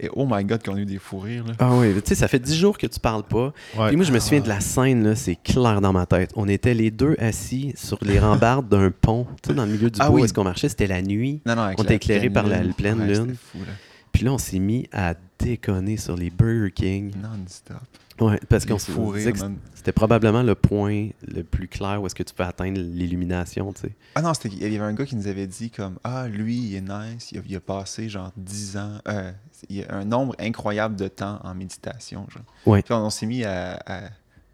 Et 0.00 0.08
oh 0.14 0.28
my 0.30 0.44
god, 0.44 0.62
qu'on 0.62 0.76
a 0.76 0.78
eu 0.80 0.84
des 0.86 0.98
fous 0.98 1.18
rires. 1.18 1.44
Là. 1.44 1.54
Ah 1.58 1.74
oui, 1.74 1.92
tu 1.94 2.00
sais, 2.04 2.14
ça 2.14 2.28
fait 2.28 2.38
dix 2.38 2.54
jours 2.54 2.78
que 2.78 2.86
tu 2.86 3.00
parles 3.00 3.24
pas. 3.24 3.52
Ouais. 3.76 3.88
Puis 3.88 3.96
moi, 3.96 4.04
je 4.04 4.12
me 4.12 4.20
souviens 4.20 4.38
de 4.40 4.46
la 4.48 4.60
scène, 4.60 5.02
là, 5.02 5.16
c'est 5.16 5.34
clair 5.34 5.80
dans 5.80 5.92
ma 5.92 6.06
tête. 6.06 6.30
On 6.36 6.46
était 6.46 6.72
les 6.74 6.92
deux 6.92 7.16
assis 7.18 7.72
sur 7.74 7.98
les 8.02 8.20
rambardes 8.20 8.68
d'un 8.70 8.92
pont, 8.92 9.26
tu 9.42 9.48
sais, 9.48 9.54
dans 9.56 9.64
le 9.66 9.72
milieu 9.72 9.90
du 9.90 9.98
Ah 10.00 10.06
bois 10.06 10.12
où 10.12 10.18
oui. 10.20 10.24
est-ce 10.24 10.34
qu'on 10.34 10.44
marchait, 10.44 10.68
c'était 10.68 10.86
la 10.86 11.02
nuit. 11.02 11.40
Non, 11.46 11.56
non, 11.56 11.72
On 11.76 11.82
était 11.82 11.96
éclairé 11.96 12.30
pleine 12.30 12.32
par 12.32 12.46
la 12.46 12.58
pleine 12.74 13.00
Ouais, 13.00 13.06
lune. 13.08 13.34
fou, 13.34 13.58
là. 13.58 13.72
Puis 14.12 14.22
là, 14.24 14.32
on 14.34 14.38
s'est 14.38 14.60
mis 14.60 14.86
à 14.92 15.14
déconner 15.40 15.96
sur 15.96 16.16
les 16.16 16.30
Burger 16.30 16.70
King. 16.72 17.10
Non-stop. 17.20 17.78
Ouais, 18.20 18.40
parce 18.48 18.66
qu'on 18.66 18.78
se 18.78 18.90
disait 19.16 19.32
que 19.32 19.38
c'était 19.74 19.92
probablement 19.92 20.42
le 20.42 20.54
point 20.54 21.08
le 21.26 21.42
plus 21.42 21.68
clair 21.68 22.02
où 22.02 22.06
est-ce 22.06 22.14
que 22.14 22.22
tu 22.22 22.34
peux 22.34 22.42
atteindre 22.42 22.78
l'illumination, 22.80 23.72
tu 23.72 23.82
sais. 23.82 23.92
Ah 24.14 24.22
non, 24.22 24.32
il 24.44 24.62
y 24.62 24.64
avait 24.64 24.78
un 24.84 24.92
gars 24.92 25.06
qui 25.06 25.16
nous 25.16 25.28
avait 25.28 25.46
dit 25.46 25.70
comme 25.70 25.98
Ah, 26.04 26.26
lui, 26.28 26.56
il 26.58 26.74
est 26.76 26.80
nice, 26.80 27.30
il 27.32 27.38
a, 27.38 27.42
il 27.46 27.56
a 27.56 27.60
passé 27.60 28.08
genre 28.08 28.32
10 28.36 28.76
ans, 28.76 28.98
euh, 29.08 29.32
il 29.68 29.76
y 29.76 29.84
a 29.84 29.94
un 29.94 30.04
nombre 30.04 30.34
incroyable 30.38 30.96
de 30.96 31.08
temps 31.08 31.38
en 31.44 31.54
méditation. 31.54 32.26
Genre. 32.28 32.42
Ouais. 32.66 32.82
Puis 32.82 32.92
on, 32.92 33.06
on 33.06 33.10
s'est 33.10 33.26
mis 33.26 33.44
à, 33.44 33.78
à 33.86 34.00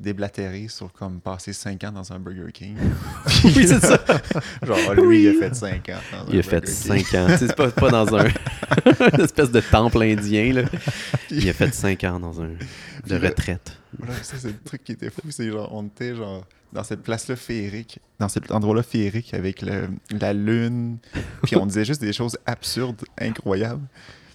déblatéré 0.01 0.69
sur 0.69 0.93
comme 0.93 1.21
passer 1.21 1.53
5 1.53 1.85
ans 1.85 1.93
dans 1.93 2.13
un 2.13 2.19
Burger 2.19 2.51
King. 2.53 2.77
Oui, 3.45 3.67
c'est 3.67 3.81
ça. 3.81 4.03
Genre, 4.63 4.95
lui, 4.95 5.23
il 5.25 5.29
a 5.29 5.33
fait 5.49 5.55
5 5.55 5.89
ans. 5.91 5.99
dans 6.13 6.33
Il 6.33 6.37
un 6.37 6.41
a 6.41 6.43
fait 6.43 6.61
Burger 6.61 6.73
King. 7.03 7.05
5 7.05 7.15
ans. 7.15 7.37
C'est 7.39 7.55
pas, 7.57 7.71
pas 7.71 7.91
dans 7.91 8.15
un 8.17 8.25
une 9.15 9.21
espèce 9.21 9.51
de 9.51 9.61
temple 9.61 10.03
indien. 10.03 10.53
Là. 10.53 10.63
Il 11.31 11.49
a 11.49 11.53
fait 11.53 11.73
5 11.73 12.03
ans 12.05 12.19
dans 12.21 12.41
un 12.43 12.51
de 13.07 13.17
retraite. 13.17 13.79
Voilà, 13.99 14.15
ça, 14.23 14.37
c'est 14.39 14.49
le 14.49 14.59
truc 14.65 14.83
qui 14.83 14.93
était 14.93 15.11
fou. 15.11 15.23
C'est 15.31 15.51
genre, 15.51 15.69
on 15.73 15.85
était 15.87 16.15
genre 16.17 16.45
dans 16.73 16.83
cette 16.83 17.03
place-là 17.03 17.37
féerique, 17.37 18.01
dans 18.19 18.29
cet 18.29 18.51
endroit-là 18.51 18.83
féerique 18.83 19.33
avec 19.35 19.63
le- 19.63 19.89
la 20.11 20.33
lune. 20.33 20.99
Puis 21.45 21.55
on 21.57 21.67
disait 21.67 21.85
juste 21.85 22.01
des 22.01 22.13
choses 22.13 22.37
absurdes, 22.47 23.05
incroyables. 23.21 23.87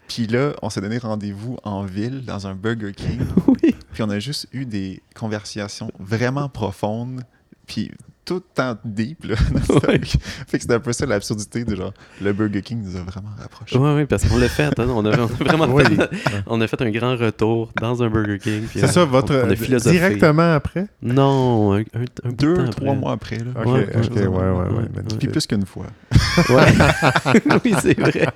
Puis 0.07 0.25
là, 0.27 0.53
on 0.61 0.69
s'est 0.69 0.79
donné 0.81 0.97
rendez-vous 0.99 1.57
en 1.63 1.83
ville, 1.83 2.23
dans 2.23 2.47
un 2.47 2.55
Burger 2.55 2.93
King. 2.93 3.19
Oui. 3.47 3.75
Puis 3.99 4.05
on 4.07 4.11
a 4.11 4.19
juste 4.19 4.47
eu 4.53 4.65
des 4.65 5.03
conversations 5.13 5.91
vraiment 5.99 6.47
profondes. 6.47 7.25
Puis 7.67 7.91
tout 8.29 8.43
deep, 8.85 9.23
là. 9.25 9.35
Ouais. 9.87 9.99
Fait 10.47 10.57
que 10.57 10.61
c'était 10.61 10.73
un 10.75 10.79
peu 10.79 10.93
ça 10.93 11.05
l'absurdité 11.05 11.63
de 11.65 11.75
genre, 11.75 11.93
le 12.21 12.31
Burger 12.33 12.61
King 12.61 12.83
nous 12.83 12.95
a 12.95 13.01
vraiment 13.01 13.29
rapprochés. 13.39 13.77
Oui, 13.77 13.89
oui, 13.95 14.05
parce 14.05 14.25
qu'on 14.25 14.37
l'a 14.37 14.49
fait. 14.49 14.65
hein. 14.65 14.85
On, 14.87 15.03
a, 15.05 15.09
on 15.17 15.23
a 15.23 15.25
vraiment 15.43 15.65
Oui. 15.67 15.83
fait, 15.83 16.09
on 16.47 16.61
a 16.61 16.67
fait 16.67 16.81
un 16.81 16.91
grand 16.91 17.15
retour 17.17 17.71
dans 17.81 18.03
un 18.03 18.09
Burger 18.09 18.37
King. 18.39 18.63
C'est 18.71 18.83
on- 18.83 18.87
ça, 18.87 19.05
votre. 19.05 19.33
on 19.35 19.49
a 19.49 19.55
philosophé. 19.55 19.95
directement 19.97 20.53
après? 20.53 20.87
Non, 21.01 21.73
un, 21.75 21.79
un, 21.79 22.31
Deux, 22.31 22.53
temps 22.55 22.69
trois 22.69 22.87
après. 22.89 22.95
mois 22.99 23.11
après, 23.13 23.37
là. 23.37 23.45
Ok, 23.55 23.65
Ouais, 23.67 23.87
ok, 23.95 24.15
ouais, 24.15 24.27
ouais. 24.27 25.03
Puis 25.17 25.27
plus 25.27 25.47
qu'une 25.47 25.65
fois. 25.65 25.87
Oui, 27.63 27.73
c'est 27.81 27.99
vrai. 27.99 28.27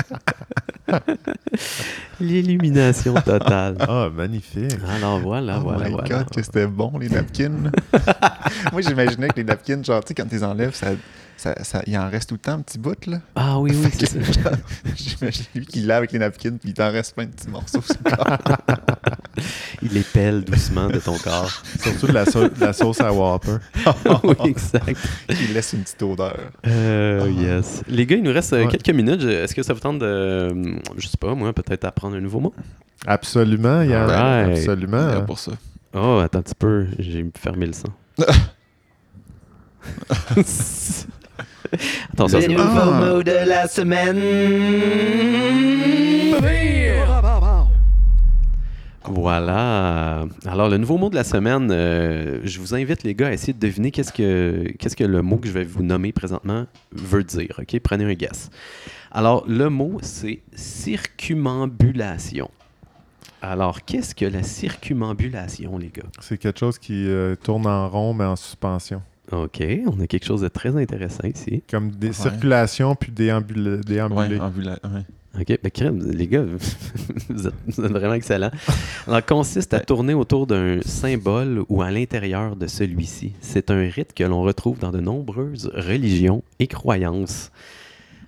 L'illumination 2.19 3.13
totale. 3.15 3.75
Ah, 3.79 4.09
magnifique. 4.15 4.71
Alors 4.95 5.19
voilà, 5.19 5.57
oh 5.59 5.63
voilà, 5.63 5.85
my 5.85 5.91
voilà. 5.91 6.09
god, 6.09 6.29
que 6.29 6.41
c'était 6.43 6.67
bon, 6.67 6.91
les 6.99 7.09
napkins. 7.09 7.71
Moi, 8.71 8.81
j'imaginais 8.81 9.27
que 9.29 9.37
les 9.37 9.43
napkins, 9.43 9.81
genre, 9.85 10.03
tu 10.03 10.09
sais, 10.09 10.13
quand 10.13 10.25
tu 10.27 10.35
les 10.35 10.43
enlèves, 10.43 10.73
ça, 10.75 10.87
ça, 11.37 11.61
ça, 11.63 11.81
il 11.87 11.97
en 11.97 12.09
reste 12.09 12.29
tout 12.29 12.35
le 12.35 12.39
temps 12.39 12.53
un 12.53 12.61
petit 12.61 12.77
bout, 12.79 13.05
là. 13.07 13.19
Ah 13.35 13.59
oui, 13.59 13.71
oui, 13.75 13.89
c'est 13.97 14.05
ça. 14.07 14.51
J'imagine 14.95 15.45
lui 15.55 15.65
qui 15.65 15.79
lave 15.81 15.97
avec 15.99 16.11
les 16.11 16.19
napkins, 16.19 16.57
puis 16.59 16.69
il 16.69 16.73
t'en 16.73 16.91
reste 16.91 17.15
plein 17.15 17.25
de 17.25 17.31
petits 17.31 17.49
morceaux 17.49 17.81
sur 17.81 17.95
le 18.05 18.11
corps. 18.15 18.37
Il 19.81 19.89
les 19.93 20.01
pèle 20.03 20.43
doucement 20.45 20.87
de 20.87 20.99
ton 20.99 21.17
corps. 21.17 21.51
Surtout 21.81 22.07
de 22.07 22.13
la, 22.13 22.25
sau- 22.25 22.47
de 22.47 22.59
la 22.61 22.71
sauce 22.71 23.01
à 23.01 23.11
Whopper. 23.11 23.57
oui, 24.23 24.35
exact. 24.45 24.95
qui 25.27 25.47
laisse 25.47 25.73
une 25.73 25.81
petite 25.81 26.01
odeur. 26.03 26.37
Euh, 26.67 27.29
yes. 27.29 27.81
Les 27.89 28.05
gars, 28.05 28.15
il 28.15 28.23
nous 28.23 28.31
reste 28.31 28.53
euh, 28.53 28.63
Ouais. 28.65 28.71
quelques 28.71 28.95
minutes. 28.95 29.23
Est-ce 29.23 29.53
que 29.55 29.63
ça 29.63 29.73
vous 29.73 29.79
tente 29.81 29.99
de, 29.99 30.05
euh, 30.05 30.75
je 30.97 31.07
sais 31.07 31.17
pas, 31.17 31.33
moi, 31.35 31.51
peut-être 31.51 31.83
apprendre 31.83 32.15
un 32.15 32.21
nouveau 32.21 32.39
mot? 32.39 32.53
Absolument, 33.05 33.81
Yann. 33.81 34.09
Alright. 34.09 34.57
Absolument. 34.59 35.05
Là, 35.07 35.21
pour 35.21 35.39
ça. 35.39 35.51
Oh, 35.93 36.21
attends 36.23 36.39
un 36.39 36.41
petit 36.43 36.55
peu. 36.55 36.87
J'ai 36.99 37.25
fermé 37.37 37.65
le 37.65 37.73
son. 37.73 37.89
Attends, 42.13 42.27
ça, 42.27 42.39
Le 42.39 42.47
nouveau 42.47 42.63
Ah. 42.63 43.13
mot 43.15 43.23
de 43.23 43.31
la 43.47 43.67
semaine. 43.67 44.19
Voilà. 49.05 50.25
Alors, 50.45 50.69
le 50.69 50.77
nouveau 50.77 50.97
mot 50.97 51.09
de 51.09 51.15
la 51.15 51.25
semaine, 51.25 51.69
euh, 51.71 52.39
je 52.43 52.59
vous 52.59 52.73
invite, 52.73 53.03
les 53.03 53.13
gars, 53.15 53.27
à 53.27 53.33
essayer 53.33 53.51
de 53.53 53.59
deviner 53.59 53.91
qu'est-ce 53.91 54.13
que, 54.13 54.71
qu'est-ce 54.79 54.95
que 54.95 55.03
le 55.03 55.21
mot 55.21 55.35
que 55.37 55.47
je 55.47 55.51
vais 55.53 55.65
vous 55.65 55.83
nommer 55.83 56.13
présentement 56.13 56.65
veut 56.93 57.23
dire. 57.25 57.59
OK? 57.59 57.77
Prenez 57.81 58.05
un 58.05 58.13
guess. 58.13 58.49
Alors, 59.11 59.43
le 59.47 59.69
mot, 59.69 59.97
c'est 60.01 60.39
circumambulation. 60.55 62.49
Alors, 63.41 63.83
qu'est-ce 63.83 64.15
que 64.15 64.25
la 64.25 64.41
circumambulation, 64.43 65.77
les 65.77 65.89
gars? 65.89 66.03
C'est 66.21 66.37
quelque 66.37 66.59
chose 66.59 66.79
qui 66.79 67.05
euh, 67.09 67.35
tourne 67.35 67.67
en 67.67 67.89
rond, 67.89 68.13
mais 68.13 68.23
en 68.23 68.37
suspension. 68.37 69.01
OK, 69.33 69.63
on 69.87 69.99
a 70.01 70.07
quelque 70.07 70.25
chose 70.25 70.41
de 70.41 70.47
très 70.47 70.75
intéressant 70.75 71.27
ici. 71.27 71.63
Comme 71.69 71.91
des 71.91 72.07
Ouais. 72.07 72.13
circulations 72.13 72.95
puis. 72.95 73.11
Ouais, 73.11 73.27
ambula- 74.39 74.79
ouais. 74.83 75.01
OK, 75.41 75.57
ben 75.63 75.71
crème, 75.71 75.99
les 76.11 76.27
gars, 76.27 76.43
vous 77.29 77.47
êtes, 77.47 77.53
vous 77.67 77.83
êtes 77.85 77.91
vraiment 77.91 78.13
excellents. 78.13 78.51
Alors, 79.07 79.25
consiste 79.25 79.73
à 79.73 79.79
tourner 79.79 80.13
autour 80.13 80.45
d'un 80.45 80.79
symbole 80.85 81.63
ou 81.69 81.81
à 81.81 81.89
l'intérieur 81.89 82.55
de 82.55 82.67
celui-ci. 82.67 83.33
C'est 83.41 83.71
un 83.71 83.81
rite 83.89 84.13
que 84.13 84.23
l'on 84.23 84.43
retrouve 84.43 84.77
dans 84.77 84.91
de 84.91 84.99
nombreuses 84.99 85.71
religions 85.73 86.43
et 86.59 86.67
croyances. 86.67 87.51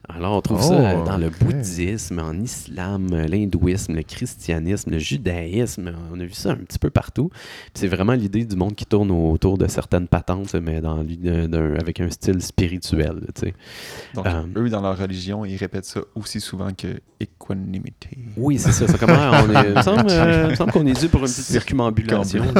Alors, 0.07 0.37
on 0.37 0.41
trouve 0.41 0.59
Oh, 0.61 0.67
ça 0.69 0.73
euh, 0.91 1.03
dans 1.03 1.17
le 1.17 1.29
bouddhisme, 1.29 2.19
en 2.19 2.33
islam, 2.33 3.07
euh, 3.13 3.25
l'hindouisme, 3.27 3.93
le 3.95 4.03
christianisme, 4.03 4.91
le 4.91 4.99
judaïsme. 4.99 5.91
On 6.13 6.19
a 6.19 6.23
vu 6.23 6.33
ça 6.33 6.51
un 6.51 6.57
petit 6.57 6.77
peu 6.79 6.89
partout. 6.89 7.29
C'est 7.73 7.87
vraiment 7.87 8.13
l'idée 8.13 8.45
du 8.45 8.55
monde 8.55 8.75
qui 8.75 8.85
tourne 8.85 9.09
autour 9.11 9.57
de 9.57 9.67
certaines 9.67 10.07
patentes, 10.07 10.53
mais 10.55 10.79
dans, 10.79 11.03
d'un- 11.03 11.75
avec 11.75 11.99
un 11.99 12.09
style 12.11 12.41
spirituel. 12.41 13.21
tu 13.33 13.41
sais. 13.47 13.53
Donc, 14.13 14.27
Euh, 14.27 14.43
eux, 14.57 14.69
dans 14.69 14.81
leur 14.81 14.97
religion, 14.97 15.43
ils 15.43 15.57
répètent 15.57 15.85
ça 15.85 16.01
aussi 16.13 16.39
souvent 16.39 16.69
que 16.71 16.99
equanimity. 17.19 18.09
Oui, 18.37 18.57
c'est 18.59 18.71
ça. 18.71 18.87
ça 18.87 18.97
comment 18.97 19.13
on 19.15 19.49
est, 19.55 19.69
il 19.69 19.75
me 19.75 19.81
semble, 19.81 20.05
euh, 20.11 20.43
il 20.45 20.49
me 20.51 20.55
semble 20.55 20.71
qu'on 20.71 20.85
est 20.85 20.99
dû 20.99 21.07
pour 21.09 21.21
une 21.21 21.25
petite 21.27 21.43
circumambulation. 21.45 22.43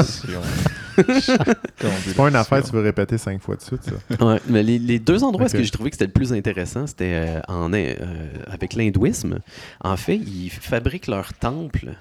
C'est 0.95 2.15
pas 2.15 2.27
une 2.29 2.35
affaire 2.35 2.61
que 2.61 2.67
tu 2.67 2.73
veux 2.73 2.81
répéter 2.81 3.17
cinq 3.17 3.41
fois 3.41 3.55
de 3.55 3.61
suite, 3.61 3.81
ça. 3.83 4.25
Ouais, 4.25 4.39
mais 4.47 4.63
les, 4.63 4.79
les 4.79 4.99
deux 4.99 5.23
endroits 5.23 5.45
Ok. 5.47 5.51
que 5.53 5.63
j'ai 5.63 5.71
trouvé 5.71 5.89
que 5.89 5.95
c'était 5.95 6.05
le 6.07 6.11
plus 6.11 6.33
intéressant, 6.33 6.87
c'était 6.87 7.13
euh, 7.13 7.41
en, 7.47 7.71
euh, 7.73 7.93
avec 8.47 8.73
l'hindouisme. 8.73 9.39
En 9.81 9.97
fait, 9.97 10.15
ils 10.17 10.49
fabriquent 10.49 11.07
leur 11.07 11.33
temple 11.33 11.91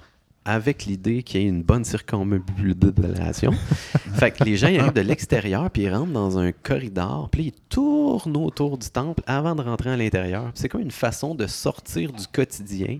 avec 0.45 0.85
l'idée 0.85 1.23
qu'il 1.23 1.41
y 1.41 1.45
ait 1.45 1.47
une 1.47 1.63
bonne 1.63 1.83
circumambulation. 1.83 3.51
fait 4.13 4.31
que 4.31 4.43
les 4.43 4.55
gens 4.55 4.67
ils 4.67 4.79
arrivent 4.79 4.93
de 4.93 5.01
l'extérieur, 5.01 5.69
puis 5.71 5.83
ils 5.83 5.93
rentrent 5.93 6.13
dans 6.13 6.37
un 6.37 6.51
corridor, 6.51 7.29
puis 7.31 7.45
ils 7.47 7.51
tournent 7.69 8.37
autour 8.37 8.77
du 8.77 8.89
temple 8.89 9.23
avant 9.25 9.55
de 9.55 9.63
rentrer 9.63 9.89
à 9.89 9.97
l'intérieur. 9.97 10.51
C'est 10.53 10.69
comme 10.69 10.81
une 10.81 10.91
façon 10.91 11.35
de 11.35 11.47
sortir 11.47 12.11
du 12.11 12.27
quotidien 12.27 12.99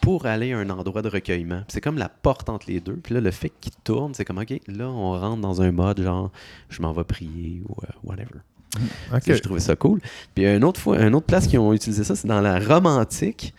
pour 0.00 0.26
aller 0.26 0.52
à 0.52 0.58
un 0.58 0.70
endroit 0.70 1.02
de 1.02 1.08
recueillement. 1.08 1.62
C'est 1.68 1.80
comme 1.80 1.98
la 1.98 2.08
porte 2.08 2.48
entre 2.48 2.66
les 2.68 2.80
deux. 2.80 2.96
Puis 2.96 3.14
là, 3.14 3.20
le 3.20 3.30
fait 3.30 3.52
qu'ils 3.60 3.72
tournent, 3.84 4.14
c'est 4.14 4.24
comme, 4.24 4.38
OK, 4.38 4.60
là, 4.66 4.88
on 4.88 5.18
rentre 5.18 5.40
dans 5.40 5.62
un 5.62 5.72
mode 5.72 6.02
genre, 6.02 6.30
je 6.68 6.80
m'en 6.80 6.92
vais 6.92 7.04
prier 7.04 7.62
ou 7.68 7.74
euh, 7.82 7.86
whatever. 8.04 8.40
OK. 9.12 9.22
Ça, 9.22 9.34
Je 9.34 9.42
trouvais 9.42 9.60
ça 9.60 9.76
cool. 9.76 10.00
Puis 10.34 10.46
une 10.46 10.64
autre 10.64 10.80
fois, 10.80 11.00
une 11.00 11.14
autre 11.14 11.26
place 11.26 11.46
qui 11.46 11.58
ont 11.58 11.72
utilisé 11.72 12.04
ça, 12.04 12.16
c'est 12.16 12.28
dans 12.28 12.40
la 12.40 12.58
Rome 12.58 12.86
antique. 12.86 13.54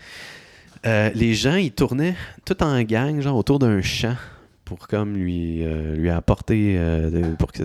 Euh, 0.88 1.12
les 1.14 1.34
gens, 1.34 1.56
ils 1.56 1.72
tournaient 1.72 2.16
tout 2.46 2.64
en 2.64 2.82
gang, 2.84 3.20
genre 3.20 3.36
autour 3.36 3.60
d'un 3.60 3.82
champ, 3.82 4.16
pour 4.64 4.88
comme 4.88 5.16
lui, 5.16 5.64
euh, 5.64 6.16
apporter, 6.16 6.76
euh, 6.78 7.36
pour 7.36 7.52
que 7.52 7.64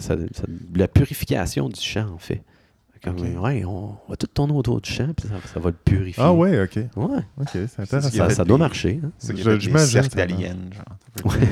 la 0.74 0.88
purification 0.88 1.68
du 1.68 1.80
champ, 1.80 2.08
en 2.12 2.18
fait. 2.18 2.42
Comme, 3.02 3.16
ouais, 3.38 3.64
on 3.64 3.96
va 4.08 4.16
tout 4.16 4.28
tourner 4.28 4.52
autour 4.54 4.80
du 4.80 4.88
champ, 4.88 5.12
puis 5.16 5.28
ça, 5.28 5.34
ça 5.52 5.58
va 5.58 5.70
le 5.70 5.76
purifier. 5.76 6.22
Ah 6.24 6.32
ouais, 6.32 6.62
OK. 6.62 6.76
Ouais, 6.76 7.18
OK, 7.40 7.48
c'est 7.52 7.80
intéressant. 7.80 8.30
ça, 8.30 8.44
doit 8.44 8.58
marcher. 8.58 9.00
hein. 9.04 9.10
C'est 9.18 9.36
cercles 9.78 10.16
d'aliens, 10.16 10.56
genre. 10.70 10.96
Ouais. 11.32 11.46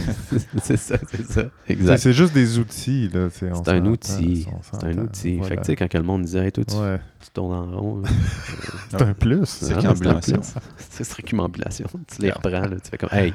c'est 0.62 0.76
ça, 0.78 0.96
c'est 1.10 1.22
ça. 1.26 1.42
C'est 1.66 1.72
Exact. 1.72 1.98
c'est 1.98 2.12
juste 2.14 2.32
des 2.32 2.58
outils. 2.58 3.08
là, 3.12 3.28
C'est 3.30 3.50
un 3.68 3.84
outil. 3.86 4.46
C'est 4.62 4.84
un 4.86 4.96
outil. 4.98 5.36
voilà. 5.36 5.48
Fait 5.50 5.56
que, 5.56 5.60
tu 5.62 5.66
sais, 5.66 5.76
quand 5.76 5.88
que 5.88 5.98
le 5.98 6.04
monde 6.04 6.22
disait, 6.22 6.46
hey, 6.46 6.52
toi, 6.52 6.64
tu, 6.64 6.74
Ouais, 6.76 6.98
tu 7.20 7.30
tournes 7.30 7.52
en 7.52 7.78
rond, 7.78 7.98
là. 8.00 8.08
c'est 8.90 9.02
un 9.02 9.12
plus. 9.12 9.44
C'est 9.44 9.64
Ah, 9.66 9.80
circumambulation. 9.80 10.40
c'est 10.78 11.04
circumambulation. 11.04 11.86
Tu 12.06 12.22
les 12.22 12.30
reprends, 12.30 12.50
là, 12.50 12.76
tu 12.82 12.90
fais 12.90 12.96
comme, 12.96 13.10
hey, 13.12 13.34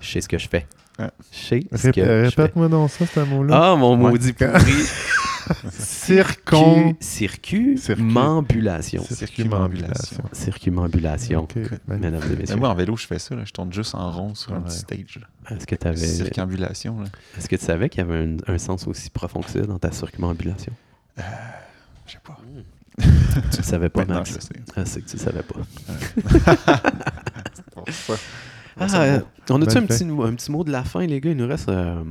je 0.00 0.08
sais 0.12 0.20
ce 0.22 0.28
que 0.28 0.38
je 0.38 0.48
fais. 0.48 0.66
Ouais. 0.98 1.10
Rép- 1.32 1.68
fais. 1.94 2.22
Répète-moi 2.22 2.68
donc 2.68 2.90
ça, 2.90 3.04
ce 3.06 3.20
mot-là. 3.20 3.72
Ah, 3.72 3.76
mon 3.76 3.92
Ouais. 4.02 4.10
maudit 4.12 4.32
pourri. 4.34 4.82
Circon... 5.70 6.96
Circu- 7.00 7.76
Circu- 7.76 7.76
Circumambulation. 7.76 9.02
Circumambulation. 9.04 10.24
Circumambulation. 10.32 11.42
OK, 11.42 11.54
magnifique. 11.56 11.80
Mesdames 11.88 12.14
et 12.14 12.28
Mais 12.30 12.36
messieurs. 12.36 12.56
moi, 12.56 12.68
en 12.70 12.74
vélo, 12.74 12.96
je 12.96 13.06
fais 13.06 13.18
ça. 13.18 13.34
Là. 13.36 13.42
Je 13.44 13.52
tourne 13.52 13.72
juste 13.72 13.94
en 13.94 14.10
rond 14.10 14.34
sur 14.34 14.52
un 14.54 14.56
Ouais. 14.58 14.64
petit 14.64 14.78
stage. 14.78 15.20
Est-ce 15.50 15.66
que, 15.66 15.74
t'avais- 15.76 15.96
Circambulation. 15.98 17.00
Là. 17.00 17.06
est-ce 17.38 17.48
que 17.48 17.56
tu 17.56 17.64
savais 17.64 17.88
qu'il 17.88 18.00
y 18.00 18.04
avait 18.04 18.18
un, 18.24 18.36
un 18.54 18.58
sens 18.58 18.86
aussi 18.88 19.10
profond 19.10 19.40
que 19.40 19.50
ça 19.50 19.60
dans 19.60 19.78
ta 19.78 19.92
circumambulation? 19.92 20.72
Je 21.16 21.22
sais 22.12 22.18
pas. 22.24 22.36
Tu 22.98 23.58
le 23.58 23.62
savais 23.62 23.88
pas, 23.90 24.04
Max? 24.06 24.30
je 24.30 24.34
le 24.36 24.40
sais. 24.40 24.48
Ah, 24.74 24.84
c'est 24.86 25.02
que 25.02 25.10
tu 25.10 25.16
le 25.16 25.22
savais 25.22 25.42
pas. 25.42 25.60
Pour 27.74 27.84
ça. 27.90 28.14
Ah, 28.78 28.88
ça 28.88 29.02
euh, 29.02 29.20
on 29.50 29.62
a-tu 29.62 29.76
un 29.78 29.86
petit, 29.86 30.04
un 30.04 30.34
petit 30.34 30.50
mot 30.50 30.62
de 30.64 30.70
la 30.70 30.84
fin, 30.84 31.06
les 31.06 31.20
gars? 31.20 31.30
Il 31.30 31.36
nous 31.36 31.46
reste 31.48 31.68
euh, 31.68 32.02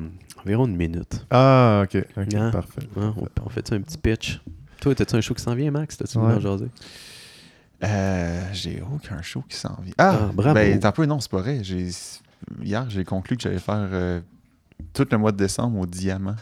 environ 0.43 0.65
une 0.65 0.75
minute. 0.75 1.25
Ah, 1.29 1.83
OK. 1.85 2.03
OK, 2.17 2.33
Hein? 2.33 2.51
parfait. 2.51 2.81
Hein, 2.97 3.13
on, 3.17 3.27
on 3.45 3.49
fait-tu 3.49 3.73
un 3.75 3.81
petit 3.81 3.97
pitch? 3.97 4.41
Toi, 4.81 4.95
t'as-tu 4.95 5.15
un 5.15 5.21
show 5.21 5.33
qui 5.33 5.43
s'en 5.43 5.53
vient, 5.55 5.71
Max? 5.71 5.97
T'as-tu 5.97 6.17
Ouais. 6.17 6.33
Euh, 7.83 8.41
j'ai 8.53 8.81
aucun 8.81 9.21
show 9.21 9.43
qui 9.47 9.57
s'en 9.57 9.77
vient. 9.83 9.93
Ah, 9.97 10.17
Ah, 10.23 10.31
bravo. 10.33 10.55
Ben, 10.55 10.79
t'as 10.79 10.89
un 10.89 10.91
peu, 10.91 11.05
non, 11.05 11.19
c'est 11.19 11.29
pas 11.31 11.39
vrai. 11.41 11.61
Hier, 12.61 12.89
j'ai 12.89 13.03
conclu 13.03 13.35
que 13.37 13.43
j'allais 13.43 13.59
faire 13.59 13.89
euh, 13.91 14.21
tout 14.93 15.05
le 15.11 15.17
mois 15.17 15.31
de 15.31 15.37
décembre 15.37 15.79
au 15.79 15.85
Diamant 15.85 16.35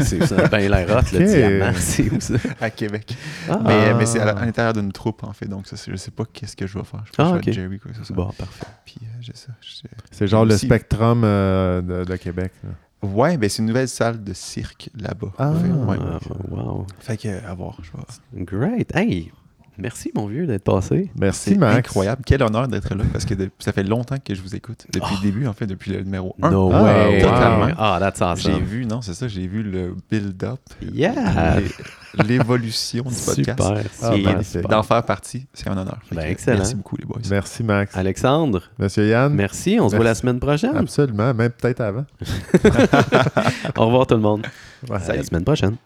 C'est 0.00 0.26
ça 0.26 0.44
a 0.44 0.48
bien 0.48 0.68
l'air 0.68 0.88
hot, 0.98 1.16
le 1.16 1.24
diamant. 1.24 1.72
C'est 1.78 2.10
où 2.12 2.20
ça? 2.20 2.34
à 2.60 2.70
Québec. 2.70 3.16
Ah, 3.48 3.58
Mais, 3.64 3.88
Ah. 3.90 3.94
mais 3.94 4.04
c'est 4.06 4.20
à, 4.20 4.26
la- 4.26 4.34
l'intérieur 4.34 4.74
d'une 4.74 4.92
troupe, 4.92 5.24
en 5.24 5.32
fait. 5.32 5.46
Donc, 5.46 5.66
ça, 5.66 5.76
c'est- 5.76 5.90
je 5.90 5.96
sais 5.96 6.10
pas 6.10 6.24
qu'est-ce 6.30 6.54
que 6.56 6.66
je 6.66 6.78
vais 6.78 6.84
faire. 6.84 7.02
Je 7.06 7.12
pense 7.12 7.32
Ah, 7.34 7.38
que 7.38 7.50
je 7.52 7.60
vais 7.60 7.62
Jerry, 7.68 7.78
quoi 7.78 7.90
bon, 8.10 8.26
parfait. 8.32 8.66
Puis, 8.84 8.96
euh, 9.02 9.06
j'ai 9.20 9.34
ça. 9.34 9.48
j'ai- 9.62 9.88
C'est 10.10 10.26
genre 10.26 10.44
le 10.44 10.56
spectrum 10.56 11.22
euh, 11.24 11.80
de, 11.80 12.04
de 12.04 12.16
Québec. 12.16 12.52
là. 12.64 12.70
Ouais, 13.08 13.36
ben 13.36 13.48
c'est 13.48 13.60
une 13.62 13.66
nouvelle 13.68 13.88
salle 13.88 14.22
de 14.24 14.32
cirque 14.32 14.90
là-bas. 14.98 15.32
Ah. 15.38 15.52
Fait, 15.62 15.68
ouais. 15.70 15.96
Ah, 16.00 16.18
wow. 16.50 16.86
Fait 16.98 17.16
que, 17.16 17.46
à 17.46 17.54
voir. 17.54 17.78
Je 17.82 17.90
vais- 17.92 18.44
Great. 18.44 18.94
Hey, 18.94 19.32
merci, 19.78 20.10
mon 20.14 20.26
vieux, 20.26 20.46
d'être 20.46 20.64
passé. 20.64 21.10
Merci, 21.18 21.50
C'est 21.50 21.56
Max. 21.58 21.76
incroyable. 21.78 22.22
Quel 22.26 22.42
honneur 22.42 22.68
d'être 22.68 22.94
là 22.94 23.04
parce 23.12 23.24
que 23.24 23.34
de- 23.34 23.50
ça 23.58 23.72
fait 23.72 23.82
longtemps 23.82 24.16
que 24.24 24.34
je 24.34 24.40
vous 24.42 24.54
écoute. 24.54 24.86
Depuis 24.92 25.14
le 25.16 25.22
début, 25.22 25.46
en 25.46 25.52
fait, 25.52 25.66
depuis 25.66 25.92
le 25.92 26.02
numéro 26.02 26.34
1. 26.42 26.50
No 26.50 26.70
Ah, 26.72 26.82
way. 26.82 27.20
totalement. 27.20 27.68
Ah, 27.78 27.98
that's 28.00 28.18
J'ai 28.18 28.50
awesome. 28.50 28.64
vu, 28.64 28.86
non, 28.86 29.02
c'est 29.02 29.14
ça, 29.14 29.28
j'ai 29.28 29.46
vu 29.46 29.62
le 29.62 29.94
build-up, 30.10 30.60
Yeah. 30.92 31.60
l'é- 31.60 32.24
l'évolution 32.26 33.02
du 33.04 33.14
podcast. 33.14 33.62
Super. 33.62 33.82
Ah, 34.02 34.10
ben, 34.10 34.42
c'est- 34.42 34.62
D'en 34.62 34.82
faire 34.82 35.02
partie, 35.04 35.46
c'est 35.52 35.68
un 35.68 35.76
honneur. 35.76 35.98
Ben, 36.12 36.22
excellent. 36.26 36.58
Merci 36.58 36.74
beaucoup, 36.74 36.96
les 36.96 37.04
boys. 37.04 37.20
Merci, 37.30 37.62
Max. 37.62 37.96
Alexandre, 37.96 38.62
Monsieur 38.78 39.06
Yann. 39.08 39.32
merci. 39.34 39.78
On 39.80 39.88
se 39.88 39.96
voit 39.96 40.04
la 40.04 40.14
semaine 40.14 40.40
prochaine. 40.40 40.76
Absolument, 40.76 41.34
même 41.34 41.50
peut-être 41.50 41.80
avant. 41.80 42.04
Au 43.76 43.86
revoir, 43.86 44.06
tout 44.06 44.14
le 44.14 44.20
monde. 44.20 44.46
Ouais. 44.88 44.96
À 45.08 45.16
la 45.16 45.22
semaine 45.24 45.44
prochaine. 45.44 45.76